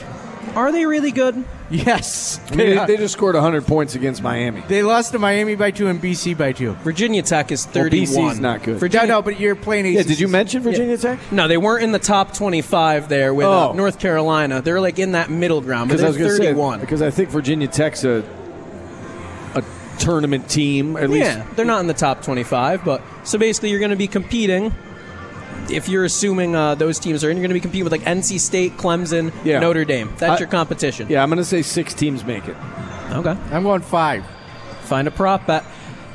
Are 0.57 0.71
they 0.71 0.85
really 0.87 1.11
good? 1.11 1.43
Yes. 1.69 2.39
I 2.47 2.55
mean, 2.55 2.57
They, 2.57 2.75
they, 2.77 2.85
they 2.87 2.97
just 2.97 3.13
scored 3.13 3.35
100 3.35 3.67
points 3.67 3.93
against 3.93 4.23
Miami. 4.23 4.61
they 4.67 4.81
lost 4.81 5.11
to 5.11 5.19
Miami 5.19 5.53
by 5.55 5.69
two 5.71 5.87
and 5.87 6.01
BC 6.01 6.35
by 6.37 6.51
two. 6.53 6.71
Virginia 6.83 7.21
Tech 7.21 7.51
is 7.51 7.65
Well, 7.65 7.73
31. 7.73 8.07
BC's 8.31 8.39
not 8.39 8.63
good. 8.63 8.73
No, 8.73 8.79
Virginia, 8.79 9.07
no, 9.07 9.21
but 9.21 9.39
you're 9.39 9.55
playing 9.55 9.85
ACC. 9.85 9.95
Yeah, 9.95 10.03
did 10.03 10.19
you 10.19 10.27
mention 10.27 10.63
Virginia 10.63 10.97
Tech? 10.97 11.19
No, 11.31 11.47
they 11.47 11.57
weren't 11.57 11.83
in 11.83 11.91
the 11.91 11.99
top 11.99 12.33
25 12.33 13.07
there 13.09 13.33
with 13.33 13.45
uh, 13.45 13.69
Oh. 13.69 13.73
North 13.73 13.99
Carolina. 13.99 14.61
They're 14.61 14.81
like 14.81 14.97
in 14.97 15.11
that 15.11 15.29
middle 15.29 15.61
ground, 15.61 15.89
but 15.89 15.97
Because 15.97 16.15
I 16.15 16.17
they're 16.17 16.27
was 16.27 16.37
going 16.39 16.41
to 16.41 16.55
31. 16.55 16.79
say 16.79 16.85
because 16.85 17.01
I 17.03 17.09
think 17.11 17.29
Virginia 17.29 17.67
Tech's 17.67 18.03
a 18.03 18.23
a 19.55 19.63
tournament 19.99 20.49
team 20.49 20.95
at 20.97 21.09
least. 21.09 21.25
yeah, 21.25 21.45
they're 21.55 21.65
not 21.65 21.81
in 21.81 21.87
the 21.87 21.93
top 21.93 22.21
25, 22.23 22.83
but 22.83 23.01
so 23.23 23.37
basically 23.37 23.69
you're 23.71 23.79
going 23.79 23.91
to 23.91 23.95
be 23.95 24.07
competing. 24.07 24.73
If 25.69 25.89
you're 25.89 26.05
assuming 26.05 26.55
uh, 26.55 26.75
those 26.75 26.97
teams 26.99 27.23
are 27.23 27.29
in, 27.29 27.37
you're 27.37 27.41
going 27.43 27.49
to 27.49 27.53
be 27.53 27.59
competing 27.59 27.83
with 27.83 27.91
like 27.91 28.01
NC 28.03 28.39
State, 28.39 28.77
Clemson, 28.77 29.33
Yeah. 29.43 29.59
Notre 29.59 29.83
Dame. 29.85 30.09
That's 30.17 30.37
I- 30.37 30.39
your 30.39 30.47
competition. 30.47 31.07
Yeah, 31.09 31.21
I'm 31.23 31.29
going 31.29 31.37
to 31.37 31.45
say 31.45 31.61
six 31.61 31.93
teams 31.93 32.23
make 32.23 32.47
it. 32.47 32.55
Okay. 33.11 33.35
I'm 33.51 33.63
going 33.63 33.81
five. 33.81 34.25
Find 34.83 35.07
a 35.07 35.11
prop 35.11 35.45
bet. 35.47 35.65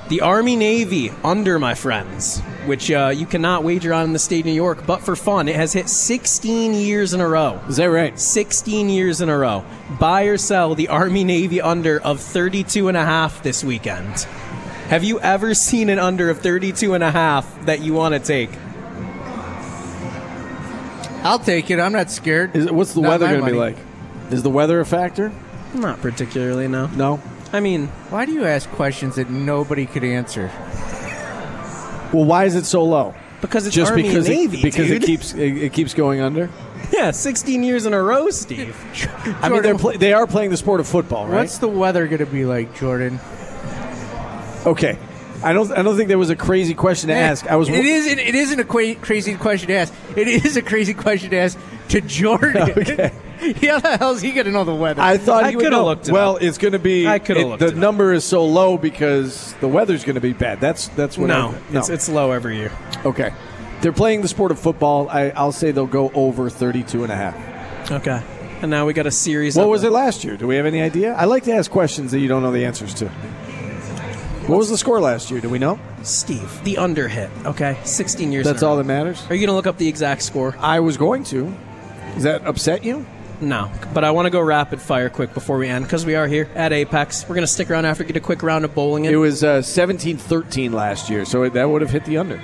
The 0.08 0.20
Army 0.22 0.56
Navy 0.56 1.10
under, 1.24 1.58
my 1.58 1.74
friends, 1.74 2.40
which 2.66 2.90
uh, 2.90 3.12
you 3.14 3.24
cannot 3.24 3.62
wager 3.64 3.94
on 3.94 4.04
in 4.06 4.12
the 4.12 4.18
state 4.18 4.40
of 4.40 4.46
New 4.46 4.52
York, 4.52 4.84
but 4.86 5.00
for 5.00 5.16
fun, 5.16 5.48
it 5.48 5.56
has 5.56 5.72
hit 5.72 5.88
16 5.88 6.74
years 6.74 7.14
in 7.14 7.20
a 7.20 7.28
row. 7.28 7.60
Is 7.68 7.76
that 7.76 7.86
right? 7.86 8.18
16 8.18 8.88
years 8.90 9.20
in 9.22 9.28
a 9.30 9.38
row. 9.38 9.64
Buy 9.98 10.24
or 10.24 10.36
sell 10.36 10.74
the 10.74 10.88
Army 10.88 11.24
Navy 11.24 11.60
under 11.62 11.98
of 12.00 12.20
32 12.20 12.88
and 12.88 12.96
a 12.96 13.04
half 13.04 13.42
this 13.42 13.62
weekend. 13.64 14.26
Have 14.88 15.04
you 15.04 15.18
ever 15.20 15.54
seen 15.54 15.88
an 15.88 15.98
under 15.98 16.28
of 16.28 16.40
32 16.40 16.92
and 16.92 17.02
a 17.04 17.10
half 17.10 17.64
that 17.64 17.80
you 17.80 17.94
want 17.94 18.12
to 18.14 18.20
take? 18.20 18.50
I'll 21.24 21.38
take 21.38 21.70
it. 21.70 21.78
I'm 21.78 21.92
not 21.92 22.10
scared. 22.10 22.54
Is, 22.56 22.70
what's 22.70 22.94
the 22.94 23.00
Not 23.00 23.10
weather 23.10 23.26
my 23.26 23.32
going 23.32 23.44
to 23.44 23.50
be 23.52 23.56
money. 23.58 23.74
like? 23.74 24.32
Is 24.32 24.42
the 24.42 24.50
weather 24.50 24.80
a 24.80 24.86
factor? 24.86 25.32
Not 25.74 26.00
particularly, 26.00 26.68
no. 26.68 26.86
No. 26.88 27.20
I 27.52 27.60
mean, 27.60 27.86
Why 28.10 28.24
do 28.24 28.32
you 28.32 28.44
ask 28.44 28.68
questions 28.70 29.16
that 29.16 29.30
nobody 29.30 29.86
could 29.86 30.04
answer? 30.04 30.50
Well, 32.12 32.24
why 32.24 32.44
is 32.44 32.54
it 32.56 32.64
so 32.64 32.84
low? 32.84 33.14
because 33.42 33.66
it's 33.66 33.74
Just 33.74 33.90
Army 33.90 34.04
because 34.04 34.26
and 34.28 34.36
Navy, 34.36 34.58
it, 34.58 34.62
because 34.62 34.86
dude. 34.86 35.02
it 35.02 35.06
keeps 35.06 35.34
it, 35.34 35.56
it 35.58 35.72
keeps 35.72 35.92
going 35.94 36.20
under. 36.20 36.48
yeah, 36.92 37.10
16 37.10 37.62
years 37.62 37.86
in 37.86 37.92
a 37.92 38.00
row, 38.00 38.30
Steve. 38.30 38.76
I 39.42 39.48
mean, 39.48 39.62
they're 39.62 39.76
play, 39.76 39.96
they 39.96 40.12
are 40.12 40.26
playing 40.26 40.50
the 40.50 40.56
sport 40.56 40.80
of 40.80 40.86
football, 40.86 41.26
right? 41.26 41.38
What's 41.38 41.58
the 41.58 41.68
weather 41.68 42.06
going 42.06 42.20
to 42.20 42.26
be 42.26 42.44
like, 42.44 42.74
Jordan? 42.76 43.18
okay. 44.64 44.96
I 45.42 45.52
don't. 45.52 45.70
I 45.72 45.82
don't 45.82 45.96
think 45.96 46.08
there 46.08 46.18
was 46.18 46.30
a 46.30 46.36
crazy 46.36 46.74
question 46.74 47.08
to 47.08 47.14
ask. 47.14 47.46
I 47.46 47.56
was. 47.56 47.68
It 47.68 47.84
isn't. 47.84 48.18
It 48.18 48.34
isn't 48.34 48.60
a 48.60 48.64
qua- 48.64 48.94
crazy 49.00 49.34
question 49.36 49.68
to 49.68 49.74
ask. 49.74 49.92
It 50.16 50.28
is 50.28 50.56
a 50.56 50.62
crazy 50.62 50.94
question 50.94 51.30
to 51.30 51.36
ask 51.36 51.58
to 51.88 52.00
Jordan. 52.00 52.70
Okay. 53.42 53.58
How 53.66 53.80
the 53.80 53.96
hell's 53.96 54.20
he 54.22 54.30
gonna 54.30 54.52
know 54.52 54.62
the 54.62 54.72
weather? 54.72 55.02
I 55.02 55.18
thought 55.18 55.42
I 55.42 55.50
he 55.50 55.56
would 55.56 55.64
coulda 55.64 55.82
looked 55.82 56.08
it 56.08 56.12
well, 56.12 56.36
up. 56.36 56.42
it's 56.42 56.58
going 56.58 56.74
to 56.74 56.78
be. 56.78 57.08
I 57.08 57.18
coulda 57.18 57.40
it- 57.40 57.44
looked 57.46 57.58
The 57.58 57.66
it 57.66 57.72
up. 57.72 57.76
number 57.78 58.12
is 58.12 58.24
so 58.24 58.44
low 58.46 58.78
because 58.78 59.52
the 59.54 59.66
weather's 59.66 60.04
going 60.04 60.14
to 60.14 60.20
be 60.20 60.32
bad. 60.32 60.60
That's 60.60 60.86
that's 60.88 61.18
what. 61.18 61.26
No, 61.26 61.48
I, 61.48 61.72
no. 61.72 61.80
it's 61.80 61.88
it's 61.88 62.08
low 62.08 62.30
every 62.30 62.56
year. 62.58 62.70
okay. 63.04 63.32
They're 63.80 63.90
playing 63.92 64.22
the 64.22 64.28
sport 64.28 64.52
of 64.52 64.60
football. 64.60 65.08
I, 65.08 65.30
I'll 65.30 65.50
say 65.50 65.72
they'll 65.72 65.88
go 65.88 66.12
over 66.14 66.48
32 66.48 67.02
and 67.02 67.12
a 67.12 67.16
half. 67.16 67.90
Okay. 67.90 68.22
And 68.62 68.70
now 68.70 68.86
we 68.86 68.92
got 68.92 69.08
a 69.08 69.10
series. 69.10 69.56
What 69.56 69.64
of 69.64 69.70
was 69.70 69.82
it 69.82 69.90
last 69.90 70.22
year? 70.22 70.36
Do 70.36 70.46
we 70.46 70.54
have 70.54 70.66
any 70.66 70.80
idea? 70.80 71.12
I 71.14 71.24
like 71.24 71.42
to 71.44 71.52
ask 71.52 71.68
questions 71.68 72.12
that 72.12 72.20
you 72.20 72.28
don't 72.28 72.42
know 72.42 72.52
the 72.52 72.64
answers 72.64 72.94
to. 72.94 73.10
What 74.46 74.58
was 74.58 74.68
the 74.68 74.76
score 74.76 75.00
last 75.00 75.30
year? 75.30 75.40
Do 75.40 75.48
we 75.48 75.60
know? 75.60 75.78
Steve, 76.02 76.64
the 76.64 76.76
under 76.76 77.06
hit. 77.06 77.30
Okay, 77.44 77.78
16 77.84 78.32
years. 78.32 78.44
That's 78.44 78.64
all 78.64 78.76
that 78.76 78.84
matters. 78.84 79.24
Are 79.30 79.36
you 79.36 79.46
gonna 79.46 79.56
look 79.56 79.68
up 79.68 79.78
the 79.78 79.86
exact 79.86 80.22
score? 80.22 80.56
I 80.58 80.80
was 80.80 80.96
going 80.96 81.22
to. 81.24 81.54
Does 82.14 82.24
that 82.24 82.44
upset 82.44 82.84
you? 82.84 83.06
No, 83.40 83.70
but 83.94 84.02
I 84.02 84.10
want 84.10 84.26
to 84.26 84.30
go 84.30 84.40
rapid 84.40 84.80
fire 84.80 85.08
quick 85.08 85.32
before 85.32 85.58
we 85.58 85.68
end 85.68 85.84
because 85.84 86.04
we 86.04 86.16
are 86.16 86.26
here 86.26 86.48
at 86.56 86.72
Apex. 86.72 87.28
We're 87.28 87.36
gonna 87.36 87.46
stick 87.46 87.70
around 87.70 87.84
after 87.86 88.02
get 88.02 88.16
a 88.16 88.20
quick 88.20 88.42
round 88.42 88.64
of 88.64 88.74
bowling. 88.74 89.04
In. 89.04 89.12
It 89.14 89.16
was 89.16 89.44
uh, 89.44 89.58
17-13 89.58 90.72
last 90.72 91.08
year, 91.08 91.24
so 91.24 91.48
that 91.48 91.64
would 91.64 91.80
have 91.80 91.90
hit 91.90 92.04
the 92.04 92.18
under. 92.18 92.40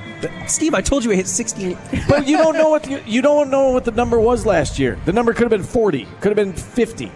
Steve, 0.47 0.75
I 0.75 0.81
told 0.81 1.05
you 1.05 1.11
I 1.11 1.17
hit 1.17 1.27
16. 1.27 1.77
But 2.09 2.29
you 2.29 2.37
don't 2.37 2.55
know 2.55 2.71
what 2.71 2.85
the, 2.85 3.03
you 3.07 3.23
don't 3.23 3.51
know 3.51 3.71
what 3.71 3.85
the 3.85 3.91
number 3.93 4.21
was 4.21 4.47
last 4.47 4.79
year. 4.79 4.99
The 5.05 5.13
number 5.13 5.33
could 5.33 5.43
have 5.43 5.51
been 5.51 5.63
40, 5.65 6.07
could 6.21 6.29
have 6.29 6.37
been 6.37 6.53
50. 6.53 7.11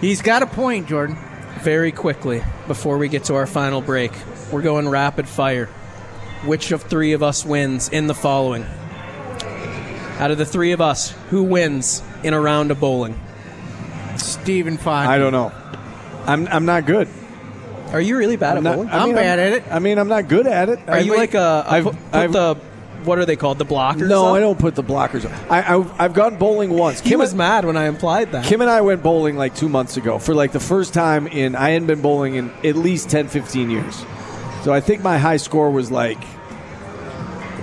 He's 0.00 0.22
got 0.22 0.42
a 0.42 0.46
point, 0.46 0.86
Jordan. 0.88 1.16
Very 1.62 1.92
quickly 1.92 2.42
before 2.66 2.98
we 2.98 3.08
get 3.08 3.24
to 3.24 3.34
our 3.34 3.46
final 3.46 3.80
break, 3.80 4.12
we're 4.52 4.62
going 4.62 4.88
rapid 4.88 5.28
fire. 5.28 5.66
Which 6.44 6.70
of 6.72 6.82
three 6.82 7.12
of 7.12 7.22
us 7.22 7.44
wins 7.44 7.88
in 7.88 8.06
the 8.06 8.14
following? 8.14 8.64
Out 10.18 10.30
of 10.30 10.38
the 10.38 10.44
three 10.46 10.72
of 10.72 10.80
us, 10.80 11.10
who 11.30 11.42
wins 11.42 12.02
in 12.22 12.32
a 12.34 12.40
round 12.40 12.70
of 12.70 12.78
bowling? 12.80 13.18
Stephen 14.16 14.76
Font. 14.78 15.08
I 15.08 15.18
don't 15.18 15.32
know. 15.32 15.52
I'm 16.26 16.46
I'm 16.48 16.64
not 16.64 16.86
good. 16.86 17.08
Are 17.92 18.00
you 18.00 18.16
really 18.18 18.36
bad 18.36 18.56
I'm 18.56 18.66
at 18.66 18.70
not, 18.70 18.74
bowling? 18.76 18.88
I 18.90 18.98
I'm 18.98 19.06
mean, 19.08 19.14
bad 19.16 19.38
at 19.38 19.52
it. 19.54 19.64
I 19.70 19.78
mean, 19.78 19.98
I'm 19.98 20.08
not 20.08 20.28
good 20.28 20.46
at 20.46 20.68
it. 20.68 20.78
Are 20.88 20.94
I 20.94 20.98
you 21.00 21.12
mean, 21.12 21.20
like 21.20 21.34
a, 21.34 21.64
a 21.66 21.70
I've- 21.70 21.90
put, 21.90 21.96
put 21.96 22.14
I've- 22.14 22.32
the 22.32 22.54
what 23.04 23.18
are 23.18 23.24
they 23.26 23.36
called? 23.36 23.58
The 23.58 23.64
blockers? 23.66 24.08
No, 24.08 24.26
up? 24.28 24.34
I 24.34 24.40
don't 24.40 24.58
put 24.58 24.74
the 24.74 24.82
blockers. 24.82 25.24
on. 25.24 25.32
I, 25.50 25.76
I 25.76 26.04
I've 26.04 26.14
gone 26.14 26.36
bowling 26.36 26.70
once. 26.70 27.00
He 27.00 27.10
Kim 27.10 27.18
was 27.18 27.30
and- 27.32 27.38
mad 27.38 27.64
when 27.64 27.76
I 27.76 27.86
implied 27.86 28.32
that. 28.32 28.44
Kim 28.44 28.60
and 28.60 28.68
I 28.70 28.80
went 28.80 29.02
bowling 29.02 29.36
like 29.36 29.54
two 29.54 29.68
months 29.68 29.96
ago 29.96 30.18
for 30.18 30.34
like 30.34 30.52
the 30.52 30.60
first 30.60 30.92
time 30.94 31.26
in. 31.26 31.54
I 31.56 31.70
hadn't 31.70 31.86
been 31.88 32.02
bowling 32.02 32.34
in 32.36 32.50
at 32.64 32.76
least 32.76 33.10
10, 33.10 33.28
15 33.28 33.70
years. 33.70 34.04
So 34.64 34.72
I 34.72 34.80
think 34.80 35.02
my 35.02 35.18
high 35.18 35.36
score 35.38 35.70
was 35.70 35.90
like 35.90 36.22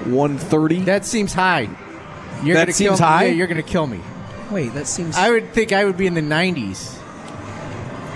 130. 0.05 0.81
That 0.81 1.05
seems 1.05 1.33
high. 1.33 1.69
You're 2.43 2.55
That 2.55 2.65
gonna 2.65 2.73
seems 2.73 2.97
kill, 2.99 3.07
high? 3.07 3.25
Yeah, 3.25 3.31
you're 3.33 3.47
gonna 3.47 3.63
kill 3.63 3.87
me. 3.87 3.99
Wait, 4.51 4.73
that 4.73 4.87
seems. 4.87 5.15
I 5.15 5.29
would 5.31 5.51
think 5.53 5.71
I 5.71 5.85
would 5.85 5.97
be 5.97 6.05
in 6.07 6.13
the 6.13 6.21
90s. 6.21 6.97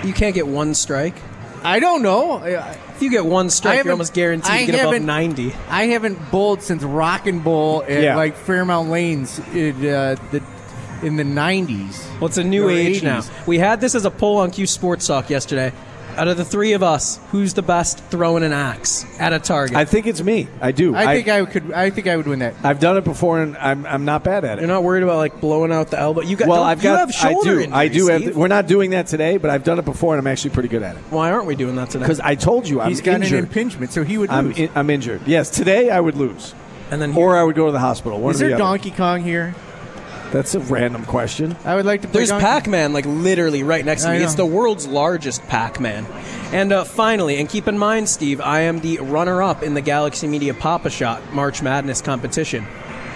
you 0.03 0.13
can't 0.13 0.35
get 0.35 0.47
one 0.47 0.73
strike. 0.75 1.15
I 1.63 1.79
don't 1.79 2.01
know. 2.01 2.41
If 2.43 3.01
you 3.01 3.09
get 3.09 3.25
one 3.25 3.49
strike, 3.49 3.83
you're 3.83 3.91
almost 3.93 4.13
guaranteed 4.13 4.51
I 4.51 4.65
to 4.65 4.71
get 4.71 4.75
above 4.81 4.93
haven't- 4.93 5.05
90. 5.07 5.53
I 5.69 5.83
haven't 5.87 6.31
bowled 6.31 6.61
since 6.61 6.83
Rock 6.83 7.27
and 7.27 7.43
Bowl 7.43 7.83
at 7.87 8.01
Yeah. 8.01 8.15
like 8.15 8.35
Fairmount 8.37 8.89
Lanes 8.89 9.39
in, 9.53 9.75
uh, 9.87 10.15
the, 10.31 10.41
in 11.01 11.15
the 11.15 11.23
90s. 11.23 12.03
Well, 12.19 12.27
it's 12.27 12.37
a 12.37 12.43
new 12.43 12.69
age 12.69 12.97
80s. 13.01 13.03
now. 13.03 13.21
We 13.45 13.57
had 13.59 13.81
this 13.81 13.95
as 13.95 14.05
a 14.05 14.11
poll 14.11 14.37
on 14.37 14.51
Q 14.51 14.65
Sports 14.67 15.07
Talk 15.07 15.29
yesterday. 15.29 15.71
Out 16.17 16.27
of 16.27 16.35
the 16.35 16.43
three 16.43 16.73
of 16.73 16.83
us, 16.83 17.17
who's 17.31 17.53
the 17.53 17.61
best 17.61 17.99
throwing 18.05 18.43
an 18.43 18.51
axe 18.51 19.05
at 19.19 19.31
a 19.31 19.39
target? 19.39 19.77
I 19.77 19.85
think 19.85 20.05
it's 20.05 20.21
me. 20.21 20.47
I 20.59 20.71
do. 20.73 20.93
I 20.93 21.15
think 21.15 21.27
I 21.29 21.45
could. 21.45 21.71
I 21.71 21.89
think 21.91 22.07
I 22.07 22.17
would 22.17 22.27
win 22.27 22.39
that. 22.39 22.55
I've 22.63 22.79
done 22.81 22.97
it 22.97 23.05
before, 23.05 23.41
and 23.41 23.55
I'm 23.57 23.85
I'm 23.85 24.03
not 24.03 24.23
bad 24.25 24.43
at 24.43 24.57
it. 24.57 24.61
You're 24.61 24.67
not 24.67 24.83
worried 24.83 25.03
about 25.03 25.17
like 25.17 25.39
blowing 25.39 25.71
out 25.71 25.91
the 25.91 25.99
elbow. 25.99 26.21
You 26.21 26.35
got. 26.35 26.49
well, 26.49 26.63
I've 26.63 26.79
you 26.79 26.89
got. 26.89 26.99
have 26.99 27.13
shoulder 27.13 27.39
I 27.39 27.43
do. 27.43 27.59
injuries, 27.61 27.71
I 27.73 27.87
do 27.87 28.07
have. 28.07 28.21
Steve. 28.21 28.35
We're 28.37 28.47
not 28.49 28.67
doing 28.67 28.89
that 28.91 29.07
today, 29.07 29.37
but 29.37 29.49
I've 29.49 29.63
done 29.63 29.79
it 29.79 29.85
before, 29.85 30.13
and 30.13 30.19
I'm 30.19 30.27
actually 30.27 30.49
pretty 30.51 30.69
good 30.69 30.83
at 30.83 30.97
it. 30.97 31.01
Why 31.09 31.31
aren't 31.31 31.45
we 31.45 31.55
doing 31.55 31.75
that 31.77 31.89
today? 31.89 32.03
Because 32.03 32.19
I 32.19 32.35
told 32.35 32.67
you 32.67 32.81
I'm 32.81 32.89
He's 32.89 32.99
got 33.01 33.21
injured. 33.21 33.39
an 33.39 33.45
impingement, 33.45 33.91
so 33.93 34.03
he 34.03 34.17
would 34.17 34.29
I'm 34.29 34.47
lose. 34.47 34.59
in, 34.59 34.69
I'm 34.75 34.89
injured. 34.89 35.21
Yes, 35.25 35.49
today 35.49 35.89
I 35.89 36.01
would 36.01 36.17
lose, 36.17 36.53
and 36.91 37.01
then 37.01 37.15
or 37.15 37.37
I 37.37 37.43
would 37.43 37.55
go 37.55 37.67
to 37.67 37.71
the 37.71 37.79
hospital. 37.79 38.19
One 38.19 38.31
Is 38.31 38.41
or 38.41 38.47
there 38.47 38.57
the 38.57 38.63
other. 38.63 38.77
Donkey 38.77 38.91
Kong 38.91 39.23
here? 39.23 39.55
That's 40.31 40.53
a 40.53 40.59
random 40.59 41.05
question. 41.05 41.55
I 41.65 41.75
would 41.75 41.85
like 41.85 42.01
to. 42.03 42.07
Play 42.07 42.19
There's 42.19 42.29
Donkey- 42.29 42.45
Pac-Man 42.45 42.93
like 42.93 43.05
literally 43.05 43.63
right 43.63 43.83
next 43.83 44.03
to 44.03 44.09
I 44.09 44.13
me. 44.13 44.19
know. 44.19 44.25
It's 44.25 44.35
the 44.35 44.45
world's 44.45 44.87
largest 44.87 45.41
Pac-Man. 45.47 46.05
And 46.53 46.71
uh, 46.71 46.83
finally, 46.83 47.37
and 47.39 47.49
keep 47.49 47.67
in 47.67 47.77
mind, 47.77 48.07
Steve, 48.09 48.39
I 48.41 48.61
am 48.61 48.79
the 48.79 48.99
runner-up 48.99 49.63
in 49.63 49.73
the 49.73 49.81
Galaxy 49.81 50.27
Media 50.27 50.53
Papa 50.53 50.89
Shot 50.91 51.33
March 51.33 51.61
Madness 51.63 52.01
competition. 52.01 52.65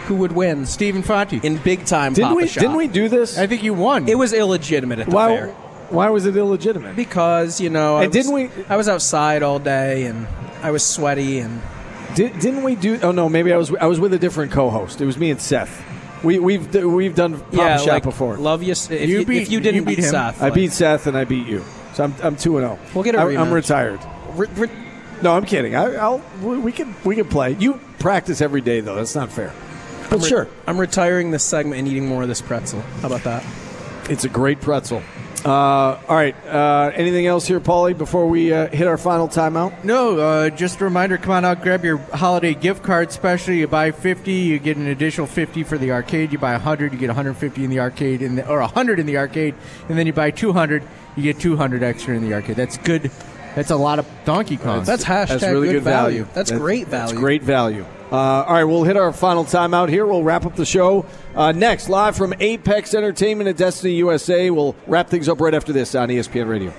Who 0.08 0.16
would 0.16 0.32
win 0.34 0.66
Stephen 0.66 1.02
Fonte. 1.02 1.34
in 1.46 1.58
big 1.58 1.86
time 1.86 2.14
Didn't 2.14 2.30
Papa 2.30 2.36
we? 2.36 2.48
Shot? 2.48 2.62
Didn't 2.62 2.76
we 2.76 2.88
do 2.88 3.08
this? 3.10 3.38
I 3.38 3.48
think 3.48 3.64
you 3.64 3.74
won. 3.74 4.08
It 4.10 4.18
was 4.18 4.34
illegitimate 4.34 5.00
at 5.00 5.10
the 5.10 5.16
why? 5.16 5.28
fair 5.36 5.48
Why 5.90 6.10
was 6.10 6.26
it 6.26 6.36
illegitimate? 6.36 6.96
because 6.96 7.62
you 7.62 7.70
know. 7.70 7.98
I 7.98 8.04
And 8.06 8.12
didn't 8.12 8.34
was- 8.34 8.50
we- 8.58 8.66
I 8.70 8.76
was 8.76 8.90
outside 8.90 9.44
all 9.44 9.60
day 9.60 10.06
and 10.06 10.28
I 10.62 10.72
was 10.72 10.84
sweaty 10.86 11.40
and 11.40 11.62
Did, 12.16 12.38
didn't 12.40 12.64
we 12.64 12.76
do? 12.76 13.00
Oh 13.02 13.12
no, 13.12 13.30
maybe 13.30 13.54
I 13.54 13.58
was. 13.58 13.74
I 13.76 13.86
was 13.86 14.00
with 14.00 14.14
a 14.14 14.20
different 14.20 14.52
co-host. 14.52 15.00
It 15.00 15.06
was 15.06 15.18
me 15.18 15.30
and 15.32 15.40
Seth. 15.40 15.82
We, 16.24 16.40
we've 16.40 16.74
we've 16.74 17.16
done 17.16 17.40
Papa 17.40 17.56
yeah, 17.58 17.78
Shot 17.78 17.88
like 17.88 18.04
before. 18.04 18.38
love 18.38 18.64
you. 18.64 18.72
If 18.72 18.90
You 18.92 19.20
you, 19.20 19.26
beat- 19.26 19.42
if 19.44 19.50
you 19.52 19.60
didn't 19.60 19.76
you 19.76 19.86
beat 19.86 19.98
beat 19.98 20.06
him. 20.06 20.12
Seth, 20.12 20.42
I 20.42 20.46
like, 20.46 20.54
beat 20.54 20.72
Seth 20.72 21.08
and 21.08 21.18
I 21.18 21.26
beat 21.26 21.48
you. 21.48 21.64
So 21.94 22.06
I'm 22.06 22.16
I'm 22.24 22.36
two 22.38 22.58
and 22.58 22.66
zero. 22.66 22.80
We'll 22.96 23.04
get 23.04 23.16
a 23.16 23.20
I, 23.20 23.24
I'm 23.24 23.48
rematch. 23.50 23.52
retired. 23.54 24.00
re- 24.36 24.48
re- 24.56 24.70
No, 25.22 25.34
I'm 25.36 25.46
kidding. 25.46 25.76
I, 25.76 25.96
I'll 25.96 26.22
we 26.42 26.58
we 26.58 26.72
can 26.72 26.96
we 27.04 27.16
can 27.16 27.28
play. 27.28 27.52
You 27.60 27.80
practice 28.00 28.40
every 28.42 28.62
day 28.62 28.80
though. 28.80 28.96
That's 28.96 29.16
not 29.16 29.32
fair. 29.32 29.54
But 30.10 30.22
re- 30.22 30.28
sure, 30.30 30.48
I'm 30.68 30.80
retiring 30.80 31.32
this 31.32 31.44
segment 31.44 31.80
and 31.80 31.88
eating 31.88 32.08
more 32.08 32.22
of 32.24 32.30
this 32.30 32.42
pretzel. 32.42 32.82
How 33.02 33.08
about 33.08 33.24
that? 33.24 33.44
it's 34.10 34.26
a 34.26 34.30
great 34.30 34.60
pretzel. 34.62 35.02
Uh, 35.46 36.00
all 36.08 36.16
right. 36.16 36.36
Uh, 36.46 36.92
anything 36.96 37.28
else 37.28 37.46
here, 37.46 37.60
Paulie? 37.60 37.98
Before 37.98 38.28
we 38.28 38.54
uh, 38.54 38.68
hit 38.68 38.88
our 38.88 38.98
final 38.98 39.28
timeout. 39.28 39.84
No, 39.84 40.18
uh, 40.18 40.50
just 40.50 40.80
a 40.80 40.86
reminder. 40.86 41.18
Come 41.18 41.32
on 41.32 41.44
out, 41.44 41.62
grab 41.62 41.84
your 41.84 41.98
holiday 41.98 42.54
gift 42.54 42.82
card 42.82 43.12
special. 43.12 43.54
You 43.54 43.68
buy 43.68 43.92
fifty, 43.92 44.34
you 44.34 44.58
get 44.58 44.78
an 44.78 44.88
additional 44.88 45.28
fifty 45.28 45.64
for 45.64 45.78
the 45.78 45.92
arcade. 45.92 46.32
You 46.32 46.38
buy 46.38 46.54
hundred, 46.54 46.94
you 46.94 47.00
get 47.00 47.08
one 47.08 47.16
hundred 47.18 47.36
fifty 47.36 47.66
in 47.66 47.70
the 47.70 47.82
arcade, 47.82 48.22
in 48.22 48.36
the, 48.36 48.48
or 48.48 48.62
hundred 48.62 49.00
in 49.00 49.06
the 49.06 49.18
arcade, 49.18 49.56
and 49.90 49.98
then 49.98 50.08
you 50.08 50.14
buy 50.14 50.32
two 50.32 50.54
hundred, 50.54 50.82
you 51.18 51.24
get 51.24 51.40
two 51.40 51.58
hundred 51.58 51.84
extra 51.84 52.16
in 52.16 52.24
the 52.24 52.34
arcade. 52.34 52.56
That's 52.56 52.78
good. 52.78 53.12
That's 53.56 53.72
a 53.72 53.76
lot 53.76 54.00
of 54.00 54.08
Donkey 54.26 54.58
Kong. 54.58 54.84
That's 54.84 55.04
hashtag 55.04 55.28
That's 55.28 55.44
really 55.44 55.72
good, 55.72 55.84
value. 55.84 56.26
That's 56.34 56.50
That- 56.52 56.60
great 56.60 56.90
That's 56.90 57.12
value. 57.12 57.20
great 57.20 57.44
value. 57.44 57.86
Uh, 58.12 58.16
all 58.16 58.54
right, 58.54 58.64
we'll 58.64 58.84
hit 58.84 58.96
our 58.96 59.12
final 59.12 59.44
timeout 59.44 59.90
here. 59.90 60.06
We'll 60.06 60.24
wrap 60.24 60.46
up 60.46 60.56
the 60.56 60.66
show 60.66 61.06
uh, 61.36 61.52
next, 61.52 61.90
live 61.90 62.16
from 62.16 62.34
Apex 62.40 62.94
Entertainment 62.94 63.50
at 63.50 63.58
Destiny 63.58 63.94
USA. 63.96 64.52
We'll 64.52 64.76
wrap 64.86 65.10
things 65.10 65.28
up 65.28 65.42
right 65.42 65.54
after 65.54 65.74
this 65.74 65.96
on 65.96 66.10
ESPN 66.10 66.48
Radio. 66.48 66.72